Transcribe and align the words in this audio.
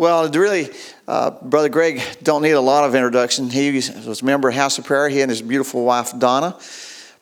Well, 0.00 0.30
really, 0.30 0.70
uh, 1.06 1.32
Brother 1.42 1.68
Greg 1.68 2.00
don't 2.22 2.40
need 2.40 2.52
a 2.52 2.60
lot 2.62 2.84
of 2.84 2.94
introduction. 2.94 3.50
He 3.50 3.70
was 3.70 4.22
a 4.22 4.24
member 4.24 4.48
of 4.48 4.54
House 4.54 4.78
of 4.78 4.86
Prayer. 4.86 5.10
He 5.10 5.20
and 5.20 5.28
his 5.28 5.42
beautiful 5.42 5.84
wife 5.84 6.18
Donna. 6.18 6.58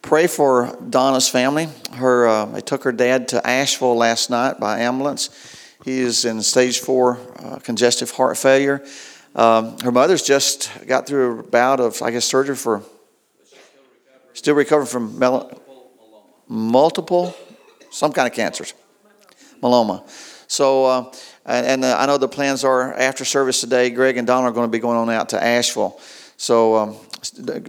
Pray 0.01 0.29
for 0.29 0.79
Donna's 0.89 1.29
family. 1.29 1.67
Her, 1.95 2.29
uh, 2.29 2.45
they 2.45 2.61
took 2.61 2.85
her 2.85 2.93
dad 2.93 3.27
to 3.31 3.45
Asheville 3.45 3.97
last 3.97 4.31
night 4.31 4.61
by 4.61 4.79
ambulance. 4.79 5.29
He 5.85 5.99
is 5.99 6.25
in 6.25 6.41
stage 6.41 6.79
four 6.79 7.19
uh, 7.41 7.59
congestive 7.59 8.13
heart 8.13 8.37
failure. 8.37 8.87
Um, 9.35 9.77
her 9.81 9.91
mother's 9.91 10.23
just 10.23 10.71
got 10.87 11.05
through 11.05 11.41
a 11.41 11.43
bout 11.43 11.81
of, 11.81 12.01
I 12.01 12.13
guess, 12.13 12.27
surgery 12.27 12.55
for. 12.55 12.85
Still 14.35 14.55
recovering 14.55 14.87
from 14.87 15.19
mel- 15.19 15.51
multiple, 16.47 17.35
some 17.91 18.13
kind 18.13 18.29
of 18.29 18.35
cancers, 18.35 18.73
myeloma. 19.61 20.09
So, 20.47 20.85
uh, 20.85 21.13
and, 21.49 21.67
and 21.67 21.85
uh, 21.85 21.97
I 21.99 22.07
know 22.07 22.19
the 22.19 22.29
plans 22.29 22.63
are 22.63 22.93
after 22.93 23.25
service 23.25 23.61
today, 23.61 23.89
Greg 23.89 24.19
and 24.19 24.27
Donna 24.27 24.49
are 24.49 24.53
going 24.53 24.67
to 24.67 24.71
be 24.71 24.79
going 24.79 24.99
on 24.99 25.09
out 25.09 25.31
to 25.31 25.43
Asheville. 25.43 25.99
So, 26.37 26.77
um, 26.77 26.97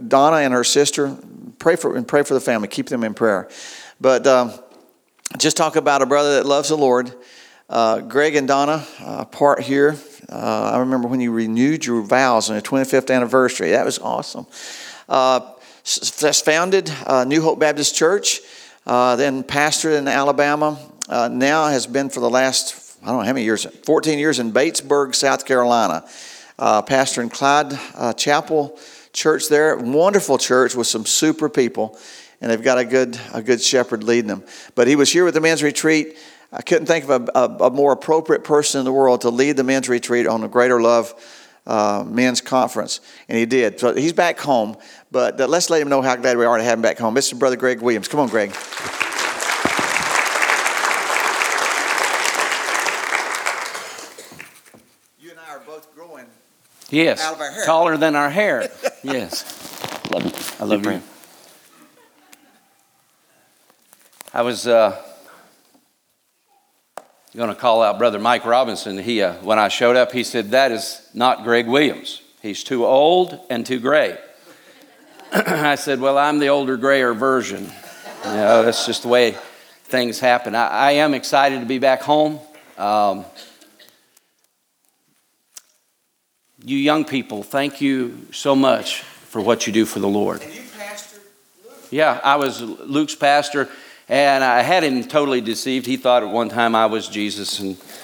Donna 0.08 0.38
and 0.38 0.54
her 0.54 0.66
sister, 0.66 1.18
pray 1.58 1.76
for 1.76 1.96
and 1.96 2.08
pray 2.08 2.24
for 2.24 2.34
the 2.34 2.42
family. 2.42 2.68
Keep 2.68 2.88
them 2.88 3.04
in 3.04 3.14
prayer. 3.14 3.50
But 4.02 4.28
um, 4.28 4.52
just 5.38 5.58
talk 5.58 5.76
about 5.76 6.02
a 6.02 6.06
brother 6.06 6.36
that 6.36 6.46
loves 6.46 6.70
the 6.70 6.78
Lord. 6.78 7.14
Uh, 7.70 8.02
Greg 8.02 8.36
and 8.36 8.48
Donna, 8.48 8.86
uh, 9.00 9.26
part 9.26 9.62
here. 9.62 9.96
Uh, 10.28 10.72
I 10.74 10.80
remember 10.80 11.08
when 11.08 11.22
you 11.22 11.32
renewed 11.32 11.86
your 11.86 12.02
vows 12.02 12.50
on 12.50 12.56
your 12.56 12.62
25th 12.62 13.14
anniversary. 13.14 13.72
That 13.72 13.86
was 13.86 13.98
awesome. 14.00 14.46
Uh, 15.08 15.40
founded 15.84 16.92
uh, 17.06 17.24
New 17.24 17.42
Hope 17.42 17.60
Baptist 17.60 17.96
Church, 17.96 18.42
uh, 18.86 19.16
then 19.16 19.44
pastored 19.44 19.98
in 19.98 20.08
Alabama. 20.08 20.78
now 21.10 21.68
has 21.68 21.88
been 21.88 22.10
for 22.10 22.20
the 22.20 22.30
last 22.30 22.89
I 23.02 23.08
don't 23.08 23.20
know 23.20 23.24
how 23.24 23.34
many 23.34 23.46
years, 23.46 23.66
14 23.66 24.20
years 24.20 24.40
in 24.40 24.52
Batesburg, 24.52 25.16
South 25.16 25.46
Carolina. 25.46 26.06
Uh, 26.58 26.82
pastor 26.82 27.22
in 27.22 27.30
Clyde 27.30 27.80
uh, 27.96 28.12
Chapel 28.12 28.78
Church 29.14 29.48
there. 29.48 29.78
Wonderful 29.78 30.38
church 30.38 30.76
with 30.76 30.88
some 30.88 31.06
super 31.06 31.48
people. 31.48 31.98
And 32.42 32.52
they've 32.52 32.62
got 32.62 32.78
a 32.78 32.84
good, 32.84 33.18
a 33.34 33.42
good 33.42 33.62
shepherd 33.62 34.04
leading 34.04 34.28
them. 34.28 34.44
But 34.76 34.88
he 34.88 34.98
was 34.98 35.10
here 35.12 35.24
with 35.24 35.34
the 35.34 35.42
men's 35.42 35.64
retreat. 35.64 36.18
I 36.52 36.62
couldn't 36.62 36.88
think 36.88 37.08
of 37.08 37.12
a, 37.12 37.40
a, 37.40 37.68
a 37.68 37.70
more 37.70 37.94
appropriate 37.94 38.44
person 38.44 38.80
in 38.80 38.86
the 38.86 38.92
world 38.92 39.22
to 39.22 39.30
lead 39.30 39.56
the 39.56 39.64
men's 39.64 39.88
retreat 39.88 40.28
on 40.28 40.42
the 40.42 40.48
Greater 40.50 40.82
Love 40.82 41.14
uh, 41.66 42.04
men's 42.06 42.42
conference. 42.42 43.00
And 43.30 43.38
he 43.38 43.46
did. 43.46 43.80
So 43.80 43.96
he's 43.96 44.14
back 44.14 44.40
home. 44.40 44.76
But 45.12 45.40
let's 45.40 45.70
let 45.70 45.82
him 45.82 45.88
know 45.88 46.02
how 46.02 46.18
glad 46.18 46.38
we 46.38 46.44
are 46.44 46.58
to 46.58 46.64
have 46.64 46.78
him 46.80 46.82
back 46.82 46.98
home. 46.98 47.14
This 47.14 47.32
is 47.32 47.40
Brother 47.40 47.56
Greg 47.56 47.82
Williams. 47.82 48.10
Come 48.10 48.20
on, 48.20 48.28
Greg. 48.28 48.54
Yes. 56.90 57.24
Out 57.24 57.36
of 57.36 57.42
our 57.42 57.52
hair. 57.52 57.66
Taller 57.66 57.98
than 57.98 58.16
our 58.16 58.30
hair. 58.30 58.70
yes. 59.04 59.46
Love 60.12 60.26
you. 60.26 60.32
I 60.60 60.64
love 60.66 60.86
you. 60.86 61.02
I 64.34 64.42
was 64.42 64.68
uh, 64.68 65.02
going 67.36 67.50
to 67.50 67.56
call 67.56 67.82
out 67.82 67.98
Brother 67.98 68.20
Mike 68.20 68.46
Robinson. 68.46 68.98
He, 68.98 69.22
uh, 69.22 69.34
when 69.36 69.60
I 69.60 69.68
showed 69.68 69.96
up, 69.96 70.12
he 70.12 70.24
said, 70.24 70.52
"That 70.52 70.72
is 70.72 71.08
not 71.14 71.44
Greg 71.44 71.68
Williams. 71.68 72.22
He's 72.42 72.64
too 72.64 72.86
old 72.86 73.40
and 73.50 73.66
too 73.66 73.80
gray." 73.80 74.18
I 75.32 75.76
said, 75.76 76.00
"Well, 76.00 76.18
I'm 76.18 76.40
the 76.40 76.50
older, 76.50 76.78
grayer 76.78 77.14
version. 77.14 77.64
You 78.26 78.32
know, 78.32 78.64
that's 78.64 78.86
just 78.86 79.04
the 79.04 79.10
way 79.10 79.36
things 79.86 80.20
happen." 80.20 80.56
I, 80.56 80.68
I 80.68 80.92
am 80.94 81.14
excited 81.14 81.60
to 81.60 81.66
be 81.66 81.80
back 81.80 82.02
home. 82.02 82.40
Um, 82.78 83.26
you 86.64 86.78
young 86.78 87.06
people, 87.06 87.44
thank 87.44 87.82
you 87.82 88.28
so 88.32 88.56
much 88.56 89.02
for 89.02 89.42
what 89.42 89.68
you 89.68 89.74
do 89.74 89.86
for 89.86 90.00
the 90.00 90.08
Lord. 90.08 90.42
And 90.42 90.54
you 90.54 90.62
pastored 90.62 91.20
Luke. 91.64 91.88
Yeah, 91.92 92.20
I 92.24 92.36
was 92.36 92.62
Luke's 92.62 93.16
pastor, 93.16 93.70
and 94.08 94.44
I 94.44 94.62
had 94.62 94.84
him 94.84 95.04
totally 95.04 95.42
deceived. 95.42 95.86
He 95.86 95.98
thought 95.98 96.24
at 96.24 96.30
one 96.30 96.50
time 96.50 96.76
I 96.76 96.88
was 96.88 97.08
Jesus, 97.08 97.60
and 97.60 97.78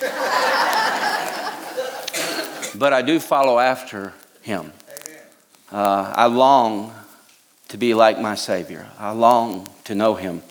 but 2.80 2.94
I 2.94 3.02
do 3.02 3.20
follow 3.20 3.60
after 3.60 4.14
him. 4.42 4.72
Uh, 5.72 6.14
I 6.16 6.28
long 6.28 6.94
to 7.70 7.78
be 7.78 7.94
like 7.94 8.20
my 8.20 8.36
Savior. 8.36 8.88
I 9.00 9.12
long 9.12 9.68
to 9.86 9.96
know 9.96 10.16
Him 10.16 10.44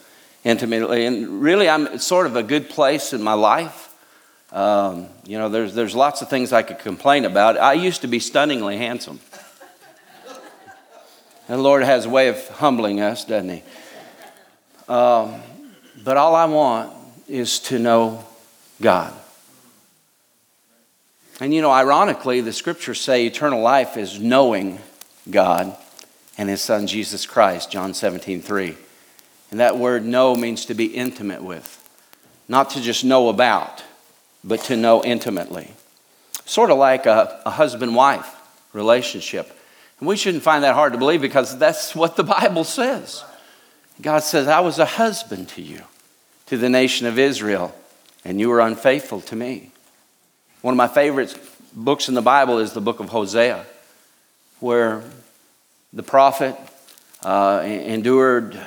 intimately, 0.44 1.06
and 1.06 1.40
really, 1.40 1.68
I'm 1.68 1.98
sort 1.98 2.26
of 2.26 2.36
a 2.36 2.42
good 2.42 2.68
place 2.68 3.12
in 3.12 3.22
my 3.22 3.34
life. 3.34 3.83
Um, 4.54 5.08
you 5.26 5.36
know, 5.36 5.48
there's, 5.48 5.74
there's 5.74 5.96
lots 5.96 6.22
of 6.22 6.30
things 6.30 6.52
I 6.52 6.62
could 6.62 6.78
complain 6.78 7.24
about. 7.24 7.58
I 7.58 7.72
used 7.72 8.02
to 8.02 8.06
be 8.06 8.20
stunningly 8.20 8.78
handsome. 8.78 9.18
And 11.48 11.58
the 11.58 11.62
Lord 11.62 11.82
has 11.82 12.06
a 12.06 12.08
way 12.08 12.28
of 12.28 12.48
humbling 12.48 13.00
us, 13.00 13.24
doesn't 13.24 13.50
He? 13.50 13.62
Um, 14.88 15.42
but 16.04 16.16
all 16.16 16.36
I 16.36 16.44
want 16.44 16.92
is 17.28 17.58
to 17.60 17.80
know 17.80 18.24
God. 18.80 19.12
And 21.40 21.52
you 21.52 21.60
know, 21.60 21.72
ironically, 21.72 22.40
the 22.40 22.52
scriptures 22.52 23.00
say 23.00 23.26
eternal 23.26 23.60
life 23.60 23.96
is 23.96 24.20
knowing 24.20 24.78
God 25.28 25.76
and 26.38 26.48
His 26.48 26.62
Son 26.62 26.86
Jesus 26.86 27.26
Christ, 27.26 27.72
John 27.72 27.92
17, 27.92 28.40
3. 28.40 28.76
And 29.50 29.58
that 29.58 29.76
word 29.76 30.04
know 30.04 30.36
means 30.36 30.64
to 30.66 30.74
be 30.74 30.86
intimate 30.86 31.42
with, 31.42 31.80
not 32.48 32.70
to 32.70 32.80
just 32.80 33.04
know 33.04 33.28
about 33.28 33.83
but 34.44 34.60
to 34.64 34.76
know 34.76 35.02
intimately. 35.02 35.72
Sort 36.44 36.70
of 36.70 36.76
like 36.76 37.06
a, 37.06 37.40
a 37.46 37.50
husband 37.50 37.96
wife 37.96 38.30
relationship. 38.74 39.50
And 39.98 40.06
we 40.06 40.16
shouldn't 40.16 40.42
find 40.42 40.62
that 40.64 40.74
hard 40.74 40.92
to 40.92 40.98
believe 40.98 41.22
because 41.22 41.58
that's 41.58 41.94
what 41.94 42.16
the 42.16 42.24
Bible 42.24 42.64
says. 42.64 43.24
God 44.02 44.22
says, 44.22 44.46
I 44.46 44.60
was 44.60 44.78
a 44.78 44.84
husband 44.84 45.48
to 45.50 45.62
you, 45.62 45.82
to 46.46 46.58
the 46.58 46.68
nation 46.68 47.06
of 47.06 47.18
Israel, 47.18 47.74
and 48.24 48.40
you 48.40 48.50
were 48.50 48.60
unfaithful 48.60 49.20
to 49.22 49.36
me. 49.36 49.70
One 50.60 50.72
of 50.72 50.76
my 50.76 50.88
favorite 50.88 51.38
books 51.72 52.08
in 52.08 52.14
the 52.14 52.22
Bible 52.22 52.58
is 52.58 52.72
the 52.72 52.80
book 52.80 53.00
of 53.00 53.08
Hosea, 53.08 53.64
where 54.60 55.02
the 55.92 56.02
prophet 56.02 56.56
uh, 57.22 57.62
endured 57.64 58.58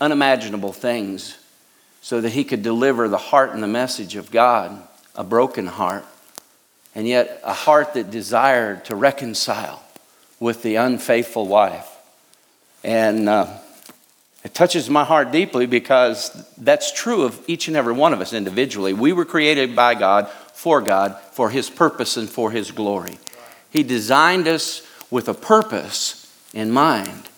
unimaginable 0.00 0.72
things 0.72 1.38
so 2.04 2.20
that 2.20 2.32
he 2.32 2.44
could 2.44 2.62
deliver 2.62 3.08
the 3.08 3.16
heart 3.16 3.52
and 3.52 3.62
the 3.62 3.66
message 3.66 4.14
of 4.14 4.30
God, 4.30 4.78
a 5.14 5.24
broken 5.24 5.66
heart, 5.66 6.04
and 6.94 7.08
yet 7.08 7.40
a 7.42 7.54
heart 7.54 7.94
that 7.94 8.10
desired 8.10 8.84
to 8.84 8.94
reconcile 8.94 9.82
with 10.38 10.62
the 10.62 10.74
unfaithful 10.74 11.46
wife. 11.46 11.88
And 12.84 13.26
uh, 13.26 13.46
it 14.44 14.52
touches 14.52 14.90
my 14.90 15.02
heart 15.02 15.32
deeply 15.32 15.64
because 15.64 16.30
that's 16.58 16.92
true 16.92 17.22
of 17.22 17.42
each 17.46 17.68
and 17.68 17.76
every 17.76 17.94
one 17.94 18.12
of 18.12 18.20
us 18.20 18.34
individually. 18.34 18.92
We 18.92 19.14
were 19.14 19.24
created 19.24 19.74
by 19.74 19.94
God, 19.94 20.28
for 20.52 20.82
God, 20.82 21.18
for 21.32 21.48
His 21.48 21.70
purpose 21.70 22.18
and 22.18 22.28
for 22.28 22.50
His 22.50 22.70
glory. 22.70 23.18
He 23.70 23.82
designed 23.82 24.46
us 24.46 24.86
with 25.10 25.26
a 25.26 25.34
purpose 25.34 26.30
in 26.52 26.70
mind. 26.70 27.30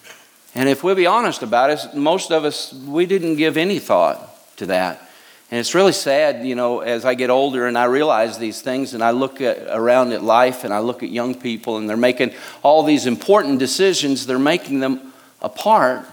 And 0.57 0.69
if 0.69 0.83
we'll 0.83 0.97
be 0.97 1.07
honest 1.07 1.45
about 1.45 1.71
it, 1.71 1.95
most 1.95 2.33
of 2.33 2.45
us, 2.45 2.73
we 2.73 3.07
didn't 3.07 3.37
give 3.37 3.57
any 3.57 3.79
thought 3.79 4.33
to 4.57 4.67
that. 4.67 5.03
And 5.51 5.61
it's 5.61 5.75
really 5.75 5.93
sad, 5.93 6.45
you 6.45 6.57
know, 6.57 6.81
as 6.81 7.05
I 7.05 7.15
get 7.15 7.31
older 7.31 7.67
and 7.67 7.79
I 7.79 7.85
realize 7.85 8.37
these 8.37 8.61
things 8.63 8.95
and 8.95 9.03
I 9.03 9.13
look 9.13 9.41
at, 9.41 9.69
around 9.69 10.13
at 10.13 10.23
life 10.23 10.65
and 10.65 10.75
I 10.75 10.81
look 10.81 11.05
at 11.05 11.11
young 11.11 11.37
people 11.37 11.77
and 11.77 11.89
they're 11.89 11.97
making 11.97 12.33
all 12.63 12.83
these 12.83 13.07
important 13.07 13.61
decisions, 13.61 14.27
they're 14.27 14.41
making 14.41 14.81
them 14.81 15.13
apart 15.41 16.05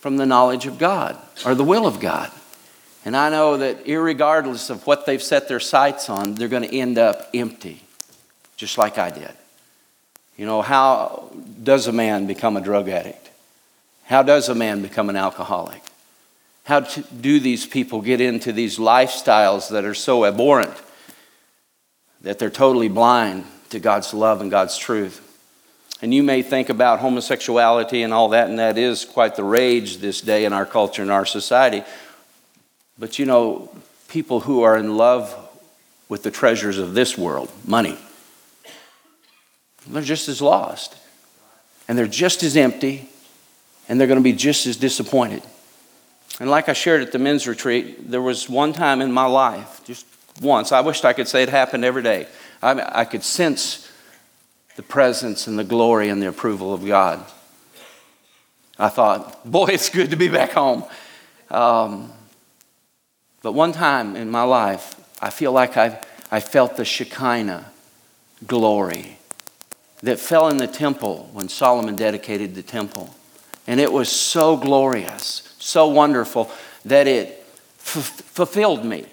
from 0.00 0.18
the 0.18 0.26
knowledge 0.26 0.66
of 0.66 0.78
God 0.78 1.16
or 1.46 1.54
the 1.54 1.64
will 1.64 1.86
of 1.86 2.00
God. 2.00 2.30
And 3.06 3.16
I 3.16 3.30
know 3.30 3.56
that, 3.56 3.86
regardless 3.86 4.68
of 4.68 4.86
what 4.86 5.06
they've 5.06 5.22
set 5.22 5.48
their 5.48 5.60
sights 5.60 6.10
on, 6.10 6.34
they're 6.34 6.48
going 6.48 6.68
to 6.68 6.76
end 6.76 6.98
up 6.98 7.30
empty, 7.32 7.82
just 8.56 8.76
like 8.78 8.98
I 8.98 9.10
did. 9.10 9.32
You 10.36 10.44
know, 10.44 10.60
how 10.60 11.30
does 11.62 11.86
a 11.86 11.92
man 11.92 12.26
become 12.26 12.56
a 12.56 12.60
drug 12.60 12.88
addict? 12.88 13.30
How 14.04 14.22
does 14.22 14.48
a 14.48 14.54
man 14.54 14.82
become 14.82 15.08
an 15.08 15.16
alcoholic? 15.16 15.82
How 16.66 16.80
do 16.80 17.38
these 17.38 17.64
people 17.64 18.00
get 18.00 18.20
into 18.20 18.52
these 18.52 18.76
lifestyles 18.76 19.70
that 19.70 19.84
are 19.84 19.94
so 19.94 20.24
abhorrent 20.24 20.74
that 22.22 22.40
they're 22.40 22.50
totally 22.50 22.88
blind 22.88 23.44
to 23.70 23.78
God's 23.78 24.12
love 24.12 24.40
and 24.40 24.50
God's 24.50 24.76
truth? 24.76 25.22
And 26.02 26.12
you 26.12 26.24
may 26.24 26.42
think 26.42 26.68
about 26.68 26.98
homosexuality 26.98 28.02
and 28.02 28.12
all 28.12 28.30
that, 28.30 28.48
and 28.48 28.58
that 28.58 28.78
is 28.78 29.04
quite 29.04 29.36
the 29.36 29.44
rage 29.44 29.98
this 29.98 30.20
day 30.20 30.44
in 30.44 30.52
our 30.52 30.66
culture 30.66 31.02
and 31.02 31.10
our 31.12 31.24
society. 31.24 31.84
But 32.98 33.20
you 33.20 33.26
know, 33.26 33.70
people 34.08 34.40
who 34.40 34.62
are 34.62 34.76
in 34.76 34.96
love 34.96 35.32
with 36.08 36.24
the 36.24 36.32
treasures 36.32 36.78
of 36.78 36.94
this 36.94 37.16
world, 37.16 37.48
money, 37.64 37.96
they're 39.86 40.02
just 40.02 40.28
as 40.28 40.42
lost. 40.42 40.96
And 41.86 41.96
they're 41.96 42.08
just 42.08 42.42
as 42.42 42.56
empty, 42.56 43.08
and 43.88 44.00
they're 44.00 44.08
going 44.08 44.18
to 44.18 44.24
be 44.24 44.32
just 44.32 44.66
as 44.66 44.76
disappointed. 44.76 45.44
And 46.38 46.50
like 46.50 46.68
I 46.68 46.74
shared 46.74 47.02
at 47.02 47.12
the 47.12 47.18
men's 47.18 47.48
retreat, 47.48 48.10
there 48.10 48.20
was 48.20 48.48
one 48.48 48.72
time 48.72 49.00
in 49.00 49.10
my 49.12 49.24
life, 49.26 49.80
just 49.84 50.06
once. 50.40 50.72
I 50.72 50.80
wished 50.80 51.04
I 51.04 51.12
could 51.12 51.28
say 51.28 51.42
it 51.42 51.48
happened 51.48 51.84
every 51.84 52.02
day. 52.02 52.26
I, 52.62 53.00
I 53.00 53.04
could 53.04 53.22
sense 53.22 53.90
the 54.76 54.82
presence 54.82 55.46
and 55.46 55.58
the 55.58 55.64
glory 55.64 56.08
and 56.08 56.20
the 56.20 56.28
approval 56.28 56.74
of 56.74 56.86
God. 56.86 57.24
I 58.78 58.88
thought, 58.88 59.50
boy, 59.50 59.66
it's 59.68 59.88
good 59.88 60.10
to 60.10 60.16
be 60.16 60.28
back 60.28 60.52
home. 60.52 60.84
Um, 61.50 62.12
but 63.42 63.52
one 63.52 63.72
time 63.72 64.16
in 64.16 64.30
my 64.30 64.42
life, 64.42 64.94
I 65.20 65.30
feel 65.30 65.52
like 65.52 65.76
I, 65.76 66.00
I 66.30 66.40
felt 66.40 66.76
the 66.76 66.84
Shekinah 66.84 67.70
glory 68.46 69.18
that 70.02 70.18
fell 70.18 70.48
in 70.48 70.58
the 70.58 70.66
temple 70.66 71.30
when 71.32 71.48
Solomon 71.48 71.96
dedicated 71.96 72.54
the 72.54 72.62
temple. 72.62 73.14
And 73.66 73.80
it 73.80 73.92
was 73.92 74.10
so 74.10 74.56
glorious, 74.56 75.45
so 75.66 75.88
wonderful 75.88 76.50
that 76.84 77.06
it 77.06 77.44
f- 77.78 78.22
fulfilled 78.34 78.84
me. 78.84 79.04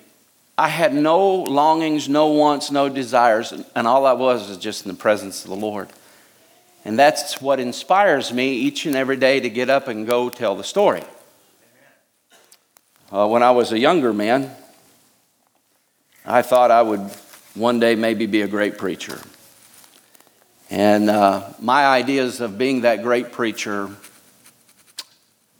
I 0.57 0.69
had 0.69 0.93
no 0.93 1.33
longings, 1.35 2.07
no 2.07 2.27
wants, 2.27 2.69
no 2.69 2.87
desires, 2.89 3.51
and 3.75 3.87
all 3.87 4.05
I 4.05 4.13
was 4.13 4.47
was 4.49 4.57
just 4.57 4.85
in 4.85 4.91
the 4.91 4.97
presence 4.97 5.43
of 5.43 5.49
the 5.49 5.55
Lord. 5.55 5.89
And 6.85 6.99
that's 6.99 7.41
what 7.41 7.59
inspires 7.59 8.31
me 8.31 8.53
each 8.53 8.85
and 8.85 8.95
every 8.95 9.17
day 9.17 9.39
to 9.39 9.49
get 9.49 9.69
up 9.69 9.87
and 9.87 10.05
go 10.05 10.29
tell 10.29 10.55
the 10.55 10.63
story. 10.63 11.03
Uh, 13.11 13.27
when 13.27 13.41
I 13.41 13.51
was 13.51 13.71
a 13.71 13.79
younger 13.79 14.13
man, 14.13 14.51
I 16.25 16.41
thought 16.41 16.71
I 16.71 16.81
would 16.81 17.01
one 17.55 17.79
day 17.79 17.95
maybe 17.95 18.25
be 18.25 18.41
a 18.41 18.47
great 18.47 18.77
preacher. 18.77 19.21
And 20.69 21.09
uh, 21.09 21.49
my 21.59 21.85
ideas 21.85 22.41
of 22.41 22.57
being 22.57 22.81
that 22.81 23.03
great 23.03 23.31
preacher, 23.31 23.89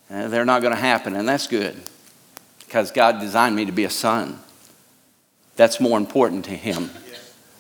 uh, 0.10 0.28
they're 0.28 0.46
not 0.46 0.62
going 0.62 0.74
to 0.74 0.80
happen, 0.80 1.16
and 1.16 1.28
that's 1.28 1.48
good 1.48 1.76
because 2.60 2.92
God 2.92 3.20
designed 3.20 3.56
me 3.56 3.66
to 3.66 3.72
be 3.72 3.84
a 3.84 3.90
son. 3.90 4.40
That's 5.56 5.80
more 5.80 5.98
important 5.98 6.46
to 6.46 6.52
Him 6.52 6.90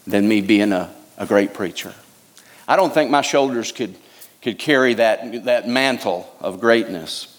than 0.08 0.28
me 0.28 0.42
being 0.42 0.72
a, 0.72 0.94
a 1.18 1.26
great 1.26 1.54
preacher. 1.54 1.94
I 2.68 2.76
don't 2.76 2.94
think 2.94 3.12
my 3.12 3.22
shoulders 3.22 3.72
could, 3.72 3.96
could 4.42 4.58
carry 4.58 4.96
that, 4.96 5.46
that 5.46 5.68
mantle 5.68 6.34
of 6.40 6.60
greatness. 6.60 7.30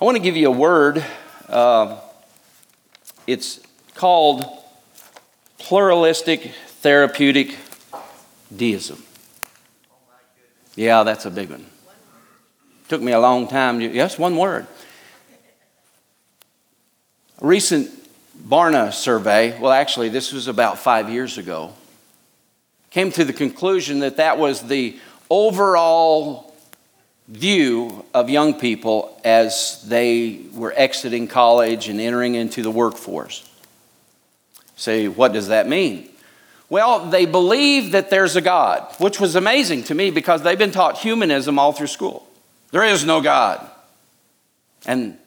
I 0.00 0.04
want 0.04 0.16
to 0.16 0.22
give 0.22 0.36
you 0.36 0.48
a 0.48 0.52
word. 0.52 1.04
Uh, 1.48 1.98
it's 3.26 3.60
called 3.94 4.44
pluralistic 5.58 6.52
therapeutic 6.80 7.56
deism. 8.54 9.02
Yeah, 10.74 11.02
that's 11.02 11.26
a 11.26 11.30
big 11.30 11.50
one. 11.50 11.66
Took 12.90 13.02
me 13.02 13.12
a 13.12 13.20
long 13.20 13.46
time. 13.46 13.80
Yes, 13.80 14.18
one 14.18 14.36
word. 14.36 14.66
A 17.40 17.46
recent 17.46 17.88
Barna 18.36 18.92
survey, 18.92 19.56
well, 19.60 19.70
actually, 19.70 20.08
this 20.08 20.32
was 20.32 20.48
about 20.48 20.76
five 20.76 21.08
years 21.08 21.38
ago, 21.38 21.72
came 22.90 23.12
to 23.12 23.24
the 23.24 23.32
conclusion 23.32 24.00
that 24.00 24.16
that 24.16 24.38
was 24.38 24.62
the 24.62 24.98
overall 25.30 26.52
view 27.28 28.04
of 28.12 28.28
young 28.28 28.54
people 28.54 29.16
as 29.22 29.84
they 29.86 30.40
were 30.52 30.72
exiting 30.74 31.28
college 31.28 31.88
and 31.88 32.00
entering 32.00 32.34
into 32.34 32.60
the 32.60 32.72
workforce. 32.72 33.48
Say, 34.74 35.06
what 35.06 35.32
does 35.32 35.46
that 35.46 35.68
mean? 35.68 36.08
Well, 36.68 37.08
they 37.08 37.24
believe 37.24 37.92
that 37.92 38.10
there's 38.10 38.34
a 38.34 38.40
God, 38.40 38.84
which 38.98 39.20
was 39.20 39.36
amazing 39.36 39.84
to 39.84 39.94
me 39.94 40.10
because 40.10 40.42
they've 40.42 40.58
been 40.58 40.72
taught 40.72 40.98
humanism 40.98 41.56
all 41.56 41.72
through 41.72 41.86
school. 41.86 42.26
There 42.70 42.84
is 42.84 43.04
no 43.04 43.20
God. 43.20 43.68
And 44.86 45.18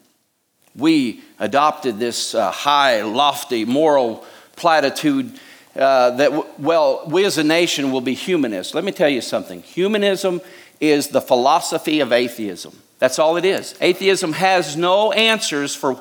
we 0.75 1.22
adopted 1.40 2.00
this 2.00 2.34
uh, 2.34 2.51
high, 2.51 3.01
lofty, 3.01 3.66
moral 3.66 4.25
platitude 4.56 5.40
uh, 5.75 6.12
that, 6.12 6.60
well, 6.60 7.04
we 7.07 7.25
as 7.25 7.38
a 7.38 7.44
nation 7.44 7.92
will 7.92 8.01
be 8.01 8.13
humanists. 8.13 8.74
Let 8.74 8.84
me 8.84 8.92
tell 8.92 9.10
you 9.10 9.22
something 9.22 9.62
humanism 9.62 10.42
is 10.80 11.10
the 11.10 11.22
philosophy 11.22 12.00
of 12.00 12.12
atheism. 12.12 12.74
That's 13.00 13.19
all 13.19 13.38
it 13.38 13.45
is. 13.45 13.75
Atheism 13.81 14.34
has 14.34 14.78
no 14.78 15.12
answers 15.12 15.75
for 15.75 16.00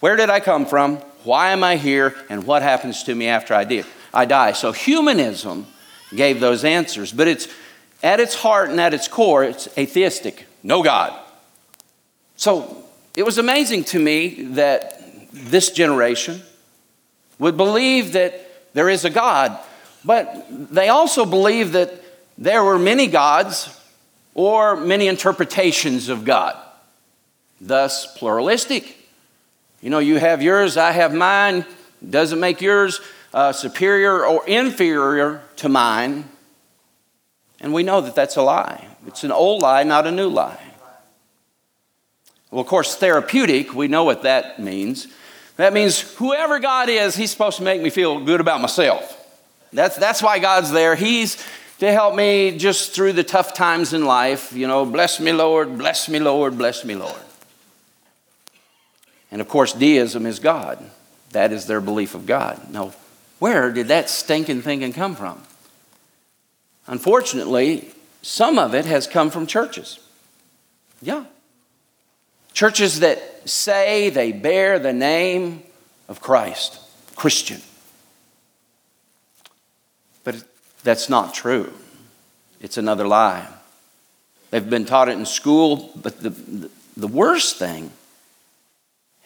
where 0.00 0.16
did 0.16 0.28
I 0.28 0.40
come 0.40 0.66
from, 0.66 0.96
why 1.24 1.50
am 1.50 1.64
I 1.64 1.76
here, 1.76 2.14
and 2.28 2.46
what 2.46 2.62
happens 2.62 3.02
to 3.04 3.14
me 3.14 3.28
after 3.28 3.54
I, 3.54 3.64
did, 3.64 3.86
I 4.12 4.26
die. 4.26 4.52
So 4.52 4.72
humanism 4.72 5.66
gave 6.14 6.38
those 6.38 6.64
answers, 6.64 7.12
but 7.12 7.26
it's 7.26 7.48
at 8.02 8.20
its 8.20 8.34
heart 8.34 8.70
and 8.70 8.80
at 8.80 8.94
its 8.94 9.08
core, 9.08 9.44
it's 9.44 9.68
atheistic. 9.78 10.46
No 10.62 10.82
God. 10.82 11.18
So 12.36 12.84
it 13.16 13.24
was 13.24 13.38
amazing 13.38 13.84
to 13.84 13.98
me 13.98 14.42
that 14.52 15.02
this 15.32 15.70
generation 15.70 16.42
would 17.38 17.56
believe 17.56 18.12
that 18.12 18.74
there 18.74 18.88
is 18.88 19.04
a 19.04 19.10
God, 19.10 19.58
but 20.04 20.46
they 20.50 20.88
also 20.88 21.24
believe 21.24 21.72
that 21.72 21.92
there 22.38 22.62
were 22.62 22.78
many 22.78 23.06
gods 23.06 23.80
or 24.34 24.76
many 24.76 25.08
interpretations 25.08 26.10
of 26.10 26.24
God, 26.24 26.56
thus 27.60 28.06
pluralistic. 28.18 28.96
You 29.80 29.88
know, 29.88 29.98
you 29.98 30.18
have 30.18 30.42
yours, 30.42 30.76
I 30.76 30.92
have 30.92 31.14
mine, 31.14 31.64
doesn't 32.08 32.38
make 32.38 32.60
yours 32.60 33.00
uh, 33.32 33.52
superior 33.52 34.26
or 34.26 34.46
inferior 34.46 35.42
to 35.56 35.68
mine. 35.68 36.28
And 37.60 37.72
we 37.72 37.82
know 37.82 38.00
that 38.00 38.14
that's 38.14 38.36
a 38.36 38.42
lie. 38.42 38.86
It's 39.06 39.24
an 39.24 39.32
old 39.32 39.62
lie, 39.62 39.82
not 39.82 40.06
a 40.06 40.10
new 40.10 40.28
lie. 40.28 40.60
Well, 42.50 42.60
of 42.60 42.66
course, 42.66 42.94
therapeutic, 42.94 43.74
we 43.74 43.88
know 43.88 44.04
what 44.04 44.22
that 44.22 44.58
means. 44.58 45.08
That 45.56 45.72
means 45.72 46.00
whoever 46.16 46.58
God 46.58 46.88
is, 46.88 47.16
He's 47.16 47.30
supposed 47.30 47.56
to 47.58 47.62
make 47.62 47.80
me 47.80 47.90
feel 47.90 48.20
good 48.20 48.40
about 48.40 48.60
myself. 48.60 49.12
That's, 49.72 49.96
that's 49.96 50.22
why 50.22 50.38
God's 50.38 50.70
there. 50.70 50.94
He's 50.94 51.42
to 51.78 51.92
help 51.92 52.14
me 52.14 52.56
just 52.56 52.94
through 52.94 53.12
the 53.12 53.24
tough 53.24 53.52
times 53.54 53.92
in 53.92 54.04
life. 54.04 54.52
You 54.52 54.66
know, 54.66 54.86
bless 54.86 55.20
me, 55.20 55.32
Lord, 55.32 55.76
bless 55.76 56.08
me, 56.08 56.18
Lord, 56.18 56.56
bless 56.56 56.84
me, 56.84 56.94
Lord. 56.94 57.20
And 59.30 59.40
of 59.40 59.48
course, 59.48 59.72
deism 59.72 60.24
is 60.26 60.38
God. 60.38 60.82
That 61.32 61.52
is 61.52 61.66
their 61.66 61.80
belief 61.80 62.14
of 62.14 62.26
God. 62.26 62.70
Now, 62.70 62.92
where 63.38 63.70
did 63.72 63.88
that 63.88 64.08
stinking 64.08 64.62
thinking 64.62 64.92
come 64.92 65.14
from? 65.14 65.42
Unfortunately, 66.86 67.90
some 68.22 68.58
of 68.58 68.74
it 68.74 68.84
has 68.84 69.06
come 69.06 69.30
from 69.30 69.46
churches. 69.46 69.98
Yeah. 71.02 71.24
Churches 72.52 73.00
that 73.00 73.48
say 73.48 74.10
they 74.10 74.32
bear 74.32 74.78
the 74.78 74.92
name 74.92 75.62
of 76.08 76.20
Christ, 76.20 76.80
Christian. 77.14 77.60
But 80.24 80.42
that's 80.82 81.08
not 81.08 81.34
true. 81.34 81.72
It's 82.60 82.78
another 82.78 83.06
lie. 83.06 83.46
They've 84.50 84.68
been 84.68 84.86
taught 84.86 85.08
it 85.08 85.18
in 85.18 85.26
school, 85.26 85.90
but 85.96 86.20
the, 86.22 86.70
the 86.96 87.08
worst 87.08 87.58
thing 87.58 87.90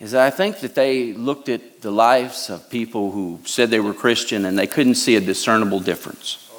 is 0.00 0.14
I 0.14 0.30
think 0.30 0.60
that 0.60 0.74
they 0.74 1.12
looked 1.12 1.48
at 1.48 1.82
the 1.82 1.90
lives 1.90 2.50
of 2.50 2.70
people 2.70 3.12
who 3.12 3.38
said 3.44 3.70
they 3.70 3.80
were 3.80 3.94
Christian 3.94 4.44
and 4.46 4.58
they 4.58 4.66
couldn't 4.66 4.94
see 4.94 5.14
a 5.14 5.20
discernible 5.20 5.78
difference. 5.78 6.49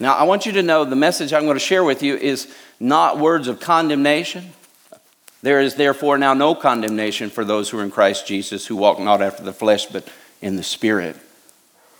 Now, 0.00 0.14
I 0.14 0.22
want 0.22 0.46
you 0.46 0.52
to 0.52 0.62
know 0.62 0.84
the 0.84 0.96
message 0.96 1.32
I'm 1.32 1.44
going 1.44 1.56
to 1.56 1.60
share 1.60 1.82
with 1.82 2.02
you 2.02 2.16
is 2.16 2.52
not 2.78 3.18
words 3.18 3.48
of 3.48 3.58
condemnation. 3.58 4.52
There 5.42 5.60
is 5.60 5.74
therefore 5.74 6.18
now 6.18 6.34
no 6.34 6.54
condemnation 6.54 7.30
for 7.30 7.44
those 7.44 7.70
who 7.70 7.78
are 7.78 7.84
in 7.84 7.90
Christ 7.90 8.26
Jesus, 8.26 8.66
who 8.66 8.76
walk 8.76 9.00
not 9.00 9.22
after 9.22 9.42
the 9.42 9.52
flesh, 9.52 9.86
but 9.86 10.08
in 10.40 10.56
the 10.56 10.62
Spirit. 10.62 11.16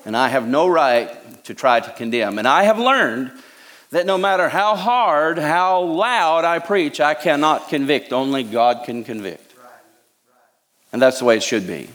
And 0.04 0.16
I 0.16 0.28
have 0.28 0.46
no 0.46 0.68
right 0.68 1.44
to 1.44 1.54
try 1.54 1.80
to 1.80 1.92
condemn. 1.92 2.38
And 2.38 2.46
I 2.46 2.62
have 2.64 2.78
learned 2.78 3.32
that 3.90 4.06
no 4.06 4.18
matter 4.18 4.48
how 4.48 4.76
hard, 4.76 5.38
how 5.38 5.82
loud 5.82 6.44
I 6.44 6.58
preach, 6.58 7.00
I 7.00 7.14
cannot 7.14 7.68
convict. 7.68 8.12
Only 8.12 8.44
God 8.44 8.84
can 8.84 9.02
convict. 9.02 9.54
And 10.92 11.02
that's 11.02 11.18
the 11.18 11.24
way 11.24 11.36
it 11.36 11.42
should 11.42 11.66
be. 11.66 11.88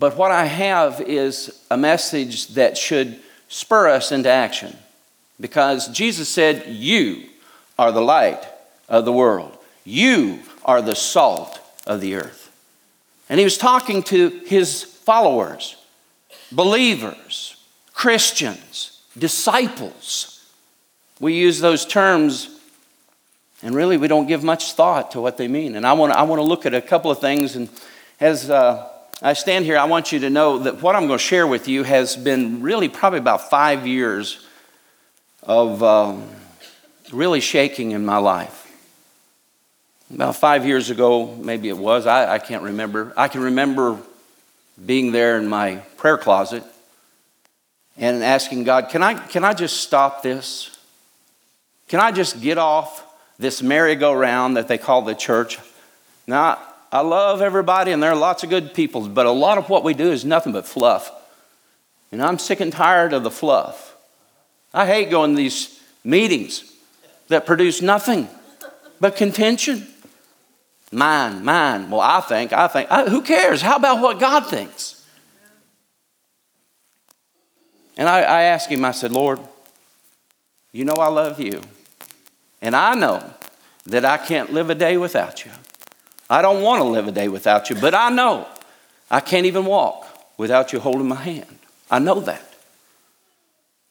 But 0.00 0.16
what 0.16 0.30
I 0.30 0.46
have 0.46 1.02
is 1.02 1.60
a 1.70 1.76
message 1.76 2.48
that 2.54 2.78
should 2.78 3.20
spur 3.48 3.90
us 3.90 4.10
into 4.12 4.30
action. 4.30 4.74
Because 5.38 5.88
Jesus 5.88 6.26
said, 6.26 6.66
You 6.68 7.28
are 7.78 7.92
the 7.92 8.00
light 8.00 8.42
of 8.88 9.04
the 9.04 9.12
world. 9.12 9.58
You 9.84 10.38
are 10.64 10.80
the 10.80 10.94
salt 10.94 11.60
of 11.86 12.00
the 12.00 12.14
earth. 12.14 12.50
And 13.28 13.38
he 13.38 13.44
was 13.44 13.58
talking 13.58 14.02
to 14.04 14.30
his 14.46 14.82
followers, 14.82 15.76
believers, 16.50 17.62
Christians, 17.92 19.02
disciples. 19.18 20.50
We 21.20 21.34
use 21.34 21.60
those 21.60 21.84
terms, 21.84 22.58
and 23.62 23.74
really 23.74 23.98
we 23.98 24.08
don't 24.08 24.26
give 24.26 24.42
much 24.42 24.72
thought 24.72 25.10
to 25.10 25.20
what 25.20 25.36
they 25.36 25.46
mean. 25.46 25.76
And 25.76 25.86
I 25.86 25.92
want 25.92 26.14
to, 26.14 26.18
I 26.18 26.22
want 26.22 26.38
to 26.38 26.44
look 26.44 26.64
at 26.64 26.72
a 26.72 26.80
couple 26.80 27.10
of 27.10 27.20
things. 27.20 27.54
And 27.54 27.68
as 28.18 28.48
uh, 28.48 28.88
I 29.22 29.34
stand 29.34 29.64
here, 29.64 29.78
I 29.78 29.84
want 29.84 30.12
you 30.12 30.20
to 30.20 30.30
know 30.30 30.58
that 30.60 30.82
what 30.82 30.96
I'm 30.96 31.06
going 31.06 31.18
to 31.18 31.24
share 31.24 31.46
with 31.46 31.68
you 31.68 31.82
has 31.82 32.16
been 32.16 32.62
really 32.62 32.88
probably 32.88 33.18
about 33.18 33.50
five 33.50 33.86
years 33.86 34.44
of. 35.42 35.82
Um, 35.82 36.28
really 37.12 37.40
shaking 37.40 37.90
in 37.90 38.04
my 38.04 38.18
life. 38.18 38.66
about 40.12 40.36
five 40.36 40.66
years 40.66 40.90
ago, 40.90 41.34
maybe 41.34 41.68
it 41.68 41.76
was, 41.76 42.06
I, 42.06 42.34
I 42.34 42.38
can't 42.38 42.62
remember. 42.62 43.12
I 43.16 43.28
can 43.28 43.42
remember 43.42 43.98
being 44.84 45.12
there 45.12 45.38
in 45.38 45.48
my 45.48 45.76
prayer 45.96 46.18
closet 46.18 46.62
and 47.96 48.22
asking 48.22 48.64
God, 48.64 48.90
can 48.90 49.02
I, 49.02 49.14
can 49.14 49.44
I 49.44 49.54
just 49.54 49.78
stop 49.78 50.22
this? 50.22 50.76
Can 51.88 52.00
I 52.00 52.12
just 52.12 52.40
get 52.40 52.58
off 52.58 53.04
this 53.38 53.62
merry-go-round 53.62 54.56
that 54.56 54.68
they 54.68 54.78
call 54.78 55.02
the 55.02 55.14
church? 55.14 55.58
Now, 56.26 56.58
I 56.92 57.00
love 57.00 57.40
everybody 57.40 57.92
and 57.92 58.02
there 58.02 58.10
are 58.10 58.16
lots 58.16 58.42
of 58.42 58.50
good 58.50 58.74
people, 58.74 59.08
but 59.08 59.26
a 59.26 59.30
lot 59.30 59.58
of 59.58 59.68
what 59.68 59.84
we 59.84 59.94
do 59.94 60.10
is 60.10 60.24
nothing 60.24 60.52
but 60.52 60.66
fluff. 60.66 61.10
And 62.10 62.22
I'm 62.22 62.38
sick 62.38 62.60
and 62.60 62.72
tired 62.72 63.12
of 63.12 63.22
the 63.22 63.30
fluff. 63.30 63.96
I 64.74 64.86
hate 64.86 65.10
going 65.10 65.30
to 65.32 65.36
these 65.36 65.80
meetings 66.02 66.72
that 67.28 67.46
produce 67.46 67.80
nothing 67.80 68.28
but 69.00 69.16
contention. 69.16 69.86
Mine, 70.92 71.44
mine. 71.44 71.90
Well, 71.90 72.00
I 72.00 72.20
think, 72.20 72.52
I 72.52 72.66
think. 72.66 72.90
I, 72.90 73.08
who 73.08 73.22
cares? 73.22 73.62
How 73.62 73.76
about 73.76 74.02
what 74.02 74.18
God 74.18 74.46
thinks? 74.46 75.06
And 77.96 78.08
I, 78.08 78.22
I 78.22 78.42
asked 78.42 78.68
him, 78.68 78.84
I 78.84 78.90
said, 78.90 79.12
Lord, 79.12 79.38
you 80.72 80.84
know 80.84 80.94
I 80.94 81.08
love 81.08 81.40
you. 81.40 81.60
And 82.62 82.74
I 82.74 82.94
know 82.94 83.34
that 83.86 84.04
I 84.04 84.16
can't 84.16 84.52
live 84.52 84.70
a 84.70 84.74
day 84.74 84.96
without 84.96 85.44
you. 85.44 85.52
I 86.30 86.42
don't 86.42 86.62
want 86.62 86.80
to 86.80 86.88
live 86.88 87.08
a 87.08 87.12
day 87.12 87.28
without 87.28 87.68
you, 87.68 87.76
but 87.76 87.92
I 87.92 88.08
know 88.08 88.46
I 89.10 89.18
can't 89.18 89.46
even 89.46 89.64
walk 89.64 90.06
without 90.38 90.72
you 90.72 90.78
holding 90.78 91.08
my 91.08 91.16
hand. 91.16 91.58
I 91.90 91.98
know 91.98 92.20
that. 92.20 92.54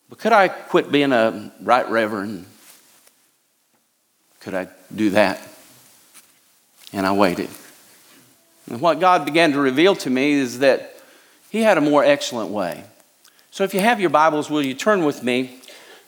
But 0.10 0.20
could 0.20 0.32
I 0.32 0.48
quit 0.48 0.90
being 0.92 1.12
a 1.12 1.52
right 1.62 1.88
reverend? 1.90 2.46
Could 4.40 4.54
I 4.54 4.70
do 4.96 5.10
that? 5.12 5.46
And 6.94 7.06
I 7.06 7.12
waited. 7.12 7.50
And 8.70 8.80
what 8.80 9.00
God 9.00 9.26
began 9.26 9.52
to 9.52 9.60
reveal 9.60 9.96
to 9.98 10.10
me 10.10 10.32
is 10.32 10.60
that 10.60 10.96
He 11.50 11.62
had 11.62 11.78
a 11.78 11.82
more 11.82 12.04
excellent 12.04 12.52
way. 12.52 12.86
So 13.52 13.66
if 13.66 13.74
you 13.74 13.82
have 13.82 14.00
your 14.00 14.10
Bibles, 14.10 14.50
will 14.50 14.64
you 14.64 14.74
turn 14.74 15.04
with 15.04 15.24
me 15.24 15.60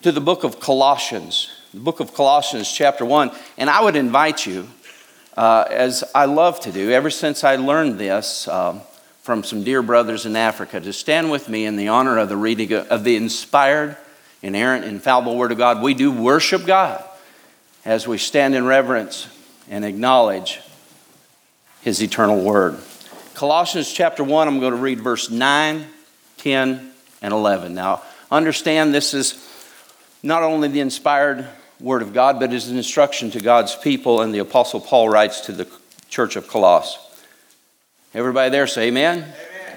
to 0.01 0.11
the 0.11 0.21
book 0.21 0.43
of 0.45 0.59
Colossians? 0.59 1.51
The 1.73 1.81
book 1.81 1.99
of 1.99 2.13
Colossians, 2.13 2.71
chapter 2.71 3.03
1. 3.03 3.31
And 3.57 3.69
I 3.69 3.81
would 3.81 3.95
invite 3.95 4.45
you, 4.45 4.67
uh, 5.37 5.65
as 5.69 6.03
I 6.13 6.25
love 6.25 6.59
to 6.61 6.71
do, 6.71 6.91
ever 6.91 7.09
since 7.09 7.43
I 7.43 7.55
learned 7.55 7.97
this 7.97 8.47
um, 8.47 8.81
from 9.21 9.43
some 9.43 9.63
dear 9.63 9.81
brothers 9.81 10.25
in 10.25 10.35
Africa, 10.35 10.79
to 10.79 10.93
stand 10.93 11.31
with 11.31 11.47
me 11.47 11.65
in 11.65 11.77
the 11.77 11.87
honor 11.87 12.17
of 12.17 12.29
the 12.29 12.37
reading 12.37 12.73
of 12.73 13.03
the 13.03 13.15
inspired, 13.15 13.97
inerrant, 14.41 14.85
infallible 14.85 15.37
Word 15.37 15.51
of 15.51 15.57
God. 15.57 15.81
We 15.81 15.93
do 15.93 16.11
worship 16.11 16.65
God 16.65 17.03
as 17.85 18.07
we 18.07 18.17
stand 18.17 18.55
in 18.55 18.65
reverence 18.65 19.27
and 19.69 19.85
acknowledge 19.85 20.59
his 21.81 22.01
eternal 22.01 22.41
word. 22.41 22.77
Colossians 23.33 23.91
chapter 23.91 24.23
1, 24.23 24.47
I'm 24.47 24.59
going 24.59 24.73
to 24.73 24.79
read 24.79 24.99
verse 24.99 25.29
9, 25.29 25.85
10, 26.37 26.91
and 27.21 27.33
11. 27.33 27.73
Now, 27.73 28.03
understand 28.29 28.93
this 28.93 29.13
is 29.13 29.47
not 30.21 30.43
only 30.43 30.67
the 30.67 30.79
inspired 30.79 31.47
word 31.81 32.01
of 32.01 32.13
God, 32.13 32.39
but 32.39 32.53
is 32.53 32.69
an 32.69 32.77
instruction 32.77 33.31
to 33.31 33.39
God's 33.39 33.75
people, 33.75 34.21
and 34.21 34.33
the 34.33 34.39
Apostle 34.39 34.79
Paul 34.79 35.09
writes 35.09 35.41
to 35.41 35.51
the 35.51 35.67
church 36.09 36.35
of 36.35 36.47
Colossus. 36.47 36.97
Everybody 38.13 38.49
there 38.49 38.67
say 38.67 38.87
amen? 38.87 39.19
amen. 39.19 39.33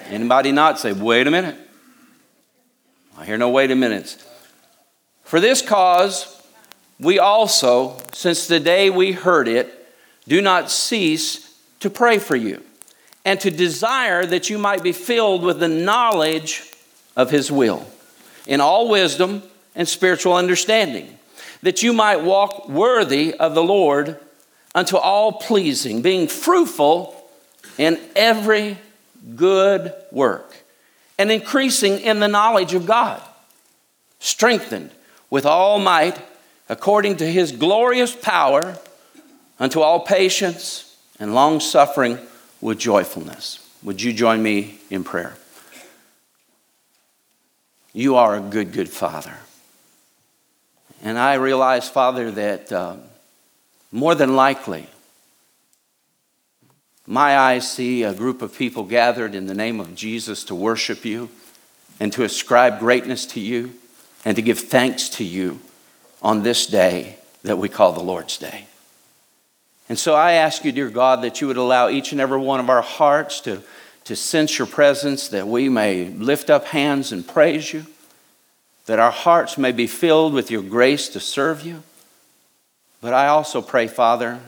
Anybody 0.08 0.52
not 0.52 0.78
say, 0.78 0.92
wait 0.92 1.26
a 1.26 1.30
minute. 1.30 1.56
I 3.16 3.24
hear 3.24 3.38
no 3.38 3.50
wait 3.50 3.70
a 3.70 3.76
minute. 3.76 4.22
For 5.22 5.40
this 5.40 5.62
cause, 5.62 6.42
we 7.00 7.18
also, 7.18 7.96
since 8.12 8.46
the 8.46 8.60
day 8.60 8.90
we 8.90 9.12
heard 9.12 9.48
it, 9.48 9.72
do 10.26 10.42
not 10.42 10.70
cease 10.70 11.56
to 11.80 11.90
pray 11.90 12.18
for 12.18 12.36
you 12.36 12.62
and 13.24 13.40
to 13.40 13.50
desire 13.50 14.26
that 14.26 14.50
you 14.50 14.58
might 14.58 14.82
be 14.82 14.92
filled 14.92 15.42
with 15.42 15.60
the 15.60 15.68
knowledge 15.68 16.70
of 17.16 17.30
His 17.30 17.50
will 17.50 17.86
in 18.46 18.60
all 18.60 18.88
wisdom 18.88 19.42
and 19.74 19.88
spiritual 19.88 20.34
understanding, 20.34 21.13
that 21.64 21.82
you 21.82 21.94
might 21.94 22.22
walk 22.22 22.68
worthy 22.68 23.32
of 23.32 23.54
the 23.54 23.62
Lord 23.62 24.18
unto 24.74 24.98
all 24.98 25.32
pleasing, 25.32 26.02
being 26.02 26.28
fruitful 26.28 27.16
in 27.78 27.98
every 28.14 28.76
good 29.34 29.94
work 30.12 30.54
and 31.18 31.32
increasing 31.32 31.98
in 32.00 32.20
the 32.20 32.28
knowledge 32.28 32.74
of 32.74 32.84
God, 32.84 33.22
strengthened 34.18 34.90
with 35.30 35.46
all 35.46 35.78
might 35.78 36.20
according 36.68 37.16
to 37.16 37.26
his 37.26 37.50
glorious 37.50 38.14
power 38.14 38.76
unto 39.58 39.80
all 39.80 40.00
patience 40.00 40.94
and 41.18 41.34
long 41.34 41.60
suffering 41.60 42.18
with 42.60 42.78
joyfulness. 42.78 43.66
Would 43.82 44.02
you 44.02 44.12
join 44.12 44.42
me 44.42 44.80
in 44.90 45.02
prayer? 45.02 45.34
You 47.94 48.16
are 48.16 48.36
a 48.36 48.40
good, 48.40 48.72
good 48.72 48.90
Father. 48.90 49.34
And 51.04 51.18
I 51.18 51.34
realize, 51.34 51.86
Father, 51.86 52.30
that 52.30 52.72
uh, 52.72 52.96
more 53.92 54.14
than 54.14 54.36
likely, 54.36 54.88
my 57.06 57.36
eyes 57.36 57.70
see 57.70 58.02
a 58.02 58.14
group 58.14 58.40
of 58.40 58.56
people 58.56 58.84
gathered 58.84 59.34
in 59.34 59.46
the 59.46 59.54
name 59.54 59.80
of 59.80 59.94
Jesus 59.94 60.44
to 60.44 60.54
worship 60.54 61.04
you 61.04 61.28
and 62.00 62.10
to 62.14 62.24
ascribe 62.24 62.78
greatness 62.78 63.26
to 63.26 63.40
you 63.40 63.74
and 64.24 64.34
to 64.36 64.42
give 64.42 64.58
thanks 64.58 65.10
to 65.10 65.24
you 65.24 65.60
on 66.22 66.42
this 66.42 66.66
day 66.66 67.18
that 67.42 67.58
we 67.58 67.68
call 67.68 67.92
the 67.92 68.02
Lord's 68.02 68.38
Day. 68.38 68.66
And 69.90 69.98
so 69.98 70.14
I 70.14 70.32
ask 70.32 70.64
you, 70.64 70.72
dear 70.72 70.88
God, 70.88 71.20
that 71.20 71.42
you 71.42 71.48
would 71.48 71.58
allow 71.58 71.90
each 71.90 72.12
and 72.12 72.20
every 72.20 72.38
one 72.38 72.60
of 72.60 72.70
our 72.70 72.80
hearts 72.80 73.42
to, 73.42 73.62
to 74.04 74.16
sense 74.16 74.56
your 74.58 74.66
presence, 74.66 75.28
that 75.28 75.46
we 75.46 75.68
may 75.68 76.06
lift 76.06 76.48
up 76.48 76.64
hands 76.64 77.12
and 77.12 77.28
praise 77.28 77.74
you, 77.74 77.84
that 78.86 78.98
our 78.98 79.10
hearts 79.10 79.56
may 79.56 79.72
be 79.72 79.86
filled 79.86 80.32
with 80.32 80.50
your 80.50 80.62
grace 80.62 81.08
to 81.10 81.20
serve 81.20 81.64
you. 81.64 81.82
But 83.00 83.14
I 83.14 83.28
also 83.28 83.62
pray, 83.62 83.86
Father, 83.86 84.40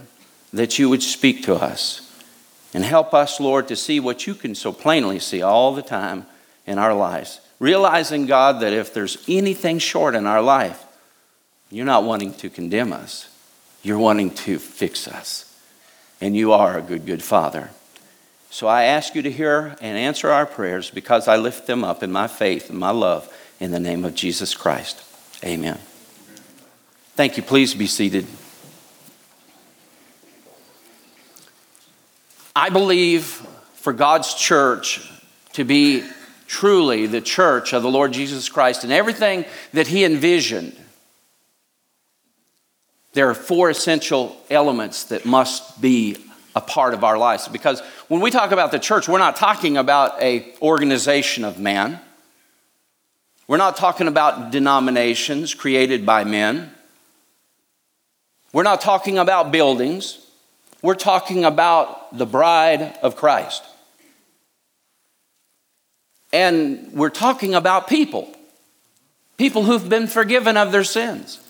that 0.52 0.78
you 0.78 0.88
would 0.88 1.02
speak 1.02 1.42
to 1.44 1.54
us 1.54 2.02
and 2.72 2.84
help 2.84 3.14
us, 3.14 3.40
Lord, 3.40 3.68
to 3.68 3.76
see 3.76 4.00
what 4.00 4.26
you 4.26 4.34
can 4.34 4.54
so 4.54 4.72
plainly 4.72 5.18
see 5.18 5.42
all 5.42 5.74
the 5.74 5.82
time 5.82 6.26
in 6.66 6.78
our 6.78 6.94
lives. 6.94 7.40
Realizing, 7.58 8.26
God, 8.26 8.60
that 8.60 8.72
if 8.72 8.92
there's 8.92 9.22
anything 9.28 9.78
short 9.78 10.14
in 10.14 10.26
our 10.26 10.42
life, 10.42 10.84
you're 11.70 11.86
not 11.86 12.04
wanting 12.04 12.34
to 12.34 12.50
condemn 12.50 12.92
us 12.92 13.28
you're 13.86 13.98
wanting 13.98 14.30
to 14.30 14.58
fix 14.58 15.06
us. 15.06 15.44
And 16.20 16.34
you 16.34 16.52
are 16.52 16.76
a 16.76 16.82
good, 16.82 17.06
good 17.06 17.22
Father. 17.22 17.70
So 18.50 18.66
I 18.66 18.84
ask 18.84 19.14
you 19.14 19.22
to 19.22 19.30
hear 19.30 19.76
and 19.80 19.96
answer 19.96 20.30
our 20.30 20.44
prayers 20.44 20.90
because 20.90 21.28
I 21.28 21.36
lift 21.36 21.68
them 21.68 21.84
up 21.84 22.02
in 22.02 22.10
my 22.10 22.26
faith 22.26 22.68
and 22.68 22.78
my 22.78 22.90
love 22.90 23.32
in 23.60 23.70
the 23.70 23.80
name 23.80 24.04
of 24.04 24.14
Jesus 24.14 24.54
Christ. 24.54 25.02
Amen. 25.44 25.78
Thank 27.14 27.36
you. 27.36 27.42
Please 27.42 27.74
be 27.74 27.86
seated. 27.86 28.26
I 32.54 32.70
believe 32.70 33.24
for 33.74 33.92
God's 33.92 34.34
church 34.34 35.10
to 35.52 35.64
be 35.64 36.04
truly 36.46 37.06
the 37.06 37.20
church 37.20 37.72
of 37.72 37.82
the 37.82 37.90
Lord 37.90 38.12
Jesus 38.12 38.48
Christ 38.48 38.84
and 38.84 38.92
everything 38.92 39.44
that 39.72 39.86
He 39.86 40.04
envisioned 40.04 40.76
there 43.16 43.30
are 43.30 43.34
four 43.34 43.70
essential 43.70 44.36
elements 44.50 45.04
that 45.04 45.24
must 45.24 45.80
be 45.80 46.18
a 46.54 46.60
part 46.60 46.92
of 46.92 47.02
our 47.02 47.16
lives 47.16 47.48
because 47.48 47.80
when 48.08 48.20
we 48.20 48.30
talk 48.30 48.52
about 48.52 48.70
the 48.70 48.78
church 48.78 49.08
we're 49.08 49.18
not 49.18 49.36
talking 49.36 49.78
about 49.78 50.20
a 50.22 50.54
organization 50.60 51.42
of 51.42 51.58
man 51.58 51.98
we're 53.48 53.56
not 53.56 53.76
talking 53.76 54.08
about 54.08 54.50
denominations 54.50 55.54
created 55.54 56.04
by 56.04 56.24
men 56.24 56.70
we're 58.52 58.62
not 58.62 58.80
talking 58.80 59.18
about 59.18 59.50
buildings 59.52 60.26
we're 60.82 60.94
talking 60.94 61.44
about 61.44 62.16
the 62.16 62.26
bride 62.26 62.96
of 63.02 63.16
christ 63.16 63.62
and 66.32 66.92
we're 66.92 67.10
talking 67.10 67.54
about 67.54 67.88
people 67.88 68.28
people 69.36 69.64
who've 69.64 69.88
been 69.88 70.06
forgiven 70.06 70.56
of 70.56 70.72
their 70.72 70.84
sins 70.84 71.40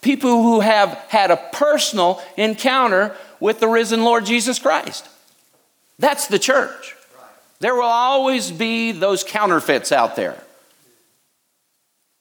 People 0.00 0.42
who 0.42 0.60
have 0.60 0.94
had 1.08 1.30
a 1.30 1.36
personal 1.36 2.22
encounter 2.36 3.14
with 3.38 3.60
the 3.60 3.68
risen 3.68 4.02
Lord 4.02 4.24
Jesus 4.24 4.58
Christ. 4.58 5.06
That's 5.98 6.26
the 6.26 6.38
church. 6.38 6.96
There 7.58 7.74
will 7.74 7.82
always 7.82 8.50
be 8.50 8.92
those 8.92 9.22
counterfeits 9.22 9.92
out 9.92 10.16
there. 10.16 10.42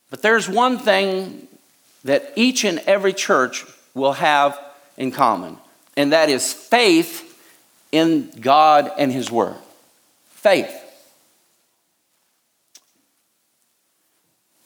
But 0.10 0.22
there's 0.22 0.50
one 0.50 0.78
thing 0.78 1.48
that 2.04 2.34
each 2.36 2.64
and 2.64 2.80
every 2.80 3.14
church 3.14 3.66
will 3.94 4.14
have 4.14 4.60
in 4.98 5.12
common, 5.12 5.58
and 5.96 6.14
that 6.14 6.30
is 6.30 6.54
faith 6.54 7.26
in 7.92 8.32
God 8.40 8.92
and 8.98 9.12
His 9.12 9.32
Word. 9.32 9.56
Faith. 10.32 10.74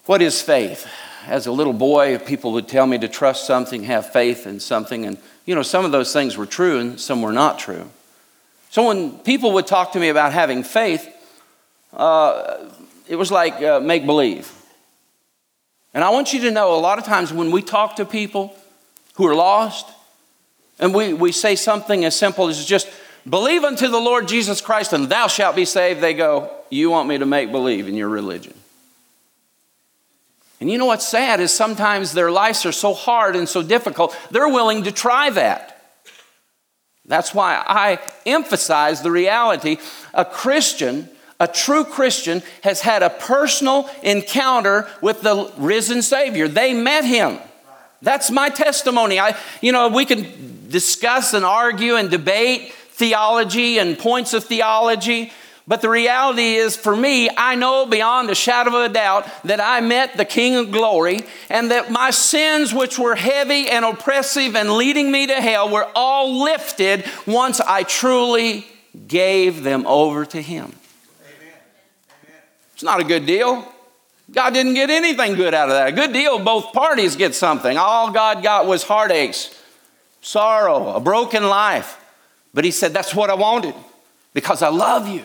What 0.06 0.22
is 0.22 0.42
faith? 0.42 0.88
as 1.28 1.48
a 1.48 1.52
little 1.52 1.74
boy, 1.74 2.18
people 2.18 2.54
would 2.54 2.68
tell 2.68 2.86
me 2.86 2.98
to 2.98 3.08
trust 3.08 3.48
something, 3.48 3.84
have 3.84 4.12
faith 4.12 4.46
in 4.46 4.60
something, 4.60 5.06
and 5.06 5.18
you 5.46 5.56
know, 5.56 5.62
some 5.62 5.86
of 5.86 5.92
those 5.92 6.14
things 6.14 6.38
were 6.38 6.46
true 6.46 6.80
and 6.80 7.00
some 7.00 7.22
were 7.22 7.34
not 7.34 7.60
true. 7.60 7.90
So 8.70 8.88
when 8.88 9.20
people 9.20 9.54
would 9.54 9.68
talk 9.68 9.92
to 9.94 10.00
me 10.00 10.10
about 10.10 10.32
having 10.32 10.64
faith, 10.64 11.08
uh, 11.92 12.70
it 13.08 13.16
was 13.18 13.32
like 13.32 13.62
uh, 13.62 13.80
make 13.80 14.06
believe. 14.06 14.52
And 15.94 16.04
I 16.04 16.10
want 16.10 16.34
you 16.34 16.42
to 16.42 16.52
know 16.52 16.76
a 16.76 16.80
lot 16.80 16.98
of 16.98 17.06
times 17.06 17.32
when 17.32 17.52
we 17.52 17.62
talk 17.62 17.98
to 17.98 18.06
people 18.06 18.56
who 19.16 19.28
are 19.28 19.36
lost, 19.36 19.88
and 20.80 20.94
we, 20.94 21.14
we 21.14 21.32
say 21.32 21.56
something 21.56 22.04
as 22.04 22.16
simple 22.16 22.48
as 22.48 22.66
just 22.66 22.90
believe 23.30 23.64
unto 23.64 23.88
the 23.88 24.00
Lord 24.00 24.28
Jesus 24.28 24.60
Christ 24.60 24.92
and 24.92 25.08
thou 25.08 25.28
shalt 25.28 25.56
be 25.56 25.66
saved, 25.66 26.02
they 26.02 26.14
go, 26.14 26.52
You 26.70 26.90
want 26.90 27.08
me 27.08 27.18
to 27.20 27.26
make 27.26 27.52
believe 27.52 27.88
in 27.88 27.96
your 27.96 28.10
religion. 28.10 28.54
And 30.60 30.72
you 30.72 30.78
know 30.78 30.86
what's 30.86 31.08
sad 31.08 31.42
is 31.42 31.52
sometimes 31.52 32.14
their 32.14 32.32
lives 32.32 32.66
are 32.66 32.72
so 32.72 32.94
hard 32.94 33.36
and 33.36 33.48
so 33.48 33.62
difficult, 33.62 34.18
they're 34.32 34.48
willing 34.48 34.84
to 34.84 34.92
try 34.92 35.30
that. 35.32 35.70
That's 37.06 37.34
why 37.34 37.62
I 37.68 38.00
emphasize 38.26 39.02
the 39.02 39.12
reality 39.12 39.78
a 40.14 40.24
Christian, 40.24 41.10
a 41.44 41.48
true 41.48 41.84
Christian, 41.84 42.42
has 42.64 42.82
had 42.82 43.04
a 43.04 43.10
personal 43.10 43.90
encounter 44.02 44.88
with 45.02 45.22
the 45.22 45.52
risen 45.58 46.02
Savior. 46.02 46.48
They 46.48 46.74
met 46.74 47.04
him. 47.04 47.40
That's 48.02 48.32
my 48.32 48.50
testimony. 48.50 49.20
I, 49.20 49.38
you 49.62 49.72
know, 49.72 49.90
we 49.90 50.06
can 50.06 50.70
discuss 50.70 51.34
and 51.34 51.44
argue 51.44 51.96
and 51.96 52.10
debate 52.10 52.72
theology 52.72 53.78
and 53.78 54.00
points 54.00 54.34
of 54.34 54.46
theology, 54.46 55.32
but 55.68 55.82
the 55.82 55.90
reality 55.90 56.56
is, 56.56 56.76
for 56.76 56.96
me, 56.96 57.30
I 57.36 57.56
know 57.56 57.86
beyond 57.86 58.30
a 58.30 58.36
shadow 58.36 58.76
of 58.76 58.92
a 58.92 58.94
doubt 58.94 59.28
that 59.46 59.62
I 59.62 59.80
met 59.82 60.18
the 60.18 60.26
King 60.26 60.56
of 60.56 60.72
glory 60.72 61.22
and 61.50 61.72
that 61.72 61.92
my 61.92 62.12
sins, 62.12 62.74
which 62.74 63.00
were 63.00 63.16
heavy 63.16 63.70
and 63.70 63.86
oppressive 63.86 64.56
and 64.56 64.74
leading 64.74 65.12
me 65.12 65.28
to 65.28 65.36
hell, 65.36 65.70
were 65.70 65.90
all 65.96 66.44
lifted 66.44 67.06
once 67.26 67.62
I 67.62 67.84
truly 67.84 68.66
gave 69.08 69.64
them 69.64 69.86
over 69.88 70.26
to 70.26 70.42
Him. 70.42 70.74
It's 72.84 72.86
not 72.86 73.00
a 73.00 73.06
good 73.06 73.26
deal. 73.26 73.66
God 74.30 74.54
didn't 74.54 74.74
get 74.74 74.90
anything 74.90 75.36
good 75.36 75.54
out 75.54 75.70
of 75.70 75.76
that. 75.76 75.88
A 75.88 75.92
good 75.94 76.12
deal, 76.12 76.38
both 76.38 76.74
parties 76.74 77.16
get 77.16 77.34
something. 77.34 77.78
All 77.78 78.12
God 78.12 78.44
got 78.44 78.66
was 78.66 78.84
heartaches, 78.84 79.58
sorrow, 80.22 80.90
a 80.90 81.00
broken 81.00 81.48
life. 81.48 81.98
But 82.54 82.66
He 82.66 82.72
said, 82.72 82.92
That's 82.92 83.16
what 83.16 83.30
I 83.30 83.36
wanted 83.36 83.74
because 84.34 84.62
I 84.62 84.68
love 84.68 85.08
you. 85.08 85.24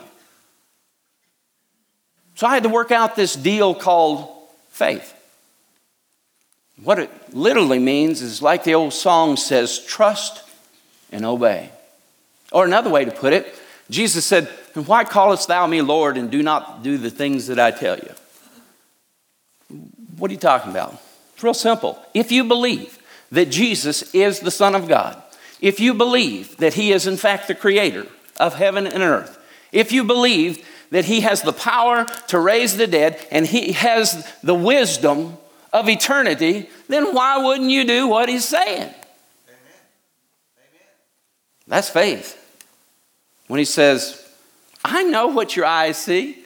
So 2.36 2.46
I 2.46 2.54
had 2.54 2.62
to 2.62 2.68
work 2.68 2.92
out 2.92 3.16
this 3.16 3.34
deal 3.34 3.74
called 3.74 4.28
faith. 4.70 5.12
What 6.84 7.00
it 7.00 7.10
literally 7.34 7.80
means 7.80 8.22
is 8.22 8.40
like 8.40 8.62
the 8.62 8.76
old 8.76 8.92
song 8.92 9.36
says, 9.36 9.84
trust 9.84 10.48
and 11.10 11.26
obey. 11.26 11.70
Or 12.52 12.64
another 12.64 12.88
way 12.88 13.04
to 13.04 13.10
put 13.10 13.32
it, 13.32 13.52
Jesus 13.90 14.24
said, 14.24 14.48
Why 14.86 15.04
callest 15.04 15.48
thou 15.48 15.66
me 15.66 15.82
Lord 15.82 16.16
and 16.16 16.30
do 16.30 16.42
not 16.42 16.82
do 16.82 16.98
the 16.98 17.10
things 17.10 17.46
that 17.46 17.58
I 17.58 17.70
tell 17.70 17.96
you? 17.96 18.12
What 20.16 20.30
are 20.30 20.34
you 20.34 20.40
talking 20.40 20.70
about? 20.70 21.00
It's 21.34 21.42
real 21.42 21.54
simple. 21.54 21.98
If 22.14 22.32
you 22.32 22.44
believe 22.44 22.98
that 23.30 23.46
Jesus 23.46 24.14
is 24.14 24.40
the 24.40 24.50
Son 24.50 24.74
of 24.74 24.88
God, 24.88 25.22
if 25.60 25.80
you 25.80 25.94
believe 25.94 26.56
that 26.58 26.74
He 26.74 26.92
is 26.92 27.06
in 27.06 27.16
fact 27.16 27.48
the 27.48 27.54
creator 27.54 28.06
of 28.38 28.54
heaven 28.54 28.86
and 28.86 29.02
earth, 29.02 29.38
if 29.72 29.92
you 29.92 30.04
believe 30.04 30.64
that 30.90 31.04
he 31.04 31.20
has 31.20 31.42
the 31.42 31.52
power 31.52 32.06
to 32.28 32.38
raise 32.38 32.76
the 32.76 32.86
dead 32.86 33.24
and 33.30 33.46
he 33.46 33.72
has 33.72 34.26
the 34.42 34.54
wisdom 34.54 35.36
of 35.72 35.88
eternity, 35.88 36.68
then 36.88 37.14
why 37.14 37.38
wouldn't 37.38 37.70
you 37.70 37.84
do 37.84 38.06
what 38.06 38.28
he's 38.28 38.44
saying? 38.44 38.82
Amen. 38.82 38.94
Amen. 40.56 40.78
That's 41.66 41.90
faith. 41.90 42.34
When 43.48 43.58
he 43.58 43.64
says, 43.64 44.26
I 44.84 45.02
know 45.02 45.28
what 45.28 45.56
your 45.56 45.66
eyes 45.66 45.98
see, 45.98 46.44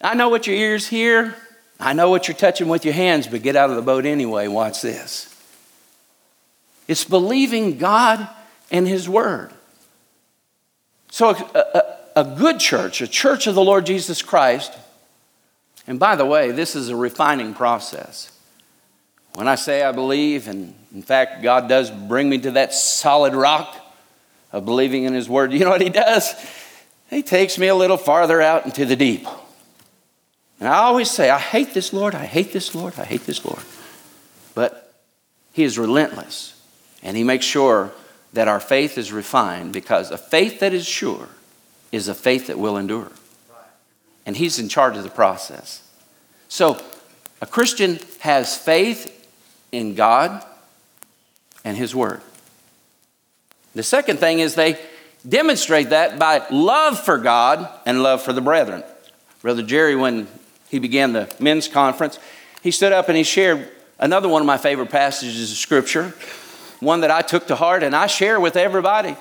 I 0.00 0.14
know 0.14 0.28
what 0.28 0.46
your 0.46 0.56
ears 0.56 0.86
hear, 0.86 1.34
I 1.78 1.92
know 1.92 2.10
what 2.10 2.28
you're 2.28 2.36
touching 2.36 2.68
with 2.68 2.84
your 2.84 2.94
hands, 2.94 3.26
but 3.26 3.42
get 3.42 3.56
out 3.56 3.70
of 3.70 3.76
the 3.76 3.82
boat 3.82 4.06
anyway. 4.06 4.48
Watch 4.48 4.80
this. 4.80 5.30
It's 6.86 7.04
believing 7.04 7.78
God 7.78 8.28
and 8.70 8.86
His 8.86 9.08
Word. 9.08 9.50
So, 11.10 11.30
a, 11.30 11.58
a, 12.14 12.20
a 12.22 12.24
good 12.24 12.58
church, 12.58 13.00
a 13.00 13.06
church 13.06 13.46
of 13.46 13.54
the 13.54 13.62
Lord 13.62 13.86
Jesus 13.86 14.22
Christ, 14.22 14.72
and 15.86 15.98
by 15.98 16.16
the 16.16 16.24
way, 16.24 16.50
this 16.50 16.74
is 16.74 16.88
a 16.88 16.96
refining 16.96 17.54
process. 17.54 18.30
When 19.34 19.48
I 19.48 19.56
say 19.56 19.82
I 19.82 19.92
believe, 19.92 20.48
and 20.48 20.74
in 20.94 21.02
fact, 21.02 21.42
God 21.42 21.68
does 21.68 21.90
bring 21.90 22.28
me 22.28 22.38
to 22.38 22.52
that 22.52 22.72
solid 22.72 23.34
rock 23.34 23.76
of 24.52 24.64
believing 24.64 25.04
in 25.04 25.12
His 25.12 25.28
Word, 25.28 25.52
you 25.52 25.60
know 25.60 25.70
what 25.70 25.80
He 25.80 25.90
does? 25.90 26.34
He 27.10 27.22
takes 27.22 27.58
me 27.58 27.68
a 27.68 27.74
little 27.74 27.96
farther 27.96 28.40
out 28.40 28.64
into 28.66 28.84
the 28.84 28.96
deep. 28.96 29.26
And 30.60 30.68
I 30.68 30.78
always 30.78 31.10
say, 31.10 31.30
I 31.30 31.38
hate 31.38 31.74
this 31.74 31.92
Lord, 31.92 32.14
I 32.14 32.24
hate 32.24 32.52
this 32.52 32.74
Lord, 32.74 32.94
I 32.98 33.04
hate 33.04 33.26
this 33.26 33.44
Lord. 33.44 33.62
But 34.54 34.94
He 35.52 35.64
is 35.64 35.78
relentless, 35.78 36.60
and 37.02 37.16
He 37.16 37.24
makes 37.24 37.44
sure 37.44 37.92
that 38.32 38.48
our 38.48 38.60
faith 38.60 38.98
is 38.98 39.12
refined 39.12 39.72
because 39.72 40.10
a 40.10 40.18
faith 40.18 40.60
that 40.60 40.72
is 40.72 40.86
sure 40.86 41.28
is 41.92 42.08
a 42.08 42.14
faith 42.14 42.48
that 42.48 42.58
will 42.58 42.76
endure. 42.76 43.12
And 44.26 44.36
He's 44.36 44.58
in 44.58 44.68
charge 44.68 44.96
of 44.96 45.02
the 45.02 45.10
process. 45.10 45.82
So, 46.48 46.80
a 47.40 47.46
Christian 47.46 47.98
has 48.20 48.56
faith 48.56 49.10
in 49.70 49.94
God 49.94 50.44
and 51.64 51.76
His 51.76 51.94
Word. 51.94 52.22
The 53.74 53.82
second 53.82 54.18
thing 54.18 54.38
is 54.38 54.54
they 54.54 54.78
demonstrate 55.26 55.90
that 55.90 56.18
by 56.18 56.46
love 56.50 56.98
for 57.00 57.18
God 57.18 57.68
and 57.86 58.02
love 58.02 58.22
for 58.22 58.32
the 58.32 58.40
brethren. 58.40 58.82
Brother 59.42 59.62
Jerry, 59.62 59.96
when 59.96 60.28
he 60.68 60.78
began 60.78 61.12
the 61.12 61.32
men's 61.38 61.68
conference, 61.68 62.18
he 62.62 62.70
stood 62.70 62.92
up 62.92 63.08
and 63.08 63.16
he 63.16 63.24
shared 63.24 63.68
another 63.98 64.28
one 64.28 64.42
of 64.42 64.46
my 64.46 64.58
favorite 64.58 64.90
passages 64.90 65.50
of 65.50 65.58
Scripture, 65.58 66.14
one 66.80 67.00
that 67.00 67.10
I 67.10 67.22
took 67.22 67.46
to 67.48 67.56
heart 67.56 67.82
and 67.82 67.94
I 67.94 68.06
share 68.06 68.40
with 68.40 68.56
everybody. 68.56 69.16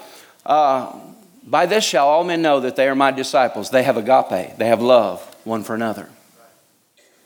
Uh, 0.46 0.98
by 1.46 1.66
this 1.66 1.84
shall 1.84 2.08
all 2.08 2.24
men 2.24 2.42
know 2.42 2.62
that 2.62 2.76
they 2.76 2.88
are 2.88 2.96
my 2.96 3.12
disciples. 3.12 3.70
They 3.70 3.84
have 3.84 3.98
agape, 3.98 4.58
they 4.58 4.68
have 4.68 4.82
love 4.82 5.22
one 5.44 5.64
for 5.64 5.76
another. 5.76 6.10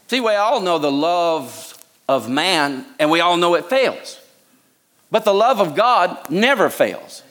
See, 0.08 0.20
we 0.20 0.34
all 0.34 0.62
know 0.62 0.80
the 0.80 0.92
love 0.92 1.78
of 2.08 2.30
man, 2.30 2.86
and 2.98 3.12
we 3.12 3.20
all 3.20 3.38
know 3.38 3.56
it 3.56 3.66
fails. 3.66 4.20
But 5.12 5.26
the 5.26 5.34
love 5.34 5.60
of 5.60 5.76
God 5.76 6.30
never 6.30 6.70
fails. 6.70 7.24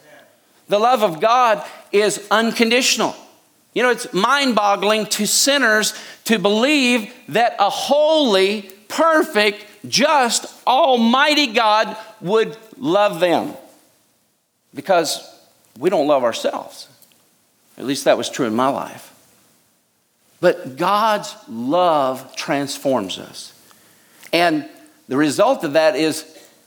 The 0.69 0.79
love 0.79 1.03
of 1.03 1.21
God 1.21 1.65
is 1.93 2.27
unconditional. 2.31 3.15
You 3.73 3.83
know, 3.83 3.91
it's 3.91 4.13
mind 4.13 4.55
boggling 4.55 5.07
to 5.07 5.27
sinners 5.27 5.95
to 6.25 6.39
believe 6.39 7.13
that 7.29 7.57
a 7.59 7.71
holy, 7.71 8.63
perfect, 8.89 9.65
just, 9.87 10.47
almighty 10.67 11.49
God 11.49 11.97
would 12.21 12.57
love 12.79 13.21
them. 13.21 13.55
Because 14.75 15.31
we 15.79 15.91
don't 15.91 16.07
love 16.07 16.25
ourselves. 16.25 16.89
At 17.79 17.85
least 17.85 18.05
that 18.05 18.17
was 18.17 18.31
true 18.31 18.47
in 18.47 18.55
my 18.55 18.69
life. 18.69 19.13
But 20.41 20.77
God's 20.77 21.35
love 21.49 22.35
transforms 22.35 23.19
us. 23.19 23.53
And 24.33 24.69
the 25.09 25.17
result 25.17 25.65
of 25.65 25.75
that 25.75 25.97
is, 25.97 26.25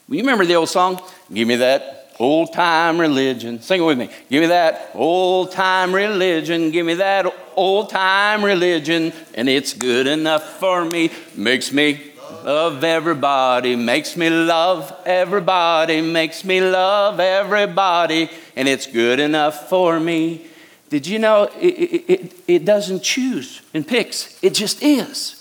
you 0.07 0.19
remember 0.19 0.45
the 0.45 0.55
old 0.55 0.69
song? 0.69 1.01
Give 1.33 1.47
me 1.47 1.57
that 1.57 1.98
old 2.19 2.53
time 2.53 2.99
religion. 2.99 3.61
Sing 3.61 3.81
it 3.81 3.85
with 3.85 3.97
me. 3.97 4.09
Give 4.29 4.41
me 4.41 4.47
that 4.47 4.91
old 4.93 5.51
time 5.51 5.95
religion. 5.95 6.71
Give 6.71 6.85
me 6.85 6.95
that 6.95 7.33
old 7.55 7.89
time 7.89 8.43
religion. 8.43 9.13
And 9.33 9.47
it's 9.47 9.73
good 9.73 10.05
enough 10.05 10.59
for 10.59 10.83
me. 10.85 11.11
Makes 11.35 11.71
me 11.71 12.09
love 12.43 12.83
everybody, 12.83 13.75
makes 13.75 14.15
me 14.15 14.29
love 14.29 14.95
everybody, 15.05 16.01
makes 16.01 16.43
me 16.43 16.61
love 16.61 17.19
everybody, 17.19 18.29
and 18.55 18.67
it's 18.67 18.87
good 18.87 19.19
enough 19.19 19.69
for 19.69 19.99
me. 19.99 20.45
Did 20.89 21.05
you 21.05 21.19
know 21.19 21.43
it, 21.59 21.67
it, 22.09 22.33
it, 22.47 22.65
doesn't 22.65 23.03
choose 23.03 23.61
and 23.73 23.87
picks, 23.87 24.41
it 24.43 24.53
just 24.53 24.81
is. 24.81 25.35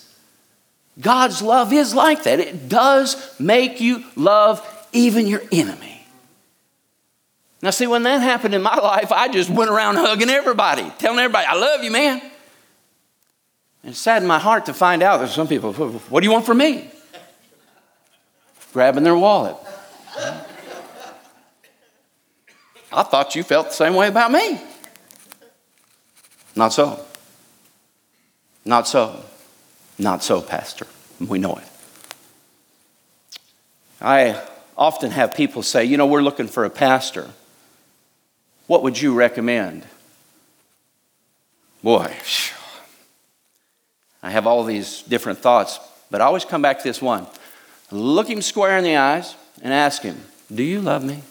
God's 0.99 1.41
love 1.41 1.71
is 1.73 1.95
like 1.95 2.23
that. 2.23 2.39
It 2.39 2.69
does 2.69 3.39
make 3.39 3.79
you 3.79 4.03
love 4.15 4.65
even 4.91 5.27
your 5.27 5.41
enemy. 5.51 5.98
Now, 7.61 7.71
see, 7.71 7.87
when 7.87 8.03
that 8.03 8.21
happened 8.21 8.55
in 8.55 8.61
my 8.61 8.75
life, 8.83 9.11
I 9.11 9.27
just 9.27 9.49
went 9.49 9.69
around 9.69 9.95
hugging 9.95 10.29
everybody, 10.29 10.91
telling 10.97 11.19
everybody, 11.19 11.45
I 11.45 11.55
love 11.55 11.83
you, 11.83 11.91
man. 11.91 12.21
And 13.83 13.93
it 13.93 13.95
saddened 13.95 14.27
my 14.27 14.39
heart 14.39 14.65
to 14.65 14.73
find 14.73 15.01
out 15.01 15.19
that 15.19 15.29
some 15.29 15.47
people, 15.47 15.73
what 15.73 16.19
do 16.21 16.25
you 16.25 16.31
want 16.31 16.45
from 16.45 16.57
me? 16.57 16.89
Grabbing 18.73 19.03
their 19.03 19.15
wallet. 19.15 19.55
I 22.91 23.03
thought 23.03 23.35
you 23.35 23.43
felt 23.43 23.67
the 23.67 23.73
same 23.73 23.93
way 23.93 24.07
about 24.07 24.31
me. 24.31 24.59
Not 26.55 26.73
so. 26.73 27.05
Not 28.65 28.87
so. 28.87 29.23
Not 29.97 30.23
so, 30.23 30.41
Pastor. 30.41 30.87
We 31.19 31.39
know 31.39 31.55
it. 31.55 31.63
I 34.01 34.41
often 34.77 35.11
have 35.11 35.35
people 35.35 35.61
say, 35.61 35.85
you 35.85 35.97
know, 35.97 36.07
we're 36.07 36.21
looking 36.21 36.47
for 36.47 36.65
a 36.65 36.69
pastor. 36.69 37.29
What 38.69 38.83
would 38.83 39.01
you 39.01 39.15
recommend? 39.15 39.83
Boy, 41.81 42.15
I 44.21 44.29
have 44.29 44.45
all 44.45 44.63
these 44.63 45.01
different 45.01 45.39
thoughts, 45.39 45.79
but 46.11 46.21
I 46.21 46.25
always 46.25 46.45
come 46.45 46.61
back 46.61 46.77
to 46.77 46.83
this 46.83 47.01
one. 47.01 47.25
Look 47.89 48.29
him 48.29 48.43
square 48.43 48.77
in 48.77 48.83
the 48.83 48.95
eyes 48.95 49.35
and 49.63 49.73
ask 49.73 50.03
him, 50.03 50.23
Do 50.53 50.61
you 50.61 50.81
love 50.81 51.03
me? 51.03 51.23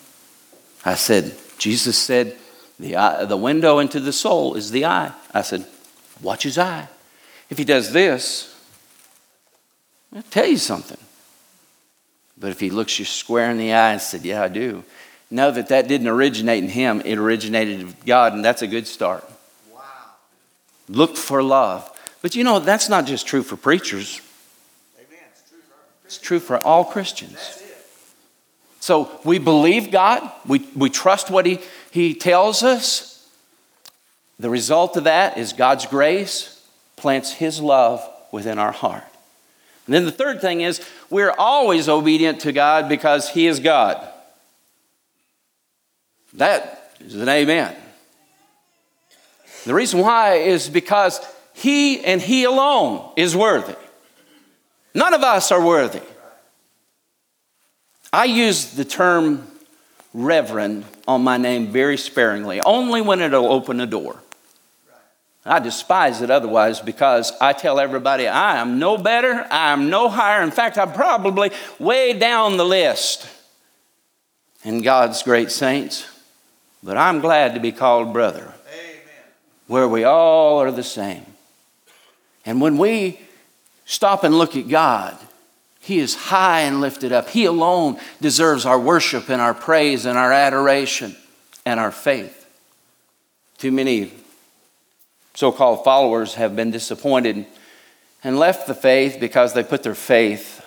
I 0.84 0.96
said, 0.96 1.32
Jesus 1.58 1.96
said, 1.96 2.36
the, 2.80 2.96
eye, 2.96 3.24
the 3.24 3.36
window 3.36 3.78
into 3.78 4.00
the 4.00 4.12
soul 4.12 4.54
is 4.54 4.72
the 4.72 4.86
eye. 4.86 5.12
I 5.32 5.42
said, 5.42 5.64
Watch 6.20 6.42
his 6.42 6.58
eye. 6.58 6.88
If 7.50 7.56
he 7.56 7.64
does 7.64 7.92
this, 7.92 8.52
I'll 10.12 10.22
tell 10.22 10.48
you 10.48 10.56
something. 10.56 10.98
But 12.36 12.50
if 12.50 12.58
he 12.58 12.70
looks 12.70 12.98
you 12.98 13.04
square 13.04 13.48
in 13.52 13.58
the 13.58 13.72
eye 13.72 13.92
and 13.92 14.02
said, 14.02 14.24
Yeah, 14.24 14.42
I 14.42 14.48
do, 14.48 14.82
know 15.30 15.50
that 15.50 15.68
that 15.68 15.88
didn't 15.88 16.08
originate 16.08 16.62
in 16.62 16.70
him, 16.70 17.02
it 17.04 17.18
originated 17.18 17.80
in 17.80 17.94
God, 18.06 18.32
and 18.32 18.44
that's 18.44 18.62
a 18.62 18.66
good 18.66 18.86
start. 18.86 19.28
Wow. 19.72 19.80
Look 20.88 21.16
for 21.16 21.42
love. 21.42 21.90
But 22.22 22.34
you 22.34 22.44
know, 22.44 22.58
that's 22.58 22.88
not 22.88 23.06
just 23.06 23.26
true 23.26 23.42
for 23.42 23.56
preachers, 23.56 24.20
Amen. 24.96 25.18
It's, 25.32 25.48
true 25.48 25.58
for 25.60 26.06
it's 26.06 26.18
true 26.18 26.40
for 26.40 26.58
all 26.58 26.84
Christians. 26.84 27.62
So 28.80 29.10
we 29.24 29.38
believe 29.38 29.90
God, 29.90 30.30
we, 30.46 30.60
we 30.74 30.88
trust 30.88 31.30
what 31.30 31.44
he, 31.44 31.60
he 31.90 32.14
tells 32.14 32.62
us. 32.62 33.28
The 34.38 34.48
result 34.48 34.96
of 34.96 35.04
that 35.04 35.36
is 35.36 35.52
God's 35.52 35.84
grace 35.86 36.58
plants 36.96 37.32
His 37.32 37.60
love 37.60 38.08
within 38.30 38.58
our 38.58 38.72
heart. 38.72 39.04
And 39.86 39.94
then 39.94 40.04
the 40.04 40.12
third 40.12 40.40
thing 40.40 40.60
is 40.60 40.86
we're 41.08 41.34
always 41.38 41.88
obedient 41.88 42.40
to 42.40 42.52
God 42.52 42.88
because 42.88 43.30
He 43.30 43.46
is 43.46 43.58
God. 43.58 44.06
That 46.34 46.92
is 47.00 47.14
an 47.14 47.28
amen. 47.28 47.74
The 49.64 49.74
reason 49.74 50.00
why 50.00 50.34
is 50.34 50.68
because 50.68 51.20
He 51.54 52.04
and 52.04 52.20
He 52.20 52.44
alone 52.44 53.12
is 53.16 53.36
worthy. 53.36 53.76
None 54.94 55.14
of 55.14 55.22
us 55.22 55.52
are 55.52 55.64
worthy. 55.64 56.02
I 58.12 58.24
use 58.24 58.72
the 58.72 58.84
term 58.84 59.46
reverend 60.14 60.84
on 61.06 61.22
my 61.22 61.36
name 61.36 61.68
very 61.68 61.96
sparingly, 61.96 62.60
only 62.62 63.00
when 63.00 63.20
it'll 63.20 63.52
open 63.52 63.80
a 63.80 63.86
door. 63.86 64.22
I 65.44 65.60
despise 65.60 66.20
it 66.20 66.30
otherwise 66.30 66.80
because 66.80 67.32
I 67.40 67.52
tell 67.52 67.80
everybody 67.80 68.28
I 68.28 68.56
am 68.56 68.78
no 68.78 68.98
better, 68.98 69.46
I 69.50 69.72
am 69.72 69.88
no 69.88 70.08
higher. 70.08 70.42
In 70.42 70.50
fact, 70.50 70.76
I'm 70.76 70.92
probably 70.92 71.50
way 71.78 72.12
down 72.12 72.56
the 72.56 72.66
list 72.66 73.28
in 74.64 74.82
God's 74.82 75.22
great 75.22 75.50
saints. 75.50 76.06
But 76.82 76.96
I'm 76.96 77.20
glad 77.20 77.54
to 77.54 77.60
be 77.60 77.72
called 77.72 78.12
brother, 78.12 78.54
Amen. 78.72 79.24
where 79.66 79.88
we 79.88 80.04
all 80.04 80.58
are 80.58 80.70
the 80.70 80.82
same. 80.82 81.24
And 82.46 82.60
when 82.60 82.78
we 82.78 83.20
stop 83.84 84.24
and 84.24 84.38
look 84.38 84.56
at 84.56 84.68
God, 84.68 85.16
He 85.80 85.98
is 85.98 86.14
high 86.14 86.60
and 86.60 86.80
lifted 86.80 87.12
up. 87.12 87.28
He 87.30 87.46
alone 87.46 87.98
deserves 88.20 88.64
our 88.64 88.78
worship 88.78 89.28
and 89.28 89.40
our 89.40 89.54
praise 89.54 90.06
and 90.06 90.16
our 90.16 90.32
adoration 90.32 91.16
and 91.66 91.80
our 91.80 91.90
faith. 91.90 92.46
Too 93.58 93.72
many 93.72 94.12
so 95.34 95.52
called 95.52 95.84
followers 95.84 96.34
have 96.34 96.56
been 96.56 96.70
disappointed 96.70 97.46
and 98.24 98.38
left 98.38 98.66
the 98.66 98.74
faith 98.74 99.18
because 99.20 99.52
they 99.52 99.62
put 99.62 99.82
their 99.82 99.94
faith 99.94 100.64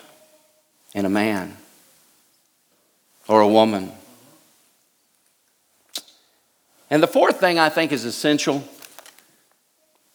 in 0.94 1.06
a 1.06 1.10
man 1.10 1.58
or 3.28 3.42
a 3.42 3.48
woman. 3.48 3.92
And 6.92 7.02
the 7.02 7.08
fourth 7.08 7.40
thing 7.40 7.58
I 7.58 7.70
think 7.70 7.94
is 7.94 8.04
essential 8.04 8.64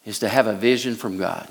is 0.04 0.18
to 0.18 0.28
have 0.28 0.46
a 0.46 0.52
vision 0.52 0.94
from 0.94 1.16
God. 1.16 1.50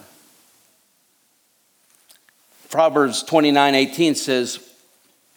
Proverbs 2.69 3.23
29 3.23 3.73
18 3.73 4.15
says, 4.15 4.59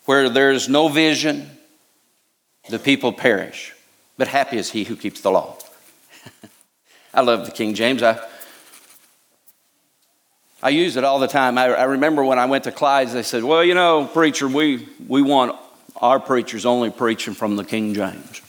Where 0.05 0.29
there 0.29 0.53
is 0.53 0.69
no 0.69 0.89
vision, 0.89 1.51
the 2.69 2.79
people 2.79 3.15
perish, 3.15 3.75
but 4.19 4.29
happy 4.29 4.59
is 4.59 4.71
he 4.71 4.85
who 4.85 4.95
keeps 4.95 5.23
the 5.23 5.31
law. 5.31 5.57
I 7.15 7.23
love 7.23 7.47
the 7.47 7.53
King 7.53 7.75
James. 7.75 8.03
I, 8.03 8.21
I 10.63 10.69
use 10.69 10.97
it 10.97 11.05
all 11.05 11.19
the 11.19 11.29
time. 11.29 11.57
I, 11.57 11.69
I 11.69 11.85
remember 11.85 12.23
when 12.25 12.39
I 12.39 12.45
went 12.45 12.65
to 12.65 12.73
Clyde's, 12.73 13.15
they 13.15 13.23
said, 13.23 13.43
Well, 13.43 13.65
you 13.65 13.75
know, 13.75 14.07
preacher, 14.07 14.49
we, 14.49 14.87
we 15.07 15.23
want 15.23 15.59
our 15.97 16.21
preachers 16.21 16.67
only 16.67 16.91
preaching 16.91 17.33
from 17.33 17.57
the 17.57 17.65
King 17.65 17.95
James. 17.95 18.43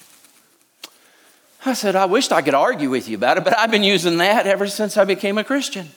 I 1.66 1.74
said, 1.74 1.96
I 1.96 2.06
wished 2.06 2.32
I 2.32 2.42
could 2.42 2.54
argue 2.54 2.90
with 2.90 3.10
you 3.10 3.18
about 3.18 3.38
it, 3.38 3.44
but 3.44 3.58
I've 3.58 3.72
been 3.72 3.84
using 3.84 4.18
that 4.20 4.48
ever 4.48 4.68
since 4.68 4.96
I 4.96 5.04
became 5.04 5.38
a 5.38 5.44
Christian. 5.44 5.90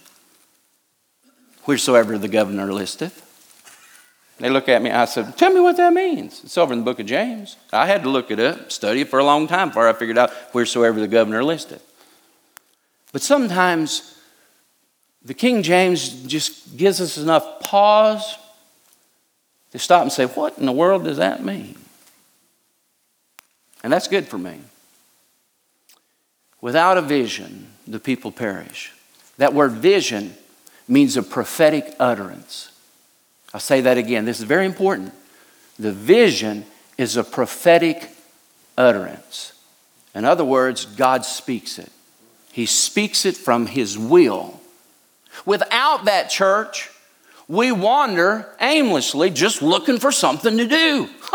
Wheresoever 1.64 2.18
the 2.18 2.28
governor 2.28 2.72
listeth. 2.72 3.28
They 4.38 4.50
look 4.50 4.68
at 4.68 4.82
me, 4.82 4.90
I 4.90 5.04
said, 5.04 5.36
Tell 5.36 5.52
me 5.52 5.60
what 5.60 5.76
that 5.76 5.92
means. 5.92 6.42
It's 6.42 6.58
over 6.58 6.72
in 6.72 6.80
the 6.80 6.84
book 6.84 6.98
of 6.98 7.06
James. 7.06 7.56
I 7.72 7.86
had 7.86 8.02
to 8.02 8.08
look 8.08 8.32
it 8.32 8.40
up, 8.40 8.72
study 8.72 9.02
it 9.02 9.08
for 9.08 9.20
a 9.20 9.24
long 9.24 9.46
time 9.46 9.68
before 9.68 9.88
I 9.88 9.92
figured 9.92 10.18
out 10.18 10.32
wheresoever 10.52 10.98
the 10.98 11.06
governor 11.06 11.44
listeth. 11.44 11.82
But 13.12 13.22
sometimes 13.22 14.18
the 15.24 15.34
King 15.34 15.62
James 15.62 16.24
just 16.24 16.76
gives 16.76 17.00
us 17.00 17.18
enough 17.18 17.60
pause 17.60 18.36
to 19.70 19.78
stop 19.78 20.02
and 20.02 20.10
say, 20.10 20.24
What 20.24 20.58
in 20.58 20.66
the 20.66 20.72
world 20.72 21.04
does 21.04 21.18
that 21.18 21.44
mean? 21.44 21.76
And 23.84 23.92
that's 23.92 24.08
good 24.08 24.26
for 24.26 24.38
me. 24.38 24.58
Without 26.62 26.96
a 26.96 27.02
vision, 27.02 27.66
the 27.86 28.00
people 28.00 28.32
perish. 28.32 28.92
That 29.36 29.52
word 29.52 29.72
vision 29.72 30.34
means 30.88 31.16
a 31.16 31.22
prophetic 31.22 31.94
utterance. 31.98 32.70
I'll 33.52 33.60
say 33.60 33.82
that 33.82 33.98
again. 33.98 34.24
This 34.24 34.38
is 34.38 34.44
very 34.44 34.64
important. 34.64 35.12
The 35.78 35.92
vision 35.92 36.64
is 36.96 37.16
a 37.16 37.24
prophetic 37.24 38.10
utterance. 38.78 39.52
In 40.14 40.24
other 40.24 40.44
words, 40.44 40.86
God 40.86 41.24
speaks 41.24 41.78
it. 41.78 41.90
He 42.52 42.66
speaks 42.66 43.24
it 43.26 43.36
from 43.36 43.66
His 43.66 43.98
will. 43.98 44.60
Without 45.44 46.04
that 46.04 46.30
church, 46.30 46.90
we 47.52 47.70
wander 47.70 48.48
aimlessly 48.62 49.28
just 49.28 49.60
looking 49.60 49.98
for 49.98 50.10
something 50.10 50.56
to 50.56 50.66
do. 50.66 51.06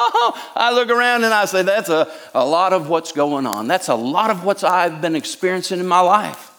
I 0.55 0.71
look 0.73 0.89
around 0.89 1.25
and 1.25 1.31
I 1.31 1.45
say, 1.45 1.61
that's 1.61 1.89
a, 1.89 2.11
a 2.33 2.43
lot 2.43 2.73
of 2.73 2.89
what's 2.89 3.11
going 3.11 3.45
on. 3.45 3.67
That's 3.67 3.87
a 3.87 3.93
lot 3.93 4.31
of 4.31 4.43
what 4.43 4.63
I've 4.63 4.99
been 4.99 5.15
experiencing 5.15 5.79
in 5.79 5.85
my 5.85 5.99
life. 5.99 6.51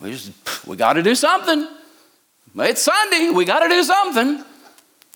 We 0.00 0.12
just, 0.12 0.30
we 0.64 0.76
got 0.76 0.92
to 0.92 1.02
do 1.02 1.16
something. 1.16 1.66
It's 2.54 2.82
Sunday. 2.82 3.30
We 3.30 3.44
got 3.44 3.64
to 3.64 3.68
do 3.68 3.82
something. 3.82 4.44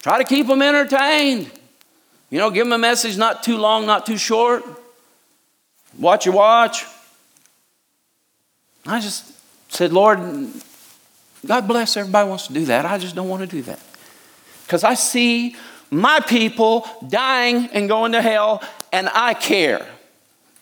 Try 0.02 0.18
to 0.18 0.24
keep 0.24 0.48
them 0.48 0.60
entertained. 0.60 1.48
You 2.30 2.38
know, 2.40 2.50
give 2.50 2.66
them 2.66 2.72
a 2.72 2.78
message 2.78 3.16
not 3.16 3.44
too 3.44 3.58
long, 3.58 3.86
not 3.86 4.06
too 4.06 4.18
short. 4.18 4.64
Watch 5.96 6.26
your 6.26 6.34
watch. 6.34 6.84
I 8.84 8.98
just 8.98 9.24
said, 9.72 9.92
Lord, 9.92 10.18
God 11.46 11.68
bless 11.68 11.96
everybody 11.96 12.28
wants 12.28 12.46
to 12.48 12.52
do 12.52 12.64
that. 12.66 12.84
I 12.84 12.98
just 12.98 13.14
don't 13.14 13.28
want 13.28 13.42
to 13.42 13.46
do 13.46 13.62
that. 13.62 13.80
Because 14.64 14.84
I 14.84 14.94
see 14.94 15.56
my 15.90 16.20
people 16.20 16.86
dying 17.08 17.68
and 17.72 17.88
going 17.88 18.12
to 18.12 18.22
hell, 18.22 18.62
and 18.92 19.08
I 19.12 19.34
care. 19.34 19.86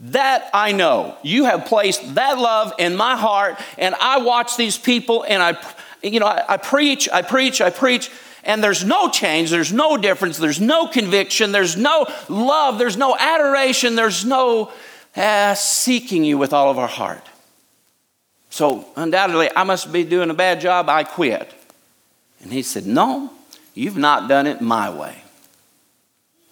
That 0.01 0.51
I 0.53 0.73
know. 0.73 1.16
You 1.23 1.44
have 1.44 1.64
placed 1.64 2.14
that 2.16 2.38
love 2.38 2.75
in 2.79 2.97
my 2.97 3.16
heart, 3.16 3.59
and 3.79 3.94
I 3.94 4.18
watch 4.18 4.57
these 4.57 4.77
people, 4.77 5.25
and 5.27 5.42
I, 5.42 5.57
you 6.03 6.20
know, 6.20 6.27
I, 6.27 6.44
I 6.49 6.57
preach, 6.59 7.09
I 7.11 7.23
preach, 7.23 7.61
I 7.61 7.70
preach, 7.70 8.11
and 8.42 8.62
there's 8.62 8.85
no 8.85 9.09
change, 9.09 9.51
there's 9.51 9.73
no 9.73 9.97
difference, 9.97 10.37
there's 10.37 10.61
no 10.61 10.87
conviction, 10.87 11.53
there's 11.53 11.77
no 11.77 12.07
love, 12.29 12.79
there's 12.79 12.97
no 12.97 13.16
adoration, 13.18 13.94
there's 13.94 14.25
no 14.25 14.70
uh, 15.16 15.55
seeking 15.55 16.25
you 16.25 16.37
with 16.37 16.53
all 16.53 16.70
of 16.70 16.79
our 16.79 16.88
heart. 16.88 17.27
So, 18.55 18.87
undoubtedly, 18.95 19.51
I 19.57 19.64
must 19.64 19.93
be 19.93 20.05
doing 20.05 20.31
a 20.31 20.35
bad 20.35 20.61
job. 20.61 20.88
I 20.88 21.03
quit. 21.03 21.53
And 22.40 22.53
he 22.53 22.62
said, 22.62 22.87
No, 22.87 23.33
you've 23.75 23.97
not 23.97 24.29
done 24.29 24.47
it 24.47 24.61
my 24.61 24.88
way. 24.90 25.25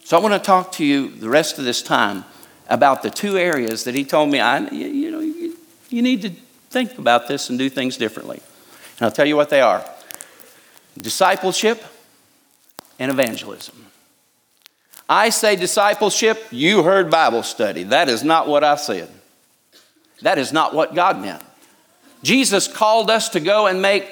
So, 0.03 0.19
I 0.19 0.21
want 0.21 0.35
to 0.35 0.41
talk 0.41 0.73
to 0.73 0.85
you 0.85 1.13
the 1.13 1.29
rest 1.29 1.61
of 1.61 1.65
this 1.65 1.81
time 1.81 2.25
about 2.69 3.05
the 3.05 3.11
two 3.11 3.39
areas 3.39 3.85
that 3.85 3.95
he 3.95 4.05
told 4.05 4.31
me 4.31 4.41
I, 4.41 4.69
you 4.71 5.13
know, 5.13 5.21
you, 5.21 5.57
you 5.91 6.03
need 6.03 6.23
to 6.23 6.31
think 6.71 6.99
about 6.99 7.29
this 7.29 7.51
and 7.51 7.57
do 7.57 7.71
things 7.71 7.97
differently. 7.99 8.43
And 8.99 9.05
I'll 9.05 9.13
tell 9.13 9.27
you 9.27 9.37
what 9.37 9.49
they 9.49 9.61
are 9.61 9.89
discipleship 10.99 11.85
and 12.99 13.13
evangelism. 13.13 13.87
I 15.09 15.29
say 15.29 15.55
discipleship, 15.55 16.49
you 16.51 16.83
heard 16.83 17.13
Bible 17.13 17.45
study. 17.45 17.85
That 17.85 18.09
is 18.09 18.25
not 18.25 18.49
what 18.49 18.65
I 18.65 18.75
said. 18.75 19.09
That 20.23 20.39
is 20.39 20.53
not 20.53 20.75
what 20.75 20.97
God 20.97 21.21
meant. 21.23 21.45
Jesus 22.23 22.69
called 22.69 23.11
us 23.11 23.31
to 23.31 23.41
go 23.41 23.67
and 23.67 23.83
make 23.83 24.09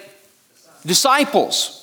disciples. 0.85 1.77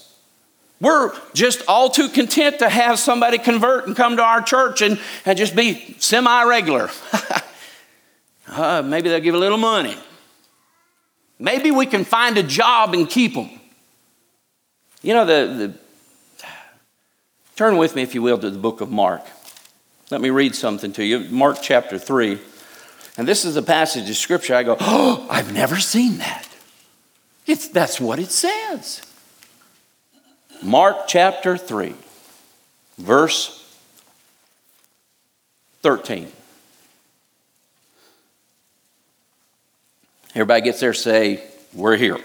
We're 0.80 1.12
just 1.34 1.64
all 1.68 1.90
too 1.90 2.10
content 2.10 2.60
to 2.60 2.70
have 2.70 3.00
somebody 3.00 3.38
convert 3.38 3.88
and 3.88 3.96
come 3.96 4.18
to 4.18 4.24
our 4.24 4.42
church 4.42 4.82
and, 4.82 5.00
and 5.26 5.38
just 5.38 5.56
be 5.56 5.96
semi 6.00 6.44
regular. 6.44 6.90
uh, 8.48 8.84
maybe 8.84 9.10
they'll 9.10 9.20
give 9.20 9.36
a 9.36 9.40
little 9.40 9.58
money. 9.58 9.98
Maybe 11.40 11.72
we 11.72 11.86
can 11.86 12.04
find 12.04 12.38
a 12.38 12.44
job 12.44 12.94
and 12.94 13.10
keep 13.10 13.34
them. 13.34 13.50
You 15.02 15.14
know, 15.14 15.26
the, 15.26 15.54
the 15.54 16.48
turn 17.56 17.78
with 17.78 17.96
me, 17.96 18.04
if 18.04 18.14
you 18.14 18.22
will, 18.22 18.38
to 18.38 18.50
the 18.50 18.58
book 18.58 18.82
of 18.82 18.92
Mark. 18.92 19.22
Let 20.10 20.22
me 20.22 20.30
read 20.30 20.56
something 20.56 20.94
to 20.94 21.04
you. 21.04 21.20
Mark 21.30 21.58
chapter 21.62 21.98
3. 21.98 22.40
And 23.18 23.28
this 23.28 23.46
is 23.46 23.56
a 23.56 23.64
passage 23.64 24.10
of 24.10 24.16
scripture 24.16 24.56
I 24.56 24.64
go, 24.64 24.78
oh, 24.80 25.26
I've 25.30 25.52
never 25.52 25.78
seen 25.78 26.20
that. 26.20 26.48
It's, 27.48 27.68
that's 27.68 28.00
what 28.00 28.20
it 28.20 28.30
says. 28.30 29.02
Mark 30.62 31.08
chapter 31.08 31.58
3, 31.58 31.96
verse 32.98 33.64
13. 35.82 36.32
Everybody 40.36 40.62
gets 40.62 40.80
there, 40.80 40.94
say, 40.94 41.44
We're 41.74 41.96
here. 41.96 42.20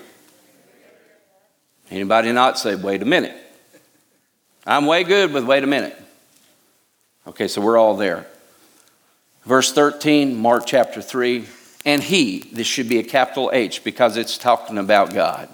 Anybody 1.90 2.32
not 2.32 2.58
say, 2.58 2.74
Wait 2.74 3.00
a 3.00 3.06
minute. 3.06 3.36
I'm 4.66 4.86
way 4.86 5.04
good 5.04 5.32
with 5.32 5.44
wait 5.44 5.64
a 5.64 5.66
minute. 5.66 5.96
Okay, 7.26 7.48
so 7.48 7.60
we're 7.60 7.78
all 7.78 7.96
there. 7.96 8.26
Verse 9.44 9.72
13, 9.72 10.36
Mark 10.36 10.64
chapter 10.66 11.02
3. 11.02 11.46
And 11.84 12.02
he, 12.02 12.40
this 12.52 12.66
should 12.66 12.88
be 12.88 12.98
a 12.98 13.04
capital 13.04 13.50
H 13.52 13.82
because 13.82 14.16
it's 14.16 14.38
talking 14.38 14.78
about 14.78 15.12
God. 15.12 15.48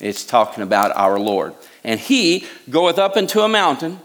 It's 0.00 0.24
talking 0.24 0.62
about 0.62 0.96
our 0.96 1.18
Lord. 1.18 1.54
And 1.82 1.98
he 1.98 2.46
goeth 2.70 2.98
up 2.98 3.16
into 3.16 3.42
a 3.42 3.48
mountain. 3.48 3.98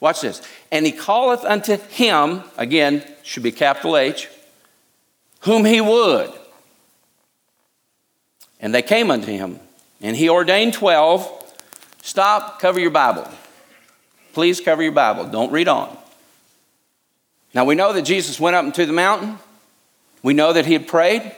Watch 0.00 0.20
this. 0.20 0.42
And 0.70 0.84
he 0.84 0.92
calleth 0.92 1.44
unto 1.44 1.76
him, 1.76 2.42
again, 2.58 3.04
should 3.22 3.42
be 3.42 3.52
capital 3.52 3.96
H, 3.96 4.28
whom 5.40 5.64
he 5.64 5.80
would. 5.80 6.32
And 8.60 8.74
they 8.74 8.82
came 8.82 9.10
unto 9.10 9.32
him. 9.32 9.60
And 10.00 10.16
he 10.16 10.28
ordained 10.28 10.74
12. 10.74 11.54
Stop, 12.02 12.60
cover 12.60 12.80
your 12.80 12.90
Bible. 12.90 13.28
Please 14.34 14.60
cover 14.60 14.82
your 14.82 14.92
Bible. 14.92 15.26
Don't 15.26 15.52
read 15.52 15.68
on. 15.68 15.96
Now 17.54 17.64
we 17.64 17.74
know 17.74 17.92
that 17.92 18.02
Jesus 18.02 18.40
went 18.40 18.56
up 18.56 18.64
into 18.64 18.86
the 18.86 18.92
mountain. 18.92 19.38
We 20.22 20.34
know 20.34 20.52
that 20.52 20.66
he 20.66 20.72
had 20.72 20.86
prayed. 20.86 21.34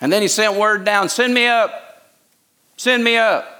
And 0.00 0.12
then 0.12 0.22
he 0.22 0.28
sent 0.28 0.56
word 0.56 0.84
down 0.84 1.08
send 1.08 1.34
me 1.34 1.46
up, 1.46 2.12
send 2.76 3.02
me 3.02 3.16
up. 3.16 3.50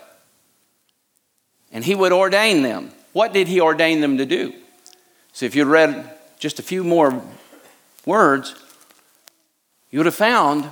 And 1.73 1.85
he 1.85 1.95
would 1.95 2.13
ordain 2.13 2.63
them. 2.63 2.93
What 3.13 3.33
did 3.33 3.49
he 3.49 3.61
ordain 3.61 4.01
them 4.01 4.19
to 4.19 4.27
do? 4.27 4.55
See, 5.33 5.47
if 5.47 5.55
you'd 5.57 5.67
read 5.67 6.11
just 6.39 6.59
a 6.59 6.63
few 6.63 6.85
more 6.85 7.23
words, 8.07 8.55
you 9.91 9.99
would 9.99 10.07
have 10.07 10.15
found 10.15 10.69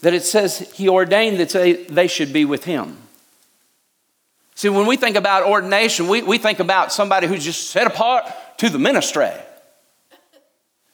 that 0.00 0.14
it 0.14 0.22
says 0.22 0.58
he 0.72 0.88
ordained 0.88 1.38
that 1.38 1.50
they, 1.50 1.84
they 1.84 2.06
should 2.06 2.32
be 2.32 2.44
with 2.44 2.64
him. 2.64 2.96
See, 4.54 4.68
when 4.68 4.86
we 4.86 4.96
think 4.96 5.16
about 5.16 5.44
ordination, 5.44 6.08
we, 6.08 6.22
we 6.22 6.38
think 6.38 6.58
about 6.58 6.92
somebody 6.92 7.26
who's 7.26 7.44
just 7.44 7.70
set 7.70 7.86
apart 7.86 8.24
to 8.58 8.68
the 8.68 8.78
ministry. 8.78 9.30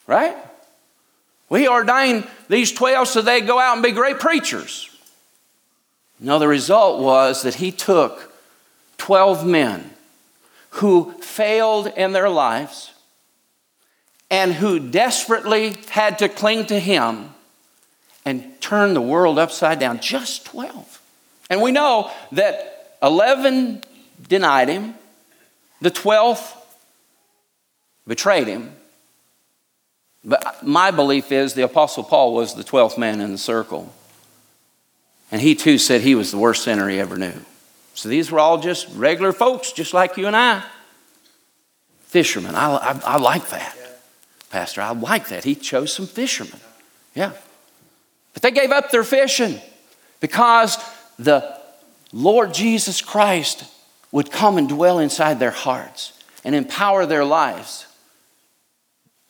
Right? 0.06 0.36
We 1.48 1.68
ordained 1.68 2.26
these 2.48 2.72
12 2.72 3.08
so 3.08 3.22
they'd 3.22 3.46
go 3.46 3.58
out 3.58 3.74
and 3.74 3.82
be 3.82 3.90
great 3.90 4.18
preachers. 4.18 4.90
No, 6.20 6.38
the 6.38 6.48
result 6.48 7.02
was 7.02 7.42
that 7.42 7.56
he 7.56 7.70
took 7.70 8.32
12 8.98 9.46
men 9.46 9.90
who 10.70 11.12
failed 11.20 11.86
in 11.96 12.12
their 12.12 12.28
lives 12.28 12.92
and 14.30 14.54
who 14.54 14.78
desperately 14.78 15.76
had 15.90 16.18
to 16.18 16.28
cling 16.28 16.66
to 16.66 16.78
him 16.78 17.30
and 18.24 18.60
turn 18.60 18.94
the 18.94 19.00
world 19.00 19.38
upside 19.38 19.78
down. 19.78 20.00
Just 20.00 20.46
12. 20.46 21.02
And 21.50 21.60
we 21.60 21.72
know 21.72 22.10
that 22.32 22.96
11 23.02 23.84
denied 24.26 24.68
him, 24.68 24.94
the 25.80 25.90
12th 25.90 26.56
betrayed 28.06 28.46
him. 28.46 28.74
But 30.24 30.62
my 30.62 30.90
belief 30.90 31.30
is 31.32 31.54
the 31.54 31.64
Apostle 31.64 32.04
Paul 32.04 32.34
was 32.34 32.54
the 32.54 32.64
12th 32.64 32.96
man 32.96 33.20
in 33.20 33.32
the 33.32 33.38
circle. 33.38 33.92
And 35.30 35.40
he 35.40 35.54
too 35.54 35.78
said 35.78 36.00
he 36.00 36.14
was 36.14 36.30
the 36.30 36.38
worst 36.38 36.64
sinner 36.64 36.88
he 36.88 36.98
ever 36.98 37.16
knew. 37.16 37.34
So 37.94 38.08
these 38.08 38.30
were 38.30 38.40
all 38.40 38.58
just 38.58 38.88
regular 38.94 39.32
folks, 39.32 39.72
just 39.72 39.94
like 39.94 40.16
you 40.16 40.26
and 40.26 40.36
I. 40.36 40.64
Fishermen. 42.06 42.54
I, 42.54 42.76
I, 42.76 43.00
I 43.04 43.16
like 43.18 43.50
that. 43.50 43.76
Pastor, 44.50 44.80
I 44.80 44.90
like 44.92 45.28
that. 45.28 45.44
He 45.44 45.54
chose 45.54 45.92
some 45.92 46.06
fishermen. 46.06 46.60
Yeah. 47.14 47.32
But 48.32 48.42
they 48.42 48.50
gave 48.50 48.70
up 48.70 48.90
their 48.90 49.04
fishing 49.04 49.60
because 50.20 50.78
the 51.18 51.58
Lord 52.12 52.54
Jesus 52.54 53.00
Christ 53.00 53.64
would 54.12 54.30
come 54.30 54.58
and 54.58 54.68
dwell 54.68 55.00
inside 55.00 55.40
their 55.40 55.50
hearts 55.50 56.12
and 56.44 56.54
empower 56.54 57.06
their 57.06 57.24
lives. 57.24 57.86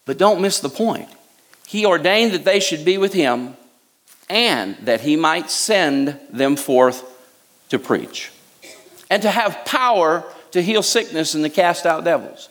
But 0.07 0.19
don't 0.19 0.41
miss 0.41 0.61
the 0.61 0.69
point. 0.69 1.09
He 1.67 1.87
ordained 1.87 2.33
that 2.33 2.45
they 2.45 2.61
should 2.61 2.85
be 2.85 2.99
with 2.99 3.13
him 3.13 3.57
and 4.29 4.77
that 4.83 5.01
he 5.01 5.17
might 5.17 5.51
send 5.51 6.19
them 6.31 6.57
forth 6.57 7.03
to 7.71 7.79
preach 7.79 8.31
and 9.11 9.23
to 9.23 9.31
have 9.31 9.65
power 9.65 10.25
to 10.53 10.63
heal 10.63 10.83
sickness 10.83 11.35
and 11.35 11.45
to 11.45 11.51
cast 11.51 11.87
out 11.87 12.05
devils. 12.05 12.49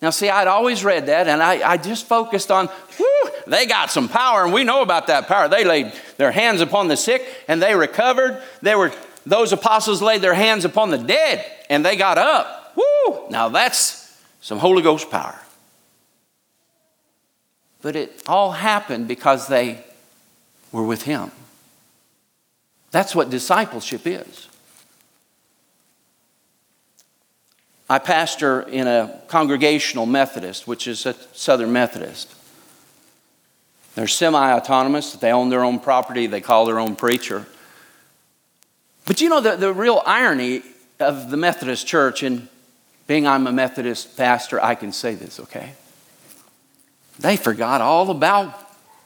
Now, 0.00 0.10
see, 0.10 0.28
I'd 0.28 0.46
always 0.46 0.84
read 0.84 1.06
that 1.06 1.26
and 1.26 1.42
I, 1.42 1.68
I 1.68 1.76
just 1.76 2.06
focused 2.06 2.50
on, 2.50 2.68
whew, 2.96 3.30
they 3.46 3.66
got 3.66 3.90
some 3.90 4.08
power 4.08 4.44
and 4.44 4.52
we 4.52 4.62
know 4.62 4.82
about 4.82 5.08
that 5.08 5.26
power. 5.26 5.48
They 5.48 5.64
laid 5.64 5.92
their 6.18 6.30
hands 6.30 6.60
upon 6.60 6.88
the 6.88 6.96
sick 6.96 7.26
and 7.48 7.60
they 7.60 7.74
recovered. 7.74 8.40
They 8.62 8.74
were, 8.74 8.92
those 9.26 9.52
apostles 9.52 10.00
laid 10.00 10.20
their 10.20 10.34
hands 10.34 10.64
upon 10.64 10.90
the 10.90 10.98
dead 10.98 11.44
and 11.68 11.84
they 11.84 11.96
got 11.96 12.18
up. 12.18 12.76
Woo! 12.76 13.28
Now 13.30 13.48
that's 13.48 14.16
some 14.40 14.58
Holy 14.58 14.82
Ghost 14.82 15.10
power. 15.10 15.40
But 17.88 17.96
it 17.96 18.22
all 18.26 18.52
happened 18.52 19.08
because 19.08 19.48
they 19.48 19.82
were 20.72 20.82
with 20.82 21.04
Him. 21.04 21.30
That's 22.90 23.14
what 23.14 23.30
discipleship 23.30 24.02
is. 24.06 24.46
I 27.88 27.98
pastor 27.98 28.60
in 28.60 28.86
a 28.86 29.22
congregational 29.28 30.04
Methodist, 30.04 30.66
which 30.68 30.86
is 30.86 31.06
a 31.06 31.14
Southern 31.32 31.72
Methodist. 31.72 32.30
They're 33.94 34.06
semi 34.06 34.52
autonomous, 34.52 35.14
they 35.14 35.32
own 35.32 35.48
their 35.48 35.64
own 35.64 35.80
property, 35.80 36.26
they 36.26 36.42
call 36.42 36.66
their 36.66 36.78
own 36.78 36.94
preacher. 36.94 37.46
But 39.06 39.22
you 39.22 39.30
know, 39.30 39.40
the, 39.40 39.56
the 39.56 39.72
real 39.72 40.02
irony 40.04 40.60
of 41.00 41.30
the 41.30 41.38
Methodist 41.38 41.86
church, 41.86 42.22
and 42.22 42.48
being 43.06 43.26
I'm 43.26 43.46
a 43.46 43.52
Methodist 43.52 44.14
pastor, 44.14 44.62
I 44.62 44.74
can 44.74 44.92
say 44.92 45.14
this, 45.14 45.40
okay? 45.40 45.72
They 47.18 47.36
forgot 47.36 47.80
all 47.80 48.10
about 48.10 48.54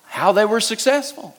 how 0.06 0.32
they 0.32 0.44
were 0.44 0.60
successful. 0.60 1.36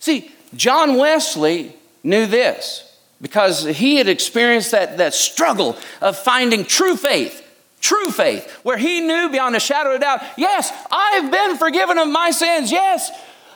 See, 0.00 0.30
John 0.54 0.96
Wesley 0.96 1.74
knew 2.02 2.26
this 2.26 2.94
because 3.22 3.64
he 3.64 3.96
had 3.96 4.08
experienced 4.08 4.72
that, 4.72 4.98
that 4.98 5.14
struggle 5.14 5.76
of 6.02 6.18
finding 6.18 6.64
true 6.64 6.96
faith, 6.96 7.42
true 7.80 8.10
faith, 8.10 8.50
where 8.62 8.76
he 8.76 9.00
knew 9.00 9.30
beyond 9.30 9.56
a 9.56 9.60
shadow 9.60 9.94
of 9.94 10.02
doubt 10.02 10.20
yes, 10.36 10.70
I've 10.90 11.30
been 11.30 11.56
forgiven 11.56 11.96
of 11.96 12.08
my 12.08 12.30
sins. 12.30 12.70
Yes, 12.70 13.10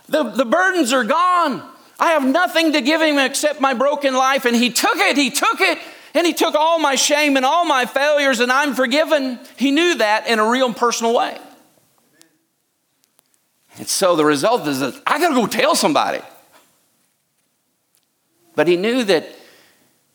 the, 0.08 0.22
the 0.22 0.46
burdens 0.46 0.92
are 0.92 1.04
gone. 1.04 1.62
I 2.00 2.12
have 2.12 2.24
nothing 2.24 2.72
to 2.72 2.80
give 2.80 3.02
him 3.02 3.18
except 3.18 3.60
my 3.60 3.74
broken 3.74 4.14
life. 4.14 4.44
And 4.44 4.56
he 4.56 4.70
took 4.70 4.96
it, 4.96 5.16
he 5.16 5.30
took 5.30 5.60
it, 5.60 5.78
and 6.14 6.26
he 6.26 6.32
took 6.32 6.54
all 6.54 6.78
my 6.78 6.94
shame 6.94 7.36
and 7.36 7.44
all 7.44 7.66
my 7.66 7.84
failures, 7.84 8.40
and 8.40 8.50
I'm 8.50 8.74
forgiven. 8.74 9.38
He 9.56 9.70
knew 9.70 9.96
that 9.96 10.26
in 10.28 10.38
a 10.38 10.48
real 10.48 10.72
personal 10.72 11.14
way. 11.14 11.38
And 13.78 13.88
so 13.88 14.16
the 14.16 14.24
result 14.24 14.66
is 14.66 14.80
that 14.80 15.00
I 15.06 15.18
got 15.18 15.28
to 15.28 15.34
go 15.34 15.46
tell 15.46 15.74
somebody. 15.74 16.20
But 18.54 18.66
he 18.66 18.76
knew 18.76 19.04
that 19.04 19.28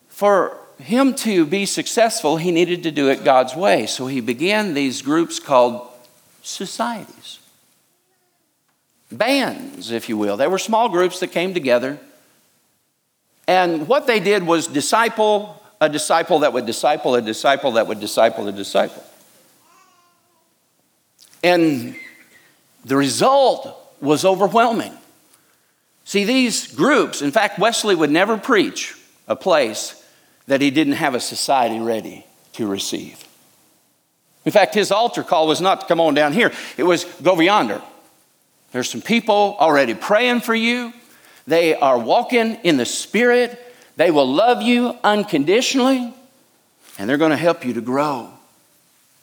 for 0.09 0.57
him 0.79 1.13
to 1.15 1.45
be 1.45 1.65
successful, 1.65 2.37
he 2.37 2.51
needed 2.51 2.83
to 2.83 2.91
do 2.91 3.09
it 3.09 3.23
God's 3.23 3.55
way. 3.55 3.85
So 3.85 4.07
he 4.07 4.19
began 4.19 4.73
these 4.73 5.01
groups 5.01 5.39
called 5.39 5.87
societies, 6.41 7.39
bands, 9.11 9.91
if 9.91 10.09
you 10.09 10.17
will. 10.17 10.35
They 10.35 10.47
were 10.47 10.57
small 10.57 10.89
groups 10.89 11.21
that 11.21 11.31
came 11.31 11.53
together. 11.53 11.99
And 13.47 13.87
what 13.87 14.07
they 14.07 14.19
did 14.19 14.43
was 14.43 14.67
disciple 14.67 15.61
a 15.83 15.89
disciple 15.89 16.39
that 16.39 16.53
would 16.53 16.65
disciple 16.65 17.15
a 17.15 17.21
disciple 17.21 17.73
that 17.73 17.87
would 17.87 17.99
disciple 17.99 18.47
a 18.47 18.51
disciple. 18.53 19.03
And 21.43 21.95
the 22.85 22.97
result 22.97 23.67
was 24.01 24.25
overwhelming. 24.25 24.93
See, 26.05 26.25
these 26.25 26.73
groups, 26.73 27.21
in 27.21 27.31
fact, 27.31 27.59
Wesley 27.59 27.95
would 27.95 28.11
never 28.11 28.37
preach 28.37 28.95
a 29.27 29.35
place 29.35 30.03
that 30.47 30.61
he 30.61 30.69
didn't 30.69 30.93
have 30.93 31.15
a 31.15 31.19
society 31.19 31.79
ready 31.79 32.25
to 32.53 32.67
receive. 32.67 33.23
In 34.45 34.51
fact, 34.51 34.75
his 34.75 34.91
altar 34.91 35.23
call 35.23 35.47
was 35.47 35.61
not 35.61 35.81
to 35.81 35.87
come 35.87 36.01
on 36.01 36.13
down 36.13 36.33
here, 36.33 36.51
it 36.77 36.83
was 36.83 37.05
go 37.21 37.31
over 37.31 37.43
yonder. 37.43 37.81
There's 38.73 38.89
some 38.89 39.01
people 39.01 39.55
already 39.59 39.93
praying 39.93 40.41
for 40.41 40.55
you. 40.55 40.93
They 41.45 41.75
are 41.75 41.97
walking 41.97 42.55
in 42.63 42.77
the 42.77 42.85
Spirit. 42.85 43.59
They 43.97 44.09
will 44.09 44.27
love 44.27 44.63
you 44.63 44.97
unconditionally, 45.03 46.11
and 46.97 47.07
they're 47.07 47.17
going 47.17 47.31
to 47.31 47.37
help 47.37 47.63
you 47.63 47.73
to 47.73 47.81
grow 47.81 48.31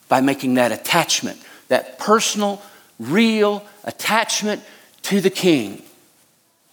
by 0.08 0.20
making 0.20 0.54
that 0.54 0.70
attachment, 0.70 1.42
that 1.68 1.98
personal, 1.98 2.62
real 3.00 3.66
attachment 3.82 4.62
to 5.02 5.20
the 5.20 5.30
King. 5.30 5.82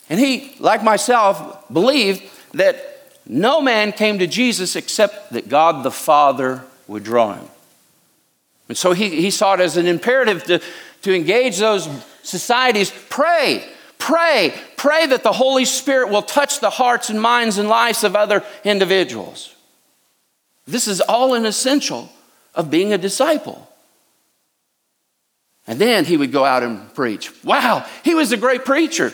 And 0.09 0.19
he, 0.19 0.55
like 0.59 0.83
myself, 0.83 1.67
believed 1.71 2.23
that 2.53 3.01
no 3.25 3.61
man 3.61 3.91
came 3.91 4.19
to 4.19 4.27
Jesus 4.27 4.75
except 4.75 5.33
that 5.33 5.49
God 5.49 5.83
the 5.83 5.91
Father 5.91 6.63
would 6.87 7.03
draw 7.03 7.33
him. 7.33 7.47
And 8.69 8.77
so 8.77 8.91
he, 8.91 9.09
he 9.09 9.31
saw 9.31 9.53
it 9.53 9.61
as 9.61 9.77
an 9.77 9.87
imperative 9.87 10.43
to, 10.45 10.61
to 11.03 11.15
engage 11.15 11.57
those 11.57 11.87
societies. 12.23 12.91
Pray, 13.09 13.65
pray, 13.97 14.53
pray 14.75 15.07
that 15.07 15.23
the 15.23 15.31
Holy 15.31 15.65
Spirit 15.65 16.09
will 16.09 16.21
touch 16.21 16.59
the 16.59 16.69
hearts 16.69 17.09
and 17.09 17.21
minds 17.21 17.57
and 17.57 17.69
lives 17.69 18.03
of 18.03 18.15
other 18.15 18.43
individuals. 18.63 19.55
This 20.65 20.87
is 20.87 20.99
all 20.99 21.33
an 21.33 21.45
essential 21.45 22.09
of 22.55 22.69
being 22.69 22.91
a 22.91 22.97
disciple. 22.97 23.69
And 25.67 25.79
then 25.79 26.05
he 26.05 26.15
would 26.15 26.31
go 26.31 26.45
out 26.45 26.63
and 26.63 26.93
preach. 26.93 27.31
Wow, 27.43 27.85
he 28.03 28.15
was 28.15 28.31
a 28.31 28.37
great 28.37 28.63
preacher. 28.63 29.13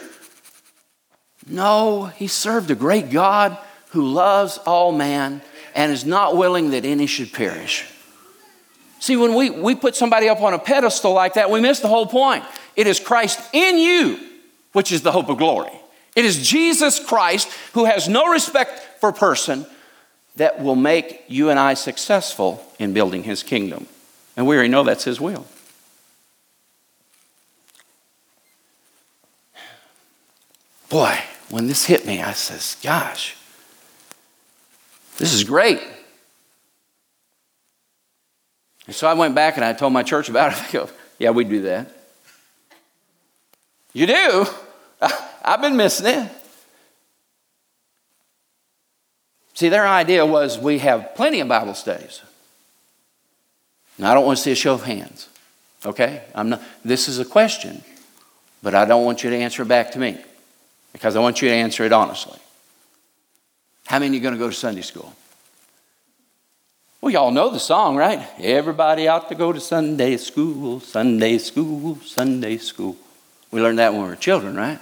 No, 1.48 2.06
he 2.06 2.28
served 2.28 2.70
a 2.72 2.76
great 2.76 3.10
God 3.10 3.58
who 3.90 4.08
loves 4.08 4.60
all 4.60 4.92
man 4.92 5.42
and 5.76 5.92
is 5.92 6.06
not 6.06 6.38
willing 6.38 6.72
that 6.72 6.86
any 6.86 7.08
should 7.08 7.34
perish. 7.34 7.86
See, 9.00 9.18
when 9.18 9.34
we, 9.34 9.50
we 9.50 9.76
put 9.76 9.96
somebody 9.96 10.30
up 10.30 10.42
on 10.42 10.54
a 10.54 10.60
pedestal 10.60 11.12
like 11.12 11.34
that, 11.34 11.50
we 11.50 11.60
miss 11.60 11.80
the 11.80 11.90
whole 11.90 12.06
point. 12.06 12.46
It 12.76 12.88
is 12.88 13.00
Christ 13.00 13.40
in 13.52 13.78
you, 13.78 14.20
which 14.72 14.92
is 14.92 15.02
the 15.02 15.12
hope 15.12 15.30
of 15.30 15.38
glory. 15.38 15.72
It 16.16 16.24
is 16.24 16.48
Jesus 16.48 17.04
Christ 17.04 17.50
who 17.74 17.86
has 17.86 18.08
no 18.08 18.28
respect 18.28 19.02
for 19.02 19.12
person 19.12 19.66
that 20.36 20.62
will 20.62 20.76
make 20.76 21.24
you 21.28 21.50
and 21.50 21.60
I 21.60 21.74
successful 21.74 22.66
in 22.80 22.94
building 22.94 23.24
his 23.24 23.44
kingdom. 23.44 23.88
And 24.38 24.48
we 24.48 24.56
already 24.56 24.70
know 24.70 24.84
that's 24.84 25.04
his 25.04 25.20
will. 25.20 25.46
Boy, 30.94 31.18
when 31.50 31.66
this 31.66 31.86
hit 31.86 32.06
me, 32.06 32.22
I 32.22 32.34
says, 32.34 32.78
gosh, 32.84 33.36
this 35.18 35.34
is 35.34 35.44
great. 35.44 35.82
And 38.86 38.96
so 38.96 39.08
I 39.08 39.16
went 39.16 39.34
back 39.34 39.56
and 39.56 39.66
I 39.66 39.74
told 39.74 39.92
my 39.92 40.04
church 40.04 40.30
about 40.30 40.52
it. 40.52 40.64
They 40.72 40.78
go, 40.78 40.90
Yeah, 41.18 41.32
we 41.32 41.46
do 41.46 41.64
that. 41.64 41.88
You 43.94 44.06
do? 44.06 44.46
I've 45.44 45.62
been 45.62 45.76
missing 45.76 46.06
it. 46.06 46.32
See, 49.56 49.70
their 49.70 49.88
idea 49.88 50.24
was 50.28 50.60
we 50.60 50.78
have 50.78 51.16
plenty 51.16 51.40
of 51.40 51.48
Bible 51.48 51.74
studies. 51.74 52.22
Now, 53.98 54.12
I 54.12 54.14
don't 54.14 54.28
want 54.28 54.38
to 54.38 54.44
see 54.44 54.52
a 54.52 54.56
show 54.56 54.76
of 54.76 54.84
hands. 54.84 55.28
Okay? 55.88 56.22
I'm 56.36 56.50
not, 56.50 56.62
this 56.86 57.08
is 57.08 57.18
a 57.18 57.26
question, 57.26 57.84
but 58.62 58.76
I 58.76 58.86
don't 58.86 59.06
want 59.06 59.24
you 59.24 59.32
to 59.32 59.36
answer 59.36 59.66
back 59.66 59.90
to 59.94 60.00
me 60.00 60.24
because 60.94 61.16
I 61.18 61.20
want 61.20 61.42
you 61.42 61.50
to 61.50 61.54
answer 61.54 61.84
it 61.84 61.92
honestly. 61.92 62.40
How 63.86 64.00
many 64.00 64.18
are 64.18 64.22
going 64.22 64.34
to 64.34 64.40
go 64.40 64.50
to 64.50 64.56
Sunday 64.56 64.82
school? 64.82 65.14
Well, 67.02 67.12
y'all 67.12 67.32
know 67.32 67.50
the 67.50 67.60
song, 67.60 67.98
right? 67.98 68.26
Everybody 68.40 69.10
ought 69.10 69.28
to 69.28 69.36
go 69.36 69.52
to 69.52 69.60
Sunday 69.60 70.16
school, 70.16 70.80
Sunday 70.80 71.38
school, 71.38 71.98
Sunday 71.98 72.56
school. 72.58 72.96
We 73.52 73.62
learned 73.62 73.80
that 73.80 73.92
when 73.92 74.04
we 74.04 74.08
were 74.08 74.16
children, 74.16 74.56
right? 74.56 74.80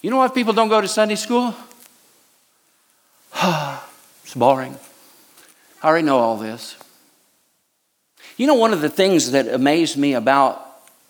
You 0.00 0.10
know 0.10 0.16
why 0.16 0.26
people 0.28 0.52
don't 0.52 0.68
go 0.68 0.80
to 0.80 0.88
Sunday 0.88 1.14
school? 1.14 1.54
it's 4.24 4.34
boring. 4.34 4.76
I 5.80 5.88
already 5.88 6.06
know 6.06 6.18
all 6.18 6.36
this. 6.36 6.76
You 8.36 8.48
know, 8.48 8.54
one 8.54 8.72
of 8.72 8.80
the 8.80 8.88
things 8.88 9.30
that 9.30 9.46
amazed 9.46 9.96
me 9.96 10.14
about 10.14 10.68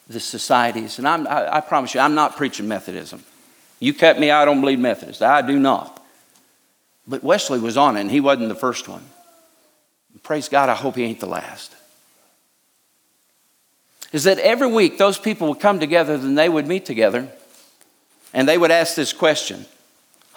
the 0.08 0.20
societies, 0.20 0.98
and 0.98 1.08
I, 1.08 1.56
I 1.56 1.60
promise 1.60 1.94
you, 1.94 2.00
I'm 2.00 2.14
not 2.14 2.36
preaching 2.36 2.68
Methodism. 2.68 3.24
You 3.82 3.92
cut 3.92 4.20
me, 4.20 4.30
I 4.30 4.44
don't 4.44 4.60
believe 4.60 4.78
Methodist. 4.78 5.22
I 5.22 5.42
do 5.42 5.58
not. 5.58 6.00
But 7.04 7.24
Wesley 7.24 7.58
was 7.58 7.76
on 7.76 7.96
it, 7.96 8.02
and 8.02 8.12
he 8.12 8.20
wasn't 8.20 8.48
the 8.48 8.54
first 8.54 8.86
one. 8.86 9.02
Praise 10.22 10.48
God, 10.48 10.68
I 10.68 10.76
hope 10.76 10.94
he 10.94 11.02
ain't 11.02 11.18
the 11.18 11.26
last. 11.26 11.74
Is 14.12 14.22
that 14.22 14.38
every 14.38 14.68
week 14.68 14.98
those 14.98 15.18
people 15.18 15.48
would 15.48 15.58
come 15.58 15.80
together 15.80 16.14
and 16.14 16.38
they 16.38 16.48
would 16.48 16.68
meet 16.68 16.86
together 16.86 17.28
and 18.32 18.46
they 18.46 18.56
would 18.56 18.70
ask 18.70 18.94
this 18.94 19.12
question. 19.12 19.66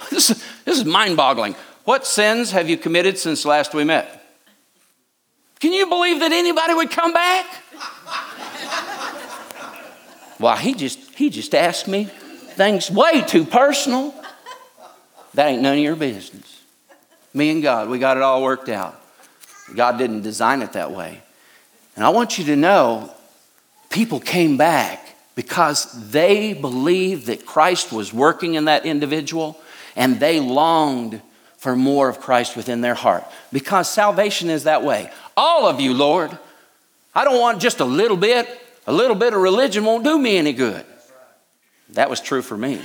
This, 0.10 0.29
this 0.65 0.79
is 0.79 0.86
mind 0.86 1.15
boggling. 1.15 1.53
What 1.84 2.08
sins 2.08 2.49
have 2.49 2.67
you 2.67 2.77
committed 2.77 3.19
since 3.19 3.45
last 3.45 3.75
we 3.75 3.84
met? 3.84 4.25
Can 5.60 5.71
you 5.71 5.86
believe 5.86 6.19
that 6.19 6.31
anybody 6.31 6.73
would 6.73 6.89
come 6.89 7.13
back? 7.13 7.45
Well, 10.38 10.58
he 10.58 10.73
just 10.73 11.15
he 11.15 11.29
just 11.29 11.55
asked 11.55 11.88
me 11.88 12.10
things 12.56 12.89
way 12.89 13.22
too 13.22 13.46
personal. 13.46 14.13
That 15.34 15.48
ain't 15.48 15.62
none 15.62 15.74
of 15.74 15.84
your 15.84 15.96
business. 15.96 16.63
Me 17.34 17.50
and 17.52 17.62
God, 17.62 17.89
we 17.89 18.00
got 18.00 18.18
it 18.18 18.24
all 18.24 18.41
worked 18.41 18.70
out. 18.70 19.02
God 19.76 19.98
didn't 19.98 20.22
design 20.22 20.62
it 20.62 20.74
that 20.74 20.91
way. 20.91 21.22
And 21.96 22.06
I 22.06 22.10
want 22.10 22.38
you 22.38 22.46
to 22.46 22.56
know 22.56 23.12
people 23.89 24.20
came 24.20 24.58
back 24.58 25.15
because 25.36 26.12
they 26.12 26.54
believed 26.54 27.28
that 27.28 27.46
Christ 27.46 27.91
was 27.91 28.13
working 28.13 28.54
in 28.54 28.65
that 28.65 28.86
individual 28.86 29.60
and 29.96 30.20
they 30.20 30.39
longed 30.39 31.22
for 31.58 31.76
more 31.76 32.08
of 32.08 32.20
Christ 32.22 32.56
within 32.56 32.82
their 32.82 32.94
heart. 32.94 33.26
Because 33.52 33.89
salvation 33.89 34.50
is 34.50 34.63
that 34.63 34.84
way. 34.84 35.10
All 35.36 35.68
of 35.68 35.82
you, 35.82 35.94
Lord. 35.94 36.38
I 37.13 37.24
don't 37.24 37.39
want 37.39 37.62
just 37.62 37.80
a 37.80 37.86
little 37.86 38.18
bit. 38.18 38.48
A 38.88 38.94
little 38.94 39.15
bit 39.15 39.34
of 39.34 39.41
religion 39.41 39.84
won't 39.84 40.04
do 40.04 40.18
me 40.20 40.38
any 40.38 40.54
good. 40.54 40.86
That 41.89 42.10
was 42.10 42.21
true 42.21 42.41
for 42.41 42.58
me. 42.58 42.82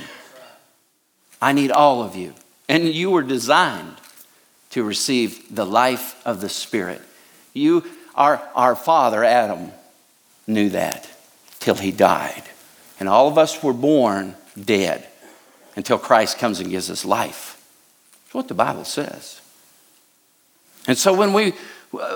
I 1.41 1.53
need 1.53 1.71
all 1.71 2.03
of 2.03 2.15
you. 2.15 2.33
And 2.69 2.87
you 2.87 3.11
were 3.11 3.23
designed 3.23 3.97
to 4.71 4.83
receive 4.83 5.53
the 5.53 5.65
life 5.65 6.15
of 6.25 6.39
the 6.39 6.49
Spirit. 6.49 7.01
You, 7.53 7.83
our, 8.15 8.41
our 8.55 8.75
father, 8.75 9.23
Adam, 9.23 9.71
knew 10.47 10.69
that 10.69 11.09
till 11.59 11.75
he 11.75 11.91
died. 11.91 12.43
And 12.99 13.09
all 13.09 13.27
of 13.27 13.37
us 13.37 13.63
were 13.63 13.73
born 13.73 14.35
dead 14.63 15.07
until 15.75 15.97
Christ 15.97 16.37
comes 16.37 16.59
and 16.59 16.69
gives 16.69 16.89
us 16.89 17.03
life. 17.03 17.57
That's 18.25 18.35
what 18.35 18.47
the 18.47 18.53
Bible 18.53 18.85
says. 18.85 19.41
And 20.87 20.97
so 20.97 21.13
when 21.13 21.33
we, 21.33 21.53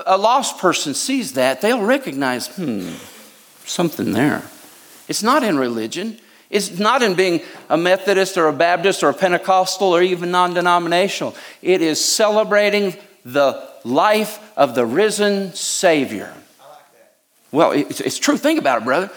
a 0.06 0.16
lost 0.16 0.58
person 0.58 0.94
sees 0.94 1.32
that, 1.32 1.60
they'll 1.60 1.82
recognize, 1.82 2.48
hmm, 2.48 2.90
something 3.64 4.12
there. 4.12 4.42
It's 5.08 5.22
not 5.22 5.42
in 5.42 5.58
religion. 5.58 6.18
It's 6.48 6.78
not 6.78 7.02
in 7.02 7.14
being 7.14 7.40
a 7.68 7.76
Methodist 7.76 8.36
or 8.36 8.48
a 8.48 8.52
Baptist 8.52 9.02
or 9.02 9.08
a 9.08 9.14
Pentecostal 9.14 9.88
or 9.88 10.02
even 10.02 10.30
non 10.30 10.54
denominational. 10.54 11.34
It 11.62 11.82
is 11.82 12.02
celebrating 12.02 12.94
the 13.24 13.68
life 13.84 14.38
of 14.56 14.74
the 14.74 14.86
risen 14.86 15.52
Savior. 15.54 16.32
Well, 17.50 17.72
it's, 17.72 18.00
it's 18.00 18.18
true. 18.18 18.36
Think 18.36 18.58
about 18.58 18.82
it, 18.82 18.84
brother. 18.84 19.10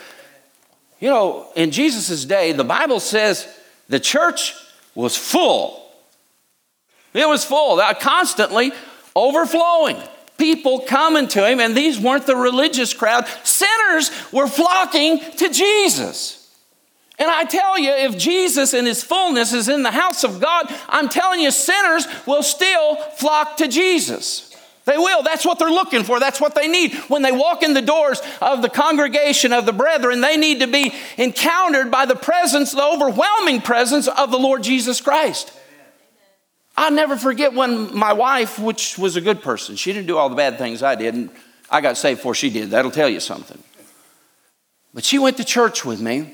You 0.99 1.09
know, 1.09 1.47
in 1.55 1.71
Jesus' 1.71 2.25
day, 2.25 2.51
the 2.51 2.63
Bible 2.63 2.99
says 2.99 3.47
the 3.87 3.99
church 3.99 4.53
was 4.95 5.15
full. 5.15 5.85
It 7.13 7.27
was 7.27 7.43
full, 7.43 7.81
constantly 7.99 8.71
overflowing. 9.15 9.97
People 10.37 10.79
coming 10.81 11.27
to 11.29 11.47
him, 11.47 11.59
and 11.59 11.75
these 11.75 11.99
weren't 11.99 12.25
the 12.25 12.35
religious 12.35 12.93
crowd. 12.93 13.27
Sinners 13.43 14.09
were 14.31 14.47
flocking 14.47 15.19
to 15.19 15.49
Jesus. 15.49 16.38
And 17.19 17.29
I 17.29 17.43
tell 17.43 17.77
you, 17.77 17.91
if 17.91 18.17
Jesus 18.17 18.73
in 18.73 18.85
his 18.85 19.03
fullness 19.03 19.51
is 19.51 19.67
in 19.67 19.83
the 19.83 19.91
house 19.91 20.23
of 20.23 20.39
God, 20.39 20.73
I'm 20.87 21.09
telling 21.09 21.41
you, 21.41 21.51
sinners 21.51 22.07
will 22.25 22.43
still 22.43 22.95
flock 22.95 23.57
to 23.57 23.67
Jesus. 23.67 24.55
They 24.85 24.97
will. 24.97 25.21
That's 25.21 25.45
what 25.45 25.59
they're 25.59 25.69
looking 25.69 26.03
for. 26.03 26.19
That's 26.19 26.39
what 26.39 26.55
they 26.55 26.67
need. 26.67 26.95
When 27.09 27.21
they 27.21 27.33
walk 27.33 27.61
in 27.61 27.73
the 27.73 27.81
doors 27.81 28.21
of 28.41 28.61
the 28.61 28.69
congregation 28.69 29.53
of 29.53 29.65
the 29.65 29.73
brethren, 29.73 30.21
they 30.21 30.37
need 30.37 30.61
to 30.61 30.67
be 30.67 30.93
encountered 31.17 31.91
by 31.91 32.05
the 32.05 32.15
presence, 32.15 32.71
the 32.71 32.83
overwhelming 32.83 33.61
presence 33.61 34.07
of 34.07 34.31
the 34.31 34.39
Lord 34.39 34.63
Jesus 34.63 35.01
Christ. 35.01 35.51
I'll 36.77 36.89
never 36.89 37.17
forget 37.17 37.53
when 37.53 37.95
my 37.95 38.13
wife, 38.13 38.57
which 38.57 38.97
was 38.97 39.17
a 39.17 39.21
good 39.21 39.43
person, 39.43 39.75
she 39.75 39.91
didn't 39.91 40.07
do 40.07 40.17
all 40.17 40.29
the 40.29 40.35
bad 40.35 40.57
things 40.57 40.81
I 40.81 40.95
did, 40.95 41.13
and 41.13 41.29
I 41.69 41.81
got 41.81 41.97
saved 41.97 42.19
before 42.19 42.33
she 42.33 42.49
did. 42.49 42.71
That'll 42.71 42.89
tell 42.89 43.09
you 43.09 43.19
something. 43.19 43.61
But 44.93 45.03
she 45.03 45.19
went 45.19 45.37
to 45.37 45.43
church 45.43 45.83
with 45.83 45.99
me. 45.99 46.33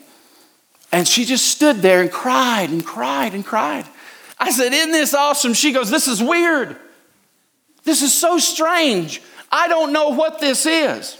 And 0.96 1.06
she 1.06 1.26
just 1.26 1.48
stood 1.48 1.82
there 1.82 2.00
and 2.00 2.10
cried 2.10 2.70
and 2.70 2.86
cried 2.86 3.34
and 3.34 3.46
cried. 3.46 3.86
I 4.40 4.50
said, 4.52 4.72
Isn't 4.72 4.94
this 4.94 5.14
awesome? 5.14 5.54
She 5.54 5.74
goes, 5.74 5.90
This 5.90 6.08
is 6.08 6.24
weird. 6.24 6.78
This 7.84 8.02
is 8.02 8.14
so 8.14 8.38
strange. 8.38 9.22
I 9.52 9.68
don't 9.68 9.92
know 9.92 10.12
what 10.12 10.40
this 10.40 10.66
is. 10.66 11.18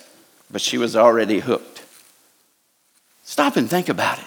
But 0.50 0.62
she 0.62 0.78
was 0.78 0.96
already 0.96 1.40
hooked. 1.40 1.84
Stop 3.26 3.58
and 3.58 3.70
think 3.70 3.90
about 3.90 4.18
it. 4.18 4.26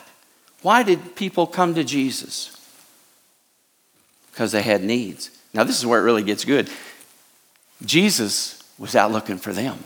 Why 0.60 0.82
did 0.82 1.16
people 1.16 1.46
come 1.46 1.74
to 1.76 1.82
Jesus? 1.82 2.54
Because 4.30 4.52
they 4.52 4.60
had 4.60 4.84
needs. 4.84 5.30
Now, 5.54 5.64
this 5.64 5.78
is 5.78 5.86
where 5.86 5.98
it 5.98 6.04
really 6.04 6.24
gets 6.24 6.44
good. 6.44 6.68
Jesus 7.86 8.62
was 8.78 8.94
out 8.94 9.12
looking 9.12 9.38
for 9.38 9.54
them. 9.54 9.78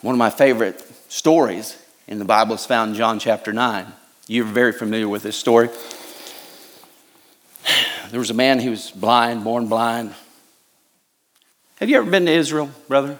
One 0.00 0.14
of 0.14 0.18
my 0.20 0.30
favorite 0.30 0.80
stories 1.08 1.76
in 2.08 2.18
the 2.18 2.24
Bible 2.24 2.54
is 2.54 2.64
found 2.64 2.92
in 2.92 2.96
John 2.96 3.18
chapter 3.18 3.52
9. 3.52 3.86
You're 4.26 4.46
very 4.46 4.72
familiar 4.72 5.08
with 5.08 5.22
this 5.22 5.36
story. 5.36 5.68
There 8.10 8.20
was 8.20 8.30
a 8.30 8.34
man, 8.34 8.58
he 8.58 8.70
was 8.70 8.90
blind, 8.90 9.44
born 9.44 9.66
blind. 9.68 10.14
Have 11.78 11.90
you 11.90 11.98
ever 11.98 12.10
been 12.10 12.24
to 12.24 12.32
Israel, 12.32 12.70
brother? 12.88 13.18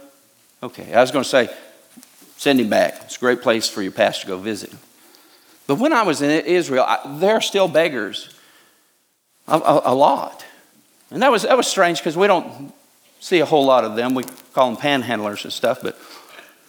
Okay, 0.62 0.94
I 0.94 1.02
was 1.02 1.10
going 1.10 1.24
to 1.24 1.28
say, 1.28 1.54
send 2.38 2.58
him 2.58 2.70
back. 2.70 2.94
It's 3.02 3.18
a 3.18 3.20
great 3.20 3.42
place 3.42 3.68
for 3.68 3.82
your 3.82 3.92
pastor 3.92 4.22
to 4.22 4.28
go 4.28 4.38
visit. 4.38 4.72
But 5.66 5.74
when 5.74 5.92
I 5.92 6.04
was 6.04 6.22
in 6.22 6.30
Israel, 6.30 6.84
I, 6.88 7.18
there 7.18 7.34
are 7.34 7.42
still 7.42 7.68
beggars, 7.68 8.34
a, 9.46 9.58
a, 9.58 9.82
a 9.92 9.94
lot. 9.94 10.46
And 11.10 11.22
that 11.22 11.30
was, 11.30 11.42
that 11.42 11.58
was 11.58 11.66
strange 11.66 11.98
because 11.98 12.16
we 12.16 12.26
don't 12.26 12.72
see 13.20 13.40
a 13.40 13.46
whole 13.46 13.66
lot 13.66 13.84
of 13.84 13.94
them. 13.94 14.14
We 14.14 14.24
call 14.54 14.72
them 14.72 14.80
panhandlers 14.80 15.44
and 15.44 15.52
stuff, 15.52 15.80
but 15.82 15.98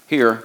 here. 0.07 0.43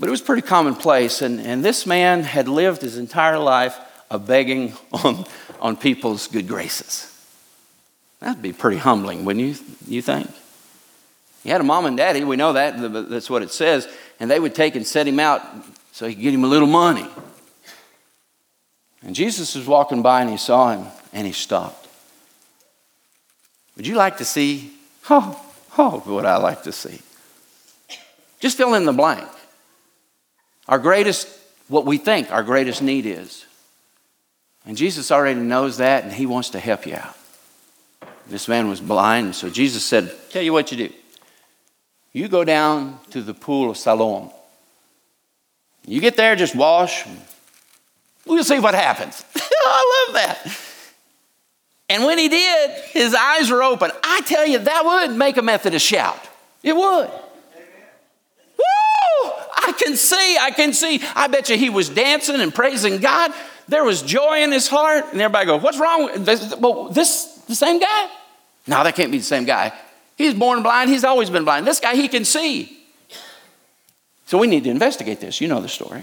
But 0.00 0.08
it 0.08 0.10
was 0.10 0.22
pretty 0.22 0.42
commonplace. 0.42 1.20
And, 1.20 1.38
and 1.40 1.62
this 1.62 1.86
man 1.86 2.22
had 2.22 2.48
lived 2.48 2.80
his 2.80 2.96
entire 2.96 3.38
life 3.38 3.78
of 4.10 4.26
begging 4.26 4.72
on, 4.92 5.26
on 5.60 5.76
people's 5.76 6.26
good 6.26 6.48
graces. 6.48 7.06
That'd 8.18 8.42
be 8.42 8.52
pretty 8.52 8.78
humbling, 8.78 9.24
wouldn't 9.24 9.44
you, 9.44 9.54
you 9.86 10.02
think? 10.02 10.28
He 11.42 11.50
had 11.50 11.60
a 11.60 11.64
mom 11.64 11.86
and 11.86 11.96
daddy, 11.96 12.22
we 12.24 12.36
know 12.36 12.52
that, 12.52 13.08
that's 13.08 13.30
what 13.30 13.42
it 13.42 13.50
says, 13.50 13.88
and 14.18 14.30
they 14.30 14.38
would 14.38 14.54
take 14.54 14.76
and 14.76 14.86
set 14.86 15.06
him 15.08 15.18
out 15.18 15.40
so 15.92 16.06
he 16.06 16.14
could 16.14 16.22
get 16.22 16.34
him 16.34 16.44
a 16.44 16.48
little 16.48 16.68
money. 16.68 17.06
And 19.02 19.14
Jesus 19.14 19.54
was 19.54 19.66
walking 19.66 20.02
by 20.02 20.20
and 20.20 20.28
he 20.28 20.36
saw 20.36 20.72
him 20.72 20.86
and 21.14 21.26
he 21.26 21.32
stopped. 21.32 21.88
Would 23.76 23.86
you 23.86 23.94
like 23.94 24.18
to 24.18 24.24
see? 24.24 24.72
Oh, 25.12 25.44
oh, 25.76 26.02
would 26.06 26.26
I 26.26 26.36
like 26.36 26.62
to 26.64 26.72
see? 26.72 27.00
Just 28.38 28.56
fill 28.56 28.74
in 28.74 28.84
the 28.84 28.92
blank. 28.92 29.26
Our 30.70 30.78
greatest, 30.78 31.28
what 31.66 31.84
we 31.84 31.98
think 31.98 32.30
our 32.30 32.44
greatest 32.44 32.80
need 32.80 33.04
is. 33.04 33.44
And 34.64 34.76
Jesus 34.76 35.10
already 35.10 35.40
knows 35.40 35.78
that 35.78 36.04
and 36.04 36.12
he 36.12 36.26
wants 36.26 36.50
to 36.50 36.60
help 36.60 36.86
you 36.86 36.94
out. 36.94 37.16
This 38.28 38.46
man 38.46 38.68
was 38.68 38.80
blind, 38.80 39.34
so 39.34 39.50
Jesus 39.50 39.84
said, 39.84 40.14
Tell 40.30 40.42
you 40.42 40.52
what 40.52 40.70
you 40.70 40.88
do. 40.88 40.94
You 42.12 42.28
go 42.28 42.44
down 42.44 43.00
to 43.10 43.20
the 43.20 43.34
pool 43.34 43.70
of 43.70 43.76
Siloam. 43.76 44.30
You 45.84 46.00
get 46.00 46.16
there, 46.16 46.36
just 46.36 46.54
wash. 46.54 47.04
We'll 48.24 48.44
see 48.44 48.60
what 48.60 48.74
happens. 48.74 49.24
I 49.36 50.04
love 50.06 50.14
that. 50.14 50.56
And 51.88 52.04
when 52.04 52.18
he 52.18 52.28
did, 52.28 52.70
his 52.92 53.12
eyes 53.12 53.50
were 53.50 53.64
open. 53.64 53.90
I 54.04 54.20
tell 54.20 54.46
you, 54.46 54.60
that 54.60 54.84
would 54.84 55.16
make 55.16 55.36
a 55.36 55.42
Methodist 55.42 55.84
shout. 55.84 56.20
It 56.62 56.76
would. 56.76 57.10
I 59.70 59.72
can 59.72 59.96
see, 59.96 60.36
I 60.38 60.50
can 60.50 60.72
see. 60.72 61.00
I 61.14 61.28
bet 61.28 61.48
you 61.48 61.56
he 61.56 61.70
was 61.70 61.88
dancing 61.88 62.40
and 62.40 62.52
praising 62.52 62.98
God. 62.98 63.32
There 63.68 63.84
was 63.84 64.02
joy 64.02 64.42
in 64.42 64.50
his 64.50 64.66
heart. 64.66 65.04
And 65.12 65.20
everybody 65.20 65.46
goes, 65.46 65.62
What's 65.62 65.78
wrong? 65.78 66.10
Well, 66.58 66.88
this, 66.88 67.26
the 67.46 67.54
same 67.54 67.78
guy? 67.78 68.10
No, 68.66 68.82
that 68.82 68.96
can't 68.96 69.12
be 69.12 69.18
the 69.18 69.24
same 69.24 69.44
guy. 69.44 69.72
He's 70.16 70.34
born 70.34 70.62
blind, 70.62 70.90
he's 70.90 71.04
always 71.04 71.30
been 71.30 71.44
blind. 71.44 71.66
This 71.66 71.78
guy, 71.78 71.94
he 71.94 72.08
can 72.08 72.24
see. 72.24 72.76
So 74.26 74.38
we 74.38 74.48
need 74.48 74.64
to 74.64 74.70
investigate 74.70 75.20
this. 75.20 75.40
You 75.40 75.48
know 75.48 75.60
the 75.60 75.68
story. 75.68 76.02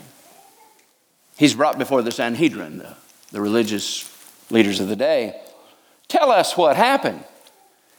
He's 1.38 1.53
brought 1.53 1.78
before 1.78 2.01
the 2.01 2.11
Sanhedrin, 2.11 2.80
the, 2.80 2.95
the 3.32 3.41
religious 3.41 4.11
leaders 4.49 4.80
of 4.80 4.88
the 4.88 4.95
day. 4.95 5.39
Tell 6.07 6.32
us 6.32 6.55
what 6.57 6.78
happened. 6.78 7.24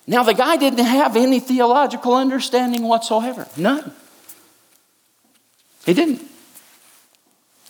Now, 0.06 0.22
the 0.22 0.34
guy 0.34 0.56
didn't 0.56 0.84
have 0.84 1.16
any 1.16 1.40
theological 1.40 2.14
understanding 2.14 2.82
whatsoever. 2.82 3.46
None. 3.56 3.92
He 5.88 5.94
didn't. 5.94 6.20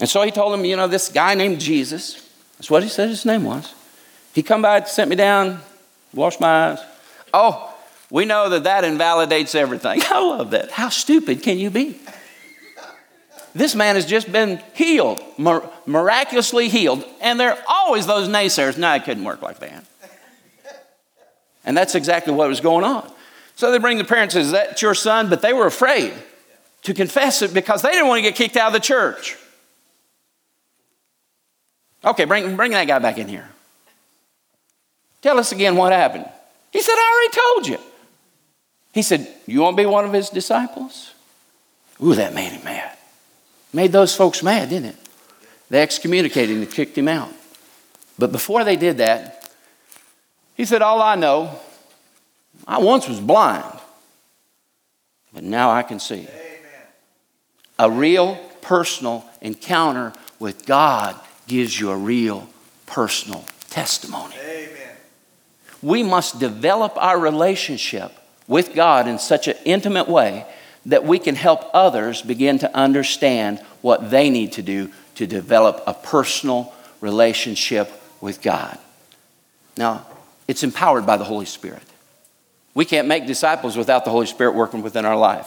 And 0.00 0.08
so 0.08 0.22
he 0.22 0.32
told 0.32 0.52
him, 0.52 0.64
you 0.64 0.74
know, 0.74 0.88
this 0.88 1.08
guy 1.08 1.34
named 1.34 1.60
Jesus, 1.60 2.28
that's 2.56 2.68
what 2.68 2.82
he 2.82 2.88
said 2.88 3.10
his 3.10 3.24
name 3.24 3.44
was. 3.44 3.72
He 4.34 4.42
come 4.42 4.60
by, 4.60 4.82
sent 4.82 5.08
me 5.08 5.14
down, 5.14 5.60
washed 6.12 6.40
my 6.40 6.72
eyes. 6.72 6.80
Oh, 7.32 7.72
we 8.10 8.24
know 8.24 8.48
that 8.48 8.64
that 8.64 8.82
invalidates 8.82 9.54
everything. 9.54 10.02
I 10.10 10.18
love 10.18 10.50
that. 10.50 10.72
How 10.72 10.88
stupid 10.88 11.44
can 11.44 11.60
you 11.60 11.70
be? 11.70 12.00
This 13.54 13.76
man 13.76 13.94
has 13.94 14.04
just 14.04 14.32
been 14.32 14.60
healed, 14.74 15.22
miraculously 15.86 16.68
healed. 16.68 17.04
And 17.20 17.38
there 17.38 17.52
are 17.52 17.62
always 17.68 18.08
those 18.08 18.28
naysayers. 18.28 18.76
No, 18.76 18.92
it 18.94 19.04
couldn't 19.04 19.22
work 19.22 19.42
like 19.42 19.60
that. 19.60 19.84
And 21.64 21.76
that's 21.76 21.94
exactly 21.94 22.32
what 22.32 22.48
was 22.48 22.58
going 22.58 22.82
on. 22.82 23.08
So 23.54 23.70
they 23.70 23.78
bring 23.78 23.98
the 23.98 24.02
parents, 24.02 24.34
is 24.34 24.50
that 24.50 24.82
your 24.82 24.96
son? 24.96 25.30
But 25.30 25.40
they 25.40 25.52
were 25.52 25.66
afraid 25.66 26.14
to 26.82 26.94
confess 26.94 27.42
it 27.42 27.52
because 27.52 27.82
they 27.82 27.90
didn't 27.90 28.08
want 28.08 28.18
to 28.18 28.22
get 28.22 28.34
kicked 28.34 28.56
out 28.56 28.68
of 28.68 28.72
the 28.72 28.80
church. 28.80 29.36
Okay, 32.04 32.24
bring, 32.24 32.56
bring 32.56 32.72
that 32.72 32.86
guy 32.86 32.98
back 32.98 33.18
in 33.18 33.28
here. 33.28 33.48
Tell 35.20 35.38
us 35.38 35.52
again 35.52 35.76
what 35.76 35.92
happened. 35.92 36.28
He 36.72 36.80
said, 36.80 36.94
I 36.94 37.12
already 37.12 37.40
told 37.40 37.80
you. 37.80 37.88
He 38.92 39.02
said, 39.02 39.28
You 39.46 39.60
want 39.60 39.76
to 39.76 39.82
be 39.82 39.86
one 39.86 40.04
of 40.04 40.12
his 40.12 40.30
disciples? 40.30 41.12
Ooh, 42.02 42.14
that 42.14 42.34
made 42.34 42.52
him 42.52 42.64
mad. 42.64 42.96
Made 43.72 43.92
those 43.92 44.14
folks 44.14 44.42
mad, 44.42 44.70
didn't 44.70 44.90
it? 44.90 44.96
They 45.70 45.82
excommunicated 45.82 46.54
him 46.54 46.62
and 46.62 46.70
kicked 46.70 46.96
him 46.96 47.08
out. 47.08 47.32
But 48.18 48.32
before 48.32 48.64
they 48.64 48.76
did 48.76 48.98
that, 48.98 49.50
he 50.56 50.64
said, 50.64 50.82
All 50.82 51.02
I 51.02 51.16
know, 51.16 51.58
I 52.66 52.78
once 52.78 53.08
was 53.08 53.20
blind, 53.20 53.78
but 55.32 55.42
now 55.44 55.70
I 55.70 55.82
can 55.82 55.98
see. 55.98 56.28
A 57.78 57.90
real 57.90 58.36
personal 58.60 59.24
encounter 59.40 60.12
with 60.38 60.66
God 60.66 61.16
gives 61.46 61.78
you 61.78 61.90
a 61.90 61.96
real 61.96 62.48
personal 62.86 63.44
testimony. 63.70 64.34
Amen. 64.40 64.96
We 65.82 66.02
must 66.02 66.40
develop 66.40 66.92
our 66.96 67.18
relationship 67.18 68.12
with 68.46 68.74
God 68.74 69.06
in 69.06 69.18
such 69.18 69.46
an 69.46 69.56
intimate 69.64 70.08
way 70.08 70.46
that 70.86 71.04
we 71.04 71.18
can 71.18 71.34
help 71.34 71.68
others 71.74 72.22
begin 72.22 72.58
to 72.58 72.74
understand 72.74 73.60
what 73.82 74.10
they 74.10 74.30
need 74.30 74.52
to 74.52 74.62
do 74.62 74.90
to 75.16 75.26
develop 75.26 75.82
a 75.86 75.94
personal 75.94 76.72
relationship 77.00 77.90
with 78.20 78.42
God. 78.42 78.78
Now, 79.76 80.06
it's 80.48 80.62
empowered 80.62 81.06
by 81.06 81.16
the 81.16 81.24
Holy 81.24 81.46
Spirit. 81.46 81.82
We 82.74 82.84
can't 82.84 83.06
make 83.06 83.26
disciples 83.26 83.76
without 83.76 84.04
the 84.04 84.10
Holy 84.10 84.26
Spirit 84.26 84.54
working 84.54 84.82
within 84.82 85.04
our 85.04 85.16
life. 85.16 85.46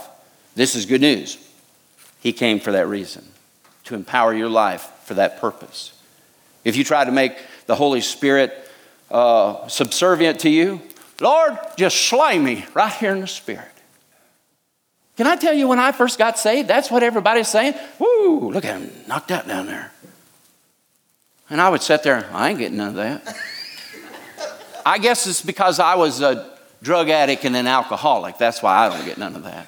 This 0.55 0.75
is 0.75 0.85
good 0.85 1.01
news. 1.01 1.37
He 2.21 2.31
came 2.31 2.59
for 2.59 2.71
that 2.71 2.87
reason, 2.87 3.25
to 3.85 3.95
empower 3.95 4.33
your 4.33 4.47
life 4.47 4.89
for 5.03 5.15
that 5.15 5.41
purpose. 5.41 5.91
If 6.63 6.77
you 6.77 6.83
try 6.83 7.03
to 7.03 7.11
make 7.11 7.35
the 7.65 7.75
Holy 7.75 7.99
Spirit 7.99 8.53
uh, 9.09 9.67
subservient 9.67 10.39
to 10.41 10.49
you, 10.49 10.81
Lord, 11.19 11.57
just 11.77 11.97
slay 12.07 12.39
me 12.39 12.65
right 12.73 12.93
here 12.93 13.13
in 13.13 13.21
the 13.21 13.27
Spirit. 13.27 13.67
Can 15.17 15.27
I 15.27 15.35
tell 15.35 15.53
you 15.53 15.67
when 15.67 15.79
I 15.79 15.91
first 15.91 16.17
got 16.17 16.39
saved, 16.39 16.67
that's 16.67 16.89
what 16.89 17.03
everybody's 17.03 17.47
saying? 17.47 17.73
Woo, 17.99 18.51
look 18.51 18.65
at 18.65 18.79
him, 18.79 18.91
knocked 19.07 19.31
out 19.31 19.47
down 19.47 19.65
there. 19.65 19.91
And 21.49 21.59
I 21.59 21.69
would 21.69 21.81
sit 21.81 22.03
there, 22.03 22.29
I 22.31 22.49
ain't 22.49 22.59
getting 22.59 22.77
none 22.77 22.89
of 22.89 22.95
that. 22.95 23.35
I 24.85 24.99
guess 24.99 25.27
it's 25.27 25.41
because 25.41 25.79
I 25.79 25.95
was 25.95 26.21
a 26.21 26.55
drug 26.81 27.09
addict 27.09 27.45
and 27.45 27.55
an 27.55 27.67
alcoholic. 27.67 28.37
That's 28.37 28.63
why 28.63 28.77
I 28.77 28.89
don't 28.89 29.05
get 29.05 29.17
none 29.17 29.35
of 29.35 29.43
that. 29.43 29.67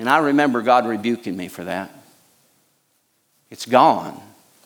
And 0.00 0.08
I 0.08 0.16
remember 0.16 0.62
God 0.62 0.86
rebuking 0.86 1.36
me 1.36 1.48
for 1.48 1.62
that. 1.64 1.90
It's 3.50 3.66
gone. 3.66 4.18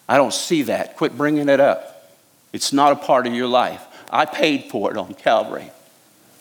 I 0.08 0.16
don't 0.16 0.32
see 0.32 0.62
that. 0.62 0.96
Quit 0.96 1.18
bringing 1.18 1.48
it 1.48 1.58
up. 1.58 2.12
It's 2.52 2.72
not 2.72 2.92
a 2.92 2.96
part 2.96 3.26
of 3.26 3.34
your 3.34 3.48
life. 3.48 3.84
I 4.08 4.26
paid 4.26 4.70
for 4.70 4.92
it 4.92 4.96
on 4.96 5.12
Calvary. 5.14 5.72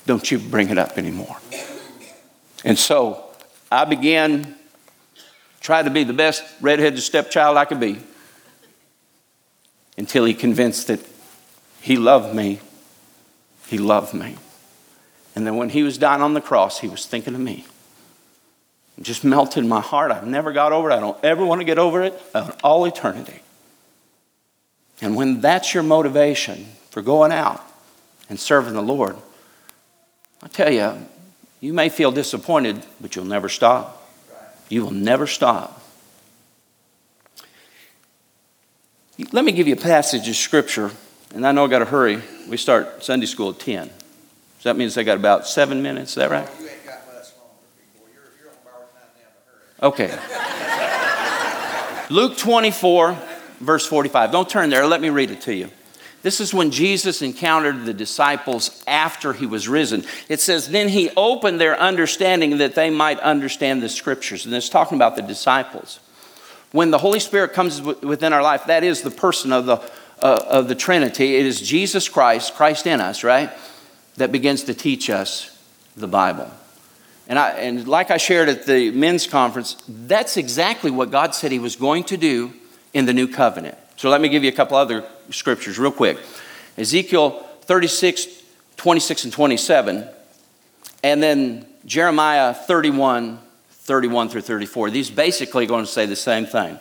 Don't 0.06 0.30
you 0.30 0.38
bring 0.38 0.70
it 0.70 0.78
up 0.78 1.00
anymore. 1.00 1.36
And 2.64 2.78
so 2.78 3.26
I 3.72 3.86
began 3.86 4.56
trying 5.60 5.86
to 5.86 5.92
be 5.92 6.04
the 6.04 6.14
best 6.14 6.44
redheaded 6.62 7.00
stepchild 7.00 7.58
I 7.58 7.66
could 7.66 7.80
be 7.80 8.00
until 9.98 10.24
he 10.24 10.36
convinced 10.36 10.86
that 10.86 11.00
he 11.82 11.98
loved 11.98 12.36
me. 12.36 12.60
He 13.66 13.80
loved 13.80 14.14
me. 14.14 14.36
And 15.36 15.48
then 15.48 15.56
when 15.56 15.70
he 15.70 15.82
was 15.82 15.98
dying 15.98 16.22
on 16.22 16.36
the 16.36 16.42
cross, 16.42 16.80
he 16.80 16.88
was 16.88 17.08
thinking 17.08 17.34
of 17.34 17.42
me. 17.42 17.66
It 18.98 19.04
just 19.04 19.24
melted 19.24 19.66
my 19.66 19.82
heart. 19.82 20.12
I've 20.12 20.28
never 20.28 20.54
got 20.54 20.72
over 20.72 20.92
it. 20.92 20.94
I 20.94 21.00
don't 21.00 21.24
ever 21.24 21.46
want 21.46 21.62
to 21.62 21.66
get 21.66 21.80
over 21.80 22.04
it 22.04 22.20
all 22.64 22.86
eternity. 22.86 23.42
And 25.02 25.16
when 25.16 25.42
that's 25.42 25.74
your 25.74 25.84
motivation 25.84 26.68
for 26.92 27.02
going 27.02 27.32
out 27.32 27.62
and 28.30 28.40
serving 28.40 28.74
the 28.74 28.82
Lord, 28.82 29.18
I 30.42 30.48
tell 30.48 30.72
you, 30.72 30.94
you 31.60 31.74
may 31.74 31.90
feel 31.90 32.12
disappointed, 32.12 32.84
but 33.00 33.16
you'll 33.16 33.26
never 33.26 33.50
stop. 33.50 34.12
You 34.70 34.84
will 34.84 34.92
never 34.92 35.28
stop. 35.28 35.82
Let 39.32 39.46
me 39.46 39.52
give 39.52 39.68
you 39.68 39.74
a 39.74 39.78
passage 39.78 40.28
of 40.28 40.36
scripture, 40.36 40.92
and 41.34 41.46
I 41.46 41.52
know 41.52 41.66
I 41.66 41.68
got 41.68 41.80
to 41.80 41.86
hurry. 41.86 42.22
We 42.50 42.58
start 42.58 43.04
Sunday 43.04 43.28
school 43.28 43.52
at 43.52 43.60
10. 43.60 43.90
So 44.60 44.70
that 44.70 44.76
means 44.76 44.98
I 44.98 45.04
got 45.04 45.18
about 45.18 45.48
seven 45.48 45.82
minutes, 45.82 46.12
is 46.12 46.16
that 46.16 46.32
right? 46.32 46.50
You 46.60 46.68
ain't 46.68 46.86
got 46.86 47.06
much 47.06 47.32
longer, 47.38 47.60
big 47.78 48.02
boy. 48.02 48.08
You're, 48.14 48.24
you're 48.42 48.50
on 48.50 48.58
borrowed 48.64 48.90
time 48.92 49.10
now, 49.16 49.30
hurry. 49.46 49.73
Okay. 49.84 50.18
Luke 52.10 52.38
24, 52.38 53.18
verse 53.60 53.86
45. 53.86 54.32
Don't 54.32 54.50
turn 54.50 54.70
there. 54.70 54.88
Let 54.88 55.02
me 55.02 55.10
read 55.10 55.30
it 55.30 55.42
to 55.42 55.54
you. 55.54 55.70
This 56.22 56.40
is 56.40 56.54
when 56.54 56.72
Jesus 56.72 57.22
encountered 57.22 57.84
the 57.84 57.94
disciples 57.94 58.82
after 58.88 59.34
he 59.34 59.46
was 59.46 59.68
risen. 59.68 60.06
It 60.30 60.40
says, 60.40 60.70
Then 60.70 60.88
he 60.88 61.10
opened 61.18 61.60
their 61.60 61.78
understanding 61.78 62.60
that 62.60 62.76
they 62.76 62.90
might 62.90 63.20
understand 63.20 63.84
the 63.84 63.90
scriptures. 63.90 64.46
And 64.46 64.56
it's 64.56 64.70
talking 64.70 64.98
about 64.98 65.18
the 65.18 65.22
disciples. 65.22 66.00
When 66.72 66.90
the 66.90 66.98
Holy 66.98 67.20
Spirit 67.20 67.52
comes 67.52 67.82
within 67.82 68.32
our 68.32 68.42
life, 68.42 68.68
that 68.68 68.86
is 68.86 69.02
the 69.02 69.12
person 69.12 69.52
of 69.52 69.66
the, 69.66 69.76
uh, 70.20 70.46
of 70.48 70.70
the 70.70 70.76
Trinity. 70.76 71.36
It 71.36 71.46
is 71.46 71.60
Jesus 71.60 72.08
Christ, 72.08 72.54
Christ 72.54 72.88
in 72.88 73.02
us, 73.02 73.26
right? 73.26 73.52
That 74.16 74.32
begins 74.32 74.64
to 74.64 74.74
teach 74.74 75.10
us 75.10 75.62
the 75.98 76.08
Bible. 76.08 76.50
And, 77.28 77.40
I, 77.40 77.52
and 77.52 77.88
like 77.88 78.12
I 78.12 78.18
shared 78.18 78.50
at 78.50 78.66
the 78.66 78.92
men's 78.92 79.28
conference, 79.28 79.78
that's 79.88 80.36
exactly 80.36 80.92
what 80.92 81.10
God 81.10 81.34
said 81.34 81.52
he 81.52 81.60
was 81.60 81.76
going 81.76 82.04
to 82.06 82.18
do 82.18 82.54
in 82.94 83.06
the 83.06 83.14
new 83.14 83.28
covenant. 83.28 83.78
So 83.96 84.10
let 84.10 84.22
me 84.22 84.30
give 84.30 84.44
you 84.44 84.50
a 84.50 84.54
couple 84.54 84.78
other 84.78 85.06
scriptures 85.30 85.80
real 85.80 85.92
quick. 85.92 86.18
Ezekiel 86.78 87.48
36, 87.62 88.28
26, 88.76 89.24
and 89.26 89.34
27, 89.34 90.08
and 91.04 91.24
then 91.24 91.66
Jeremiah 91.86 92.54
31, 92.54 93.40
31 93.70 94.30
through 94.30 94.42
34. 94.42 94.90
These 94.90 95.10
basically 95.10 95.66
going 95.66 95.86
to 95.86 95.92
say 95.92 96.06
the 96.06 96.16
same 96.16 96.46
thing. 96.46 96.80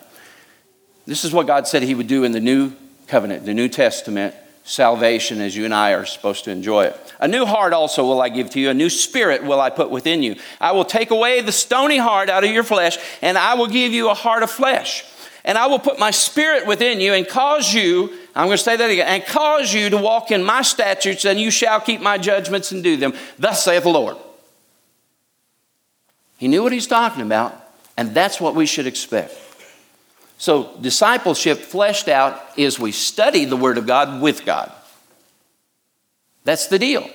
This 1.05 1.25
is 1.25 1.33
what 1.33 1.47
God 1.47 1.67
said 1.67 1.83
He 1.83 1.95
would 1.95 2.07
do 2.07 2.23
in 2.23 2.31
the 2.31 2.39
new 2.39 2.73
covenant, 3.07 3.45
the 3.45 3.53
New 3.53 3.69
Testament, 3.69 4.35
salvation 4.63 5.41
as 5.41 5.55
you 5.55 5.65
and 5.65 5.73
I 5.73 5.93
are 5.93 6.05
supposed 6.05 6.45
to 6.45 6.51
enjoy 6.51 6.85
it. 6.85 7.13
A 7.19 7.27
new 7.27 7.45
heart 7.45 7.73
also 7.73 8.03
will 8.05 8.21
I 8.21 8.29
give 8.29 8.49
to 8.51 8.59
you, 8.59 8.69
a 8.69 8.73
new 8.73 8.89
spirit 8.89 9.43
will 9.43 9.59
I 9.59 9.69
put 9.69 9.89
within 9.89 10.23
you. 10.23 10.35
I 10.59 10.71
will 10.71 10.85
take 10.85 11.11
away 11.11 11.41
the 11.41 11.51
stony 11.51 11.97
heart 11.97 12.29
out 12.29 12.43
of 12.43 12.51
your 12.51 12.63
flesh, 12.63 12.97
and 13.21 13.37
I 13.37 13.55
will 13.55 13.67
give 13.67 13.91
you 13.91 14.09
a 14.09 14.13
heart 14.13 14.43
of 14.43 14.51
flesh 14.51 15.05
and 15.45 15.57
I 15.57 15.67
will 15.67 15.79
put 15.79 15.99
my 15.99 16.11
spirit 16.11 16.65
within 16.65 16.99
you 16.99 17.13
and 17.13 17.27
cause 17.27 17.73
you, 17.73 18.17
I'm 18.35 18.47
going 18.47 18.57
to 18.57 18.63
say 18.63 18.77
that 18.77 18.89
again, 18.89 19.07
and 19.07 19.25
cause 19.25 19.73
you 19.73 19.89
to 19.89 19.97
walk 19.97 20.31
in 20.31 20.43
my 20.43 20.61
statutes, 20.61 21.25
and 21.25 21.39
you 21.39 21.51
shall 21.51 21.81
keep 21.81 22.01
my 22.01 22.17
judgments 22.17 22.71
and 22.71 22.83
do 22.83 22.95
them. 22.95 23.13
Thus 23.37 23.63
saith 23.63 23.83
the 23.83 23.89
Lord. 23.89 24.17
He 26.37 26.47
knew 26.47 26.63
what 26.63 26.71
he's 26.71 26.87
talking 26.87 27.21
about, 27.21 27.55
and 27.97 28.13
that's 28.15 28.39
what 28.39 28.55
we 28.55 28.65
should 28.65 28.87
expect. 28.87 29.37
So, 30.43 30.75
discipleship 30.81 31.59
fleshed 31.59 32.09
out 32.09 32.37
is 32.57 32.77
we 32.77 32.91
study 32.91 33.45
the 33.45 33.55
Word 33.55 33.77
of 33.77 33.87
God 33.87 34.21
with 34.21 34.43
God. 34.43 34.73
That's 36.43 36.67
the 36.67 36.77
deal. 36.77 37.09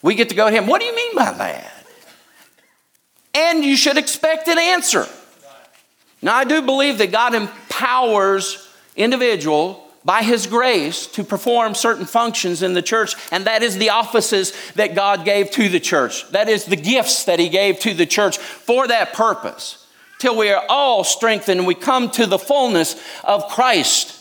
We 0.00 0.14
get 0.14 0.28
to 0.28 0.36
go 0.36 0.48
to 0.48 0.54
Him. 0.54 0.68
What 0.68 0.80
do 0.80 0.86
you 0.86 0.94
mean 0.94 1.16
by 1.16 1.32
that? 1.32 1.86
And 3.34 3.64
you 3.64 3.76
should 3.76 3.96
expect 3.96 4.46
an 4.46 4.60
answer. 4.60 5.08
Now, 6.22 6.36
I 6.36 6.44
do 6.44 6.62
believe 6.62 6.98
that 6.98 7.10
God 7.10 7.34
empowers 7.34 8.68
individual 8.94 9.82
by 10.04 10.22
his 10.22 10.46
grace 10.46 11.08
to 11.08 11.24
perform 11.24 11.74
certain 11.74 12.06
functions 12.06 12.62
in 12.62 12.74
the 12.74 12.82
church 12.82 13.16
and 13.32 13.46
that 13.46 13.64
is 13.64 13.76
the 13.76 13.90
offices 13.90 14.52
that 14.76 14.94
God 14.94 15.24
gave 15.24 15.50
to 15.50 15.68
the 15.68 15.80
church. 15.80 16.30
That 16.30 16.48
is 16.48 16.64
the 16.64 16.76
gifts 16.76 17.24
that 17.24 17.40
he 17.40 17.48
gave 17.48 17.80
to 17.80 17.92
the 17.92 18.06
church 18.06 18.38
for 18.38 18.86
that 18.86 19.14
purpose. 19.14 19.82
Till 20.18 20.36
we 20.36 20.50
are 20.50 20.64
all 20.68 21.04
strengthened 21.04 21.60
and 21.60 21.66
we 21.66 21.74
come 21.74 22.10
to 22.12 22.26
the 22.26 22.38
fullness 22.38 23.00
of 23.22 23.48
Christ 23.48 24.18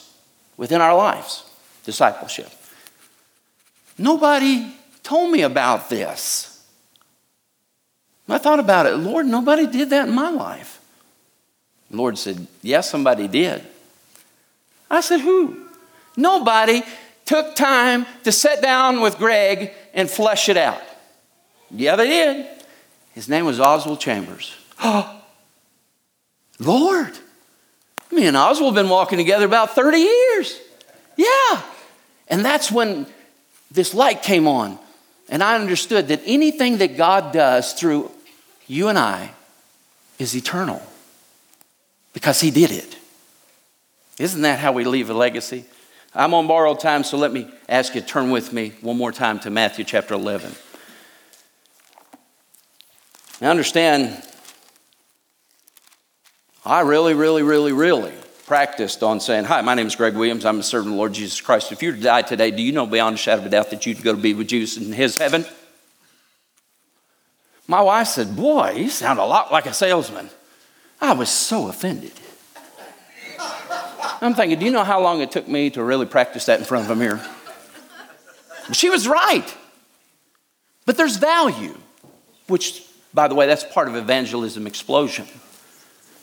within 0.58 0.82
our 0.82 0.96
lives. 0.96 1.44
Discipleship. 1.86 2.50
Nobody 3.98 4.76
told 5.04 5.32
me 5.32 5.42
about 5.44 5.90
this. 5.90 6.52
I 8.28 8.40
thought 8.40 8.60
about 8.60 8.88
it. 8.88 8.96
Lord, 8.96 9.28
nobody 9.28 9.68
did 9.68 9.92
that 9.92 10.08
in 10.08 10.16
my 10.16 10.30
life. 10.30 10.82
The 11.92 11.98
Lord 11.98 12.18
said, 12.18 12.48
Yes, 12.62 12.90
somebody 12.90 13.28
did. 13.28 13.64
I 14.90 15.02
said, 15.02 15.22
Who? 15.22 15.68
Nobody 16.18 16.84
took 17.26 17.56
time 17.56 18.06
to 18.24 18.32
sit 18.32 18.62
down 18.62 19.02
with 19.02 19.18
Greg 19.18 19.72
and 19.94 20.10
flesh 20.10 20.50
it 20.50 20.58
out. 20.58 20.82
Yeah, 21.70 21.96
they 21.96 22.08
did. 22.08 22.48
His 23.14 23.30
name 23.30 23.46
was 23.46 23.60
Oswald 23.60 24.00
Chambers. 24.00 24.56
Oh, 24.88 25.22
Lord, 26.60 27.12
me 28.12 28.28
and 28.28 28.38
Oswald 28.38 28.76
have 28.76 28.84
been 28.84 28.90
walking 28.90 29.18
together 29.18 29.46
about 29.46 29.76
30 29.76 29.98
years. 29.98 30.60
Yeah. 31.18 31.62
And 32.28 32.44
that's 32.44 32.72
when 32.72 33.08
this 33.72 33.94
light 33.94 34.24
came 34.24 34.48
on. 34.48 34.80
And 35.30 35.44
I 35.44 35.56
understood 35.56 36.10
that 36.10 36.22
anything 36.26 36.78
that 36.78 36.98
God 36.98 37.34
does 37.34 37.74
through 37.74 38.12
you 38.68 38.88
and 38.88 38.98
I 38.98 39.32
is 40.20 40.36
eternal 40.36 40.82
because 42.14 42.40
he 42.40 42.52
did 42.52 42.72
it. 42.72 42.98
Isn't 44.20 44.44
that 44.44 44.60
how 44.60 44.72
we 44.72 44.86
leave 44.86 45.10
a 45.10 45.14
legacy? 45.14 45.66
I'm 46.14 46.34
on 46.34 46.48
borrowed 46.48 46.80
time, 46.80 47.04
so 47.04 47.18
let 47.18 47.34
me 47.34 47.52
ask 47.68 47.94
you 47.94 48.02
to 48.02 48.08
turn 48.08 48.32
with 48.32 48.54
me 48.54 48.74
one 48.80 48.98
more 48.98 49.12
time 49.12 49.40
to 49.40 49.50
Matthew 49.50 49.84
chapter 49.84 50.14
11. 50.14 50.56
Now, 53.42 53.52
understand, 53.52 54.24
I 56.66 56.82
really, 56.82 57.14
really, 57.14 57.44
really, 57.44 57.74
really 57.74 58.14
practiced 58.48 59.04
on 59.04 59.20
saying, 59.20 59.46
Hi, 59.46 59.62
my 59.62 59.76
name 59.76 59.86
is 59.86 59.96
Greg 59.96 60.16
Williams. 60.16 60.46
I'm 60.46 60.60
a 60.60 60.64
servant 60.64 60.88
of 60.88 60.94
the 60.94 60.98
Lord 60.98 61.14
Jesus 61.14 61.40
Christ. 61.40 61.72
If 61.72 61.84
you 61.84 61.92
were 61.92 61.98
to 61.98 62.02
die 62.02 62.24
today, 62.24 62.50
do 62.50 62.64
you 62.64 62.72
know 62.72 62.88
beyond 62.88 63.16
a 63.16 63.18
shadow 63.18 63.42
of 63.42 63.48
a 63.48 63.50
doubt 63.50 63.70
that 63.70 63.86
you'd 63.86 64.02
go 64.02 64.16
to 64.16 64.22
be 64.22 64.34
with 64.34 64.48
Jesus 64.48 64.84
in 64.84 64.92
his 64.92 65.18
heaven? 65.18 65.46
My 67.68 67.82
wife 67.82 68.08
said, 68.08 68.36
Boy, 68.36 68.72
you 68.78 68.90
sound 68.90 69.20
a 69.20 69.26
lot 69.26 69.52
like 69.52 69.68
a 69.68 69.74
salesman. 69.74 70.32
I 71.00 71.14
was 71.14 71.30
so 71.30 71.68
offended. 71.68 72.14
I'm 74.22 74.34
thinking, 74.34 74.58
do 74.58 74.66
you 74.66 74.72
know 74.72 74.84
how 74.84 75.02
long 75.02 75.22
it 75.22 75.30
took 75.30 75.48
me 75.48 75.70
to 75.72 75.84
really 75.84 76.06
practice 76.06 76.46
that 76.46 76.58
in 76.58 76.66
front 76.66 76.86
of 76.86 76.92
a 76.92 76.96
mirror? 76.96 77.24
She 78.72 78.90
was 78.90 79.08
right. 79.08 79.56
But 80.86 80.98
there's 80.98 81.18
value, 81.18 81.78
which, 82.48 82.84
by 83.14 83.28
the 83.28 83.36
way, 83.36 83.46
that's 83.46 83.64
part 83.64 83.88
of 83.88 83.96
evangelism 83.96 84.66
explosion. 84.66 85.28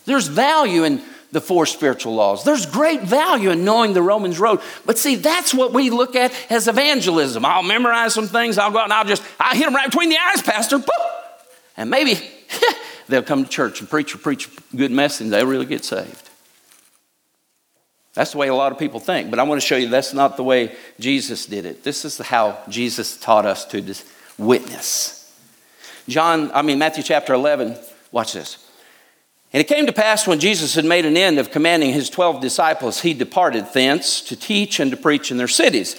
There's 0.05 0.27
value 0.27 0.83
in 0.83 1.01
the 1.33 1.41
four 1.41 1.65
spiritual 1.65 2.13
laws. 2.13 2.43
There's 2.43 2.65
great 2.65 3.01
value 3.01 3.49
in 3.49 3.65
knowing 3.65 3.93
the 3.93 4.01
Romans 4.01 4.39
road. 4.39 4.61
But 4.85 4.99
see, 4.99 5.15
that's 5.15 5.53
what 5.53 5.73
we 5.73 5.89
look 5.89 6.15
at 6.15 6.31
as 6.49 6.67
evangelism. 6.67 7.43
I'll 7.43 7.63
memorize 7.63 8.13
some 8.13 8.27
things, 8.27 8.57
I'll 8.57 8.71
go 8.71 8.77
out 8.77 8.85
and 8.85 8.93
I'll 8.93 9.05
just, 9.05 9.23
I'll 9.39 9.55
hit 9.55 9.65
them 9.65 9.73
right 9.73 9.89
between 9.89 10.09
the 10.09 10.17
eyes, 10.17 10.41
Pastor. 10.43 10.79
And 11.75 11.89
maybe 11.89 12.19
they'll 13.07 13.23
come 13.23 13.43
to 13.43 13.49
church 13.49 13.79
and 13.79 13.89
preach 13.89 14.13
or 14.13 14.19
preach 14.19 14.47
a 14.73 14.77
good 14.77 14.91
message 14.91 15.25
and 15.25 15.33
they'll 15.33 15.47
really 15.47 15.65
get 15.65 15.83
saved. 15.83 16.29
That's 18.13 18.31
the 18.31 18.37
way 18.37 18.47
a 18.47 18.53
lot 18.53 18.71
of 18.71 18.77
people 18.77 18.99
think, 18.99 19.31
but 19.31 19.39
I 19.39 19.43
want 19.43 19.59
to 19.59 19.65
show 19.65 19.75
you 19.75 19.89
that's 19.89 20.13
not 20.13 20.37
the 20.37 20.43
way 20.43 20.75
Jesus 20.99 21.47
did 21.47 21.65
it. 21.65 21.83
This 21.83 22.05
is 22.05 22.19
how 22.19 22.59
Jesus 22.69 23.17
taught 23.17 23.47
us 23.47 23.65
to 23.65 23.95
witness. 24.37 25.19
John, 26.07 26.51
I 26.53 26.61
mean, 26.61 26.77
Matthew 26.77 27.01
chapter 27.01 27.33
11, 27.33 27.75
watch 28.11 28.33
this. 28.33 28.62
And 29.53 29.61
it 29.61 29.67
came 29.67 29.85
to 29.85 29.93
pass 29.93 30.25
when 30.25 30.39
Jesus 30.39 30.73
had 30.73 30.83
made 30.83 31.05
an 31.05 31.15
end 31.15 31.37
of 31.37 31.51
commanding 31.51 31.93
his 31.93 32.09
12 32.09 32.41
disciples, 32.41 33.01
he 33.01 33.13
departed 33.13 33.67
thence 33.71 34.19
to 34.21 34.35
teach 34.35 34.79
and 34.79 34.89
to 34.89 34.97
preach 34.97 35.29
in 35.29 35.37
their 35.37 35.47
cities. 35.47 35.95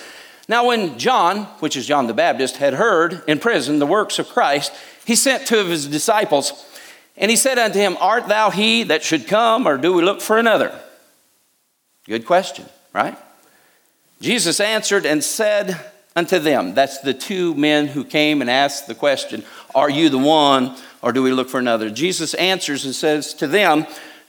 Now, 0.48 0.66
when 0.66 0.98
John, 0.98 1.44
which 1.60 1.76
is 1.76 1.86
John 1.86 2.08
the 2.08 2.14
Baptist, 2.14 2.56
had 2.56 2.74
heard 2.74 3.22
in 3.28 3.38
prison 3.38 3.78
the 3.78 3.86
works 3.86 4.18
of 4.18 4.28
Christ, 4.28 4.72
he 5.04 5.14
sent 5.14 5.46
two 5.46 5.58
of 5.58 5.68
his 5.68 5.86
disciples 5.86 6.66
and 7.16 7.30
he 7.30 7.36
said 7.36 7.58
unto 7.58 7.78
him, 7.78 7.96
Art 8.00 8.26
thou 8.26 8.50
he 8.50 8.82
that 8.84 9.04
should 9.04 9.28
come, 9.28 9.68
or 9.68 9.78
do 9.78 9.92
we 9.92 10.02
look 10.02 10.20
for 10.20 10.36
another? 10.36 10.76
Good 12.06 12.26
question, 12.26 12.66
right? 12.92 13.16
Jesus 14.20 14.58
answered 14.58 15.06
and 15.06 15.22
said 15.22 15.80
unto 16.16 16.38
them, 16.38 16.74
That's 16.74 16.98
the 16.98 17.14
two 17.14 17.54
men 17.54 17.86
who 17.86 18.04
came 18.04 18.40
and 18.40 18.50
asked 18.50 18.86
the 18.86 18.94
question, 18.94 19.44
Are 19.74 19.90
you 19.90 20.08
the 20.08 20.18
one, 20.18 20.76
or 21.02 21.12
do 21.12 21.22
we 21.22 21.32
look 21.32 21.48
for 21.48 21.58
another? 21.58 21.90
Jesus 21.90 22.34
answers 22.34 22.84
and 22.84 22.94
says 22.94 23.34
to 23.34 23.46
them, 23.46 23.86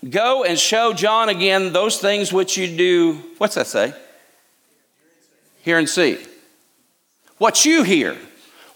Go 0.10 0.44
and 0.44 0.60
show 0.60 0.94
John 0.94 1.30
again 1.30 1.74
those 1.74 1.98
things 1.98 2.32
which 2.32 2.58
you 2.58 2.76
do. 2.76 3.22
What's 3.38 3.56
that 3.56 3.68
say? 3.68 3.94
Hear 5.62 5.80
and 5.80 5.90
see. 5.90 6.24
What 7.38 7.66
you 7.66 7.84
hear, 7.84 8.16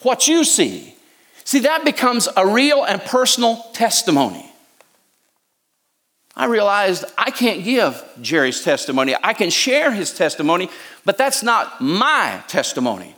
what 0.01 0.27
you 0.27 0.43
see, 0.43 0.95
See, 1.49 1.61
that 1.61 1.83
becomes 1.83 2.29
a 2.37 2.45
real 2.45 2.83
and 2.83 3.01
personal 3.01 3.63
testimony. 3.73 4.48
I 6.39 6.45
realized 6.45 7.03
I 7.17 7.31
can't 7.31 7.65
give 7.65 8.01
Jerry's 8.21 8.63
testimony. 8.63 9.13
I 9.21 9.33
can 9.33 9.49
share 9.49 9.91
his 9.91 10.13
testimony, 10.13 10.69
but 11.03 11.17
that's 11.17 11.43
not 11.43 11.81
my 11.81 12.41
testimony. 12.47 13.13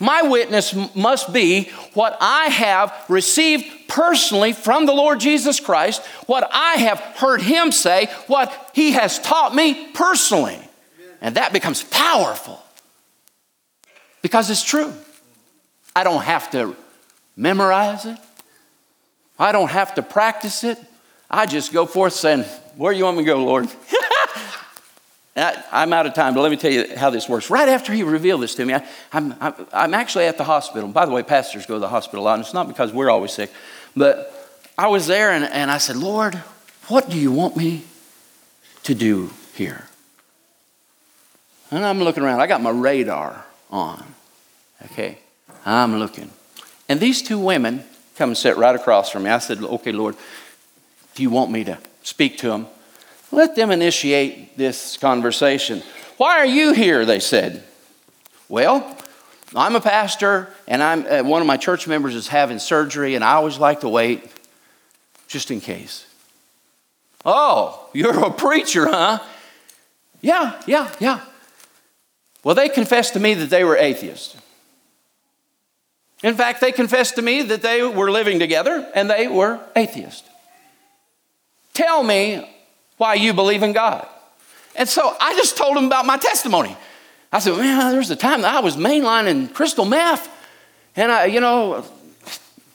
My 0.00 0.22
witness 0.22 0.74
must 0.96 1.32
be 1.32 1.70
what 1.92 2.18
I 2.20 2.46
have 2.46 2.92
received 3.08 3.86
personally 3.86 4.52
from 4.52 4.86
the 4.86 4.92
Lord 4.92 5.20
Jesus 5.20 5.60
Christ, 5.60 6.04
what 6.26 6.50
I 6.52 6.72
have 6.72 6.98
heard 6.98 7.42
Him 7.42 7.70
say, 7.70 8.06
what 8.26 8.72
He 8.74 8.90
has 8.90 9.20
taught 9.20 9.54
me 9.54 9.92
personally. 9.92 10.58
And 11.20 11.36
that 11.36 11.52
becomes 11.52 11.84
powerful 11.84 12.60
because 14.20 14.50
it's 14.50 14.64
true. 14.64 14.92
I 15.94 16.02
don't 16.02 16.24
have 16.24 16.50
to 16.50 16.74
memorize 17.36 18.04
it, 18.04 18.18
I 19.38 19.52
don't 19.52 19.70
have 19.70 19.94
to 19.94 20.02
practice 20.02 20.64
it. 20.64 20.76
I 21.30 21.46
just 21.46 21.72
go 21.72 21.86
forth 21.86 22.12
saying, 22.12 22.44
Where 22.76 22.92
do 22.92 22.98
you 22.98 23.04
want 23.04 23.16
me 23.16 23.24
to 23.24 23.26
go, 23.26 23.44
Lord? 23.44 23.68
I, 25.36 25.82
am 25.82 25.92
out 25.92 26.06
of 26.06 26.14
time, 26.14 26.34
but 26.34 26.42
let 26.42 26.50
me 26.50 26.56
tell 26.56 26.70
you 26.70 26.96
how 26.96 27.10
this 27.10 27.28
works. 27.28 27.50
Right 27.50 27.68
after 27.68 27.92
he 27.92 28.02
revealed 28.02 28.42
this 28.42 28.54
to 28.56 28.64
me, 28.64 28.74
I, 28.74 28.86
am 29.12 29.34
I'm, 29.40 29.54
I'm 29.72 29.94
actually 29.94 30.26
at 30.26 30.38
the 30.38 30.44
hospital. 30.44 30.88
By 30.88 31.06
the 31.06 31.12
way, 31.12 31.22
pastors 31.22 31.66
go 31.66 31.74
to 31.74 31.80
the 31.80 31.88
hospital 31.88 32.22
a 32.22 32.26
lot, 32.26 32.34
and 32.34 32.44
it's 32.44 32.54
not 32.54 32.68
because 32.68 32.92
we're 32.92 33.10
always 33.10 33.32
sick, 33.32 33.50
but 33.96 34.32
I 34.78 34.88
was 34.88 35.06
there 35.06 35.32
and, 35.32 35.44
and 35.44 35.70
I 35.70 35.78
said, 35.78 35.96
Lord, 35.96 36.34
what 36.88 37.08
do 37.08 37.16
you 37.18 37.32
want 37.32 37.56
me 37.56 37.84
to 38.84 38.94
do 38.94 39.30
here? 39.54 39.86
And 41.70 41.84
I'm 41.84 42.00
looking 42.00 42.22
around. 42.22 42.40
I 42.40 42.46
got 42.46 42.62
my 42.62 42.70
radar 42.70 43.44
on. 43.70 44.04
Okay, 44.84 45.18
I'm 45.64 45.98
looking. 45.98 46.30
And 46.88 47.00
these 47.00 47.22
two 47.22 47.38
women 47.38 47.84
come 48.16 48.30
and 48.30 48.36
sit 48.36 48.56
right 48.56 48.74
across 48.74 49.10
from 49.10 49.24
me. 49.24 49.30
I 49.30 49.38
said, 49.38 49.62
Okay, 49.62 49.92
Lord, 49.92 50.16
do 51.14 51.22
you 51.22 51.30
want 51.30 51.50
me 51.50 51.64
to 51.64 51.78
speak 52.04 52.38
to 52.38 52.48
them? 52.48 52.68
Let 53.32 53.56
them 53.56 53.72
initiate 53.72 54.56
this 54.56 54.96
conversation. 54.96 55.82
Why 56.16 56.38
are 56.38 56.46
you 56.46 56.72
here? 56.72 57.04
They 57.04 57.18
said. 57.18 57.64
Well, 58.48 58.96
I'm 59.56 59.74
a 59.74 59.80
pastor, 59.80 60.48
and 60.68 60.82
I'm, 60.82 61.06
uh, 61.06 61.28
one 61.28 61.40
of 61.40 61.48
my 61.48 61.56
church 61.56 61.88
members 61.88 62.14
is 62.14 62.28
having 62.28 62.60
surgery, 62.60 63.16
and 63.16 63.24
I 63.24 63.32
always 63.32 63.58
like 63.58 63.80
to 63.80 63.88
wait 63.88 64.30
just 65.26 65.50
in 65.50 65.60
case. 65.60 66.06
Oh, 67.24 67.88
you're 67.92 68.24
a 68.24 68.30
preacher, 68.30 68.86
huh? 68.86 69.18
Yeah, 70.20 70.60
yeah, 70.66 70.92
yeah. 71.00 71.20
Well, 72.44 72.54
they 72.54 72.68
confessed 72.68 73.14
to 73.14 73.20
me 73.20 73.34
that 73.34 73.50
they 73.50 73.64
were 73.64 73.76
atheists. 73.76 74.36
In 76.22 76.34
fact, 76.34 76.60
they 76.60 76.72
confessed 76.72 77.16
to 77.16 77.22
me 77.22 77.42
that 77.42 77.62
they 77.62 77.82
were 77.82 78.10
living 78.10 78.38
together 78.38 78.90
and 78.94 79.10
they 79.10 79.28
were 79.28 79.60
atheists. 79.76 80.28
Tell 81.74 82.02
me 82.02 82.50
why 82.96 83.14
you 83.14 83.34
believe 83.34 83.62
in 83.62 83.72
God. 83.72 84.08
And 84.76 84.88
so 84.88 85.14
I 85.20 85.34
just 85.34 85.56
told 85.56 85.76
him 85.76 85.84
about 85.84 86.06
my 86.06 86.16
testimony. 86.16 86.76
I 87.32 87.40
said, 87.40 87.56
man, 87.56 87.92
there's 87.92 88.10
a 88.10 88.16
time 88.16 88.42
that 88.42 88.54
I 88.54 88.60
was 88.60 88.76
mainlining 88.76 89.52
crystal 89.52 89.84
meth, 89.84 90.28
and 90.96 91.10
I, 91.10 91.26
you 91.26 91.40
know, 91.40 91.84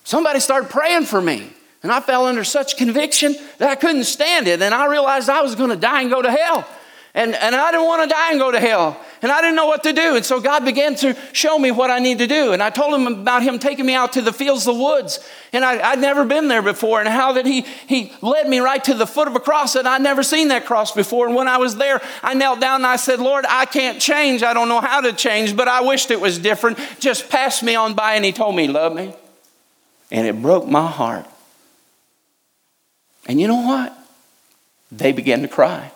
somebody 0.04 0.40
started 0.40 0.70
praying 0.70 1.06
for 1.06 1.22
me. 1.22 1.54
And 1.82 1.94
I 1.94 2.02
fell 2.02 2.26
under 2.26 2.44
such 2.44 2.76
conviction 2.76 3.36
that 3.58 3.70
I 3.70 3.76
couldn't 3.76 4.04
stand 4.04 4.48
it. 4.48 4.62
And 4.62 4.74
I 4.74 4.88
realized 4.88 5.30
I 5.30 5.42
was 5.42 5.56
going 5.56 5.70
to 5.70 5.78
die 5.78 6.02
and 6.02 6.10
go 6.10 6.22
to 6.22 6.30
hell. 6.30 6.68
And, 7.14 7.34
and 7.34 7.56
I 7.56 7.72
didn't 7.72 7.86
want 7.86 8.04
to 8.04 8.10
die 8.10 8.32
and 8.32 8.40
go 8.40 8.52
to 8.52 8.60
hell. 8.60 9.00
And 9.22 9.32
I 9.32 9.42
didn't 9.42 9.58
know 9.58 9.66
what 9.66 9.84
to 9.84 9.92
do. 9.92 10.16
And 10.16 10.26
so 10.26 10.40
God 10.40 10.64
began 10.64 10.96
to 10.96 11.18
show 11.34 11.60
me 11.60 11.72
what 11.72 11.92
I 11.92 12.00
need 12.00 12.20
to 12.20 12.28
do. 12.28 12.54
And 12.54 12.64
I 12.64 12.70
told 12.70 12.94
him 12.94 13.06
about 13.08 13.44
him 13.44 13.60
taking 13.60 13.86
me 13.86 13.94
out 13.94 14.14
to 14.14 14.22
the 14.22 14.32
fields, 14.32 14.64
the 14.64 14.74
woods. 14.74 15.20
And 15.52 15.66
I, 15.66 15.92
would 15.92 16.00
never 16.00 16.24
been 16.24 16.48
there 16.48 16.62
before. 16.62 17.00
And 17.00 17.10
how 17.10 17.34
that 17.34 17.46
he, 17.46 17.62
he 17.62 18.14
led 18.22 18.48
me 18.48 18.60
right 18.60 18.82
to 18.86 18.94
the 18.94 19.06
foot 19.06 19.28
of 19.28 19.36
a 19.36 19.40
cross. 19.40 19.76
And 19.76 19.88
I'd 19.88 20.02
never 20.02 20.24
seen 20.24 20.48
that 20.50 20.66
cross 20.66 20.94
before. 20.94 21.28
And 21.28 21.36
when 21.36 21.50
I 21.50 21.58
was 21.58 21.76
there, 21.76 22.02
I 22.24 22.34
knelt 22.34 22.62
down 22.62 22.76
and 22.76 22.88
I 22.88 22.96
said, 22.96 23.20
Lord, 23.20 23.46
I 23.48 23.66
can't 23.66 24.02
change. 24.02 24.42
I 24.42 24.54
don't 24.54 24.70
know 24.70 24.82
how 24.82 25.02
to 25.02 25.12
change, 25.12 25.56
but 25.56 25.68
I 25.68 25.82
wished 25.82 26.12
it 26.12 26.22
was 26.22 26.38
different. 26.38 26.80
Just 27.00 27.30
pass 27.30 27.62
me 27.62 27.76
on 27.76 27.96
by. 27.96 28.14
And 28.14 28.24
he 28.24 28.32
told 28.32 28.56
me, 28.56 28.68
Love 28.68 28.96
me. 28.96 29.14
And 30.12 30.28
it 30.28 30.42
broke 30.42 30.66
my 30.66 30.88
heart. 30.88 31.26
And 33.28 33.40
you 33.40 33.48
know 33.48 33.62
what? 33.62 33.96
They 34.92 35.12
began 35.12 35.42
to 35.42 35.48
cry. 35.48 35.92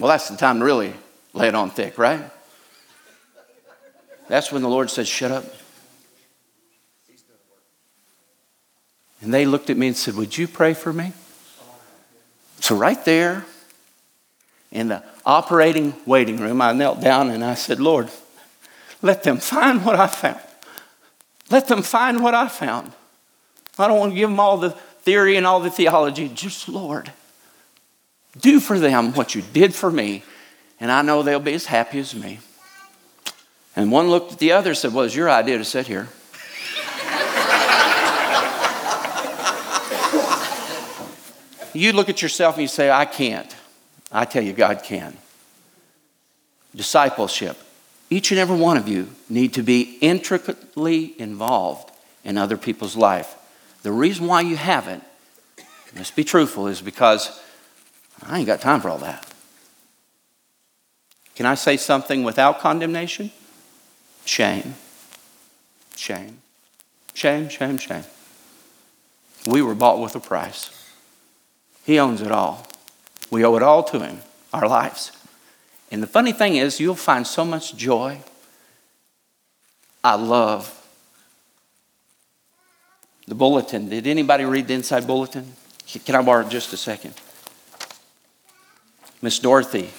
Well, 0.00 0.08
that's 0.08 0.30
the 0.30 0.36
time 0.38 0.60
to 0.60 0.64
really 0.64 0.94
lay 1.34 1.48
it 1.48 1.54
on 1.54 1.68
thick, 1.68 1.98
right? 1.98 2.22
That's 4.28 4.50
when 4.50 4.62
the 4.62 4.68
Lord 4.68 4.88
says, 4.90 5.06
Shut 5.06 5.30
up. 5.30 5.44
And 9.20 9.34
they 9.34 9.44
looked 9.44 9.68
at 9.68 9.76
me 9.76 9.88
and 9.88 9.96
said, 9.96 10.14
Would 10.14 10.38
you 10.38 10.48
pray 10.48 10.72
for 10.72 10.90
me? 10.90 11.12
So, 12.60 12.74
right 12.74 13.02
there 13.04 13.44
in 14.72 14.88
the 14.88 15.02
operating 15.26 15.94
waiting 16.06 16.38
room, 16.38 16.62
I 16.62 16.72
knelt 16.72 17.02
down 17.02 17.28
and 17.28 17.44
I 17.44 17.52
said, 17.52 17.78
Lord, 17.78 18.08
let 19.02 19.22
them 19.22 19.36
find 19.36 19.84
what 19.84 19.96
I 19.96 20.06
found. 20.06 20.40
Let 21.50 21.68
them 21.68 21.82
find 21.82 22.22
what 22.22 22.32
I 22.32 22.48
found. 22.48 22.92
I 23.78 23.86
don't 23.86 23.98
want 23.98 24.12
to 24.12 24.16
give 24.16 24.30
them 24.30 24.40
all 24.40 24.56
the 24.56 24.70
theory 24.70 25.36
and 25.36 25.46
all 25.46 25.60
the 25.60 25.70
theology. 25.70 26.28
Just, 26.28 26.70
Lord, 26.70 27.12
do 28.38 28.60
for 28.60 28.78
them 28.78 29.12
what 29.14 29.34
you 29.34 29.42
did 29.42 29.74
for 29.74 29.90
me, 29.90 30.22
and 30.78 30.90
I 30.90 31.02
know 31.02 31.22
they'll 31.22 31.40
be 31.40 31.54
as 31.54 31.66
happy 31.66 31.98
as 31.98 32.14
me. 32.14 32.40
And 33.76 33.90
one 33.90 34.08
looked 34.08 34.32
at 34.32 34.38
the 34.38 34.52
other 34.52 34.70
and 34.70 34.78
said, 34.78 34.92
Well, 34.92 35.04
it's 35.04 35.14
your 35.14 35.30
idea 35.30 35.58
to 35.58 35.64
sit 35.64 35.86
here. 35.86 36.08
you 41.72 41.92
look 41.92 42.08
at 42.08 42.22
yourself 42.22 42.56
and 42.56 42.62
you 42.62 42.68
say, 42.68 42.90
I 42.90 43.04
can't. 43.04 43.54
I 44.10 44.24
tell 44.24 44.42
you, 44.42 44.52
God 44.52 44.82
can. 44.82 45.16
Discipleship. 46.74 47.56
Each 48.10 48.32
and 48.32 48.40
every 48.40 48.56
one 48.56 48.76
of 48.76 48.88
you 48.88 49.08
need 49.28 49.54
to 49.54 49.62
be 49.62 49.98
intricately 50.00 51.14
involved 51.20 51.90
in 52.24 52.36
other 52.36 52.56
people's 52.56 52.96
life. 52.96 53.36
The 53.82 53.92
reason 53.92 54.26
why 54.26 54.40
you 54.40 54.56
haven't, 54.56 55.04
let's 55.94 56.10
be 56.10 56.24
truthful, 56.24 56.66
is 56.66 56.80
because 56.80 57.40
I 58.26 58.38
ain't 58.38 58.46
got 58.46 58.60
time 58.60 58.80
for 58.80 58.90
all 58.90 58.98
that. 58.98 59.26
Can 61.34 61.46
I 61.46 61.54
say 61.54 61.76
something 61.76 62.22
without 62.22 62.60
condemnation? 62.60 63.30
Shame. 64.24 64.74
Shame. 65.96 66.38
Shame, 67.14 67.48
shame, 67.48 67.78
shame. 67.78 68.04
We 69.46 69.62
were 69.62 69.74
bought 69.74 70.00
with 70.00 70.14
a 70.14 70.20
price. 70.20 70.70
He 71.84 71.98
owns 71.98 72.20
it 72.20 72.30
all. 72.30 72.66
We 73.30 73.44
owe 73.44 73.56
it 73.56 73.62
all 73.62 73.82
to 73.84 74.00
Him, 74.00 74.20
our 74.52 74.68
lives. 74.68 75.12
And 75.90 76.02
the 76.02 76.06
funny 76.06 76.32
thing 76.32 76.56
is, 76.56 76.78
you'll 76.78 76.94
find 76.94 77.26
so 77.26 77.44
much 77.44 77.76
joy. 77.76 78.20
I 80.04 80.14
love 80.14 80.76
the 83.26 83.34
bulletin. 83.34 83.88
Did 83.88 84.06
anybody 84.06 84.44
read 84.44 84.68
the 84.68 84.74
inside 84.74 85.06
bulletin? 85.06 85.54
Can 86.04 86.14
I 86.14 86.22
borrow 86.22 86.48
just 86.48 86.72
a 86.72 86.76
second? 86.76 87.14
Miss 89.22 89.38
Dorothy, 89.38 89.90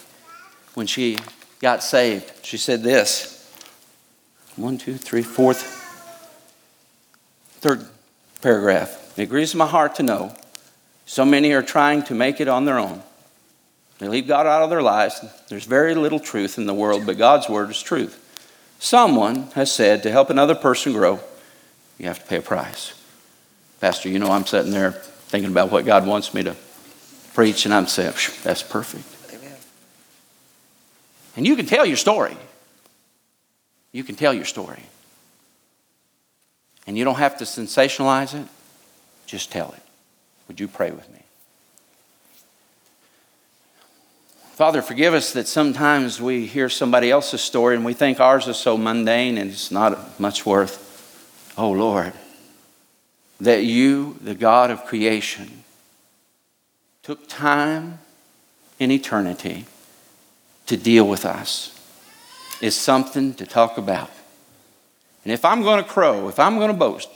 when 0.74 0.88
she 0.88 1.18
got 1.62 1.84
saved, 1.84 2.32
she 2.44 2.58
said 2.58 2.82
this 2.82 3.38
one, 4.56 4.78
two, 4.78 4.98
three, 4.98 5.22
fourth, 5.22 5.62
third 7.60 7.86
paragraph. 8.42 9.18
It 9.18 9.28
grieves 9.28 9.56
my 9.56 9.68
heart 9.68 9.96
to 9.96 10.04
know 10.04 10.36
so 11.06 11.26
many 11.26 11.54
are 11.54 11.62
trying 11.62 12.04
to 12.04 12.16
make 12.16 12.42
it 12.42 12.48
on 12.48 12.66
their 12.66 12.80
own. 12.80 13.04
They 14.00 14.08
leave 14.08 14.28
God 14.28 14.48
out 14.48 14.64
of 14.64 14.70
their 14.70 14.82
lives. 14.82 15.24
There's 15.50 15.66
very 15.66 15.94
little 15.94 16.20
truth 16.20 16.58
in 16.58 16.66
the 16.66 16.74
world, 16.74 17.06
but 17.06 17.18
God's 17.18 17.48
word 17.48 17.70
is 17.70 17.82
truth. 17.82 18.18
Someone 18.80 19.44
has 19.54 19.72
said 19.72 20.02
to 20.04 20.12
help 20.12 20.30
another 20.30 20.56
person 20.56 20.94
grow, 20.94 21.20
you 22.00 22.08
have 22.08 22.20
to 22.20 22.26
pay 22.26 22.38
a 22.38 22.42
price. 22.42 22.94
Pastor, 23.80 24.10
you 24.10 24.18
know, 24.18 24.32
I'm 24.32 24.48
sitting 24.48 24.72
there 24.72 24.92
thinking 24.92 25.52
about 25.52 25.72
what 25.72 25.86
God 25.86 26.08
wants 26.08 26.34
me 26.34 26.42
to 26.44 26.56
preach, 27.34 27.66
and 27.66 27.74
I'm 27.74 27.88
saying, 27.88 28.14
that's 28.44 28.64
perfect. 28.64 29.06
Amen. 29.34 29.58
And 31.36 31.48
you 31.48 31.56
can 31.56 31.66
tell 31.66 31.86
your 31.86 31.98
story. 31.98 32.38
You 33.92 34.04
can 34.04 34.16
tell 34.16 34.34
your 34.34 34.46
story. 34.46 34.84
And 36.88 36.98
you 36.98 37.04
don't 37.04 37.16
have 37.16 37.38
to 37.38 37.46
sensationalize 37.46 38.34
it, 38.34 38.48
just 39.26 39.52
tell 39.52 39.72
it. 39.72 39.84
Would 40.48 40.60
you 40.60 40.68
pray 40.68 40.92
with 40.92 41.10
me? 41.12 41.20
Father, 44.54 44.82
forgive 44.82 45.14
us 45.14 45.34
that 45.34 45.48
sometimes 45.48 46.22
we 46.22 46.46
hear 46.46 46.70
somebody 46.70 47.10
else's 47.10 47.42
story 47.42 47.76
and 47.76 47.86
we 47.86 47.94
think 47.94 48.20
ours 48.20 48.48
is 48.48 48.58
so 48.58 48.78
mundane 48.78 49.38
and 49.38 49.50
it's 49.50 49.72
not 49.72 50.20
much 50.20 50.46
worth. 50.46 51.54
Oh, 51.58 51.72
Lord, 51.72 52.14
that 53.40 53.64
you, 53.64 54.18
the 54.22 54.36
God 54.36 54.70
of 54.70 54.86
creation, 54.86 55.61
took 57.04 57.28
time 57.28 58.00
in 58.80 58.92
eternity 58.92 59.66
to 60.68 60.78
deal 60.78 61.08
with 61.08 61.26
us 61.26 61.78
is 62.62 62.76
something 62.76 63.34
to 63.34 63.46
talk 63.46 63.78
about. 63.78 64.10
And 65.24 65.34
if 65.34 65.44
I'm 65.44 65.62
going 65.64 65.84
to 65.84 65.90
crow, 65.90 66.30
if 66.30 66.40
I'm 66.40 66.58
going 66.58 66.72
to 66.72 66.78
boast, 66.78 67.10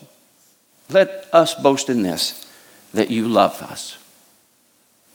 let 0.90 1.28
us 1.32 1.56
boast 1.56 1.90
in 1.90 2.04
this 2.04 2.52
that 2.94 3.10
you 3.10 3.28
love 3.28 3.62
us. 3.62 3.98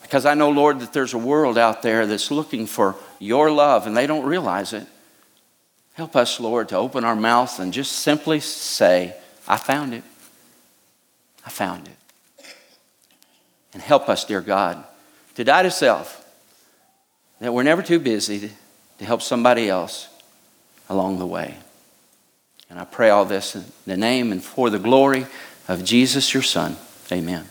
Because 0.03 0.27
I 0.27 0.35
know, 0.35 0.51
Lord, 0.51 0.81
that 0.81 0.93
there's 0.93 1.15
a 1.15 1.19
world 1.19 1.57
out 1.57 1.83
there 1.83 2.07
that's 2.07 2.31
looking 2.31 2.67
for 2.67 2.97
your 3.19 3.51
love 3.51 3.87
and 3.87 3.97
they 3.97 4.07
don't 4.07 4.25
realize 4.25 4.73
it. 4.73 4.87
Help 5.95 6.17
us, 6.17 6.41
Lord, 6.41 6.69
to 6.71 6.77
open 6.77 7.05
our 7.05 7.17
mouths 7.17 7.59
and 7.59 7.73
just 7.73 7.93
simply 7.93 8.41
say, 8.41 9.15
I 9.47 9.57
found 9.57 9.95
it. 9.95 10.03
I 11.45 11.51
found 11.51 11.87
it. 11.89 11.97
And 13.73 13.83
help 13.83 14.09
us, 14.09 14.25
dear 14.25 14.41
God, 14.41 14.85
to 15.37 15.45
die 15.45 15.63
to 15.63 15.71
self, 15.71 16.25
that 17.41 17.55
we're 17.55 17.63
never 17.63 17.83
too 17.83 17.99
busy 17.99 18.51
to 18.99 19.05
help 19.05 19.23
somebody 19.23 19.69
else 19.69 20.09
along 20.89 21.19
the 21.19 21.27
way. 21.27 21.57
And 22.69 22.79
I 22.79 22.85
pray 22.85 23.11
all 23.11 23.25
this 23.25 23.57
in 23.57 23.65
the 23.87 23.97
name 23.97 24.33
and 24.33 24.43
for 24.43 24.71
the 24.71 24.79
glory 24.79 25.27
of 25.69 25.85
Jesus, 25.85 26.35
your 26.35 26.43
Son. 26.43 26.77
Amen. 27.11 27.49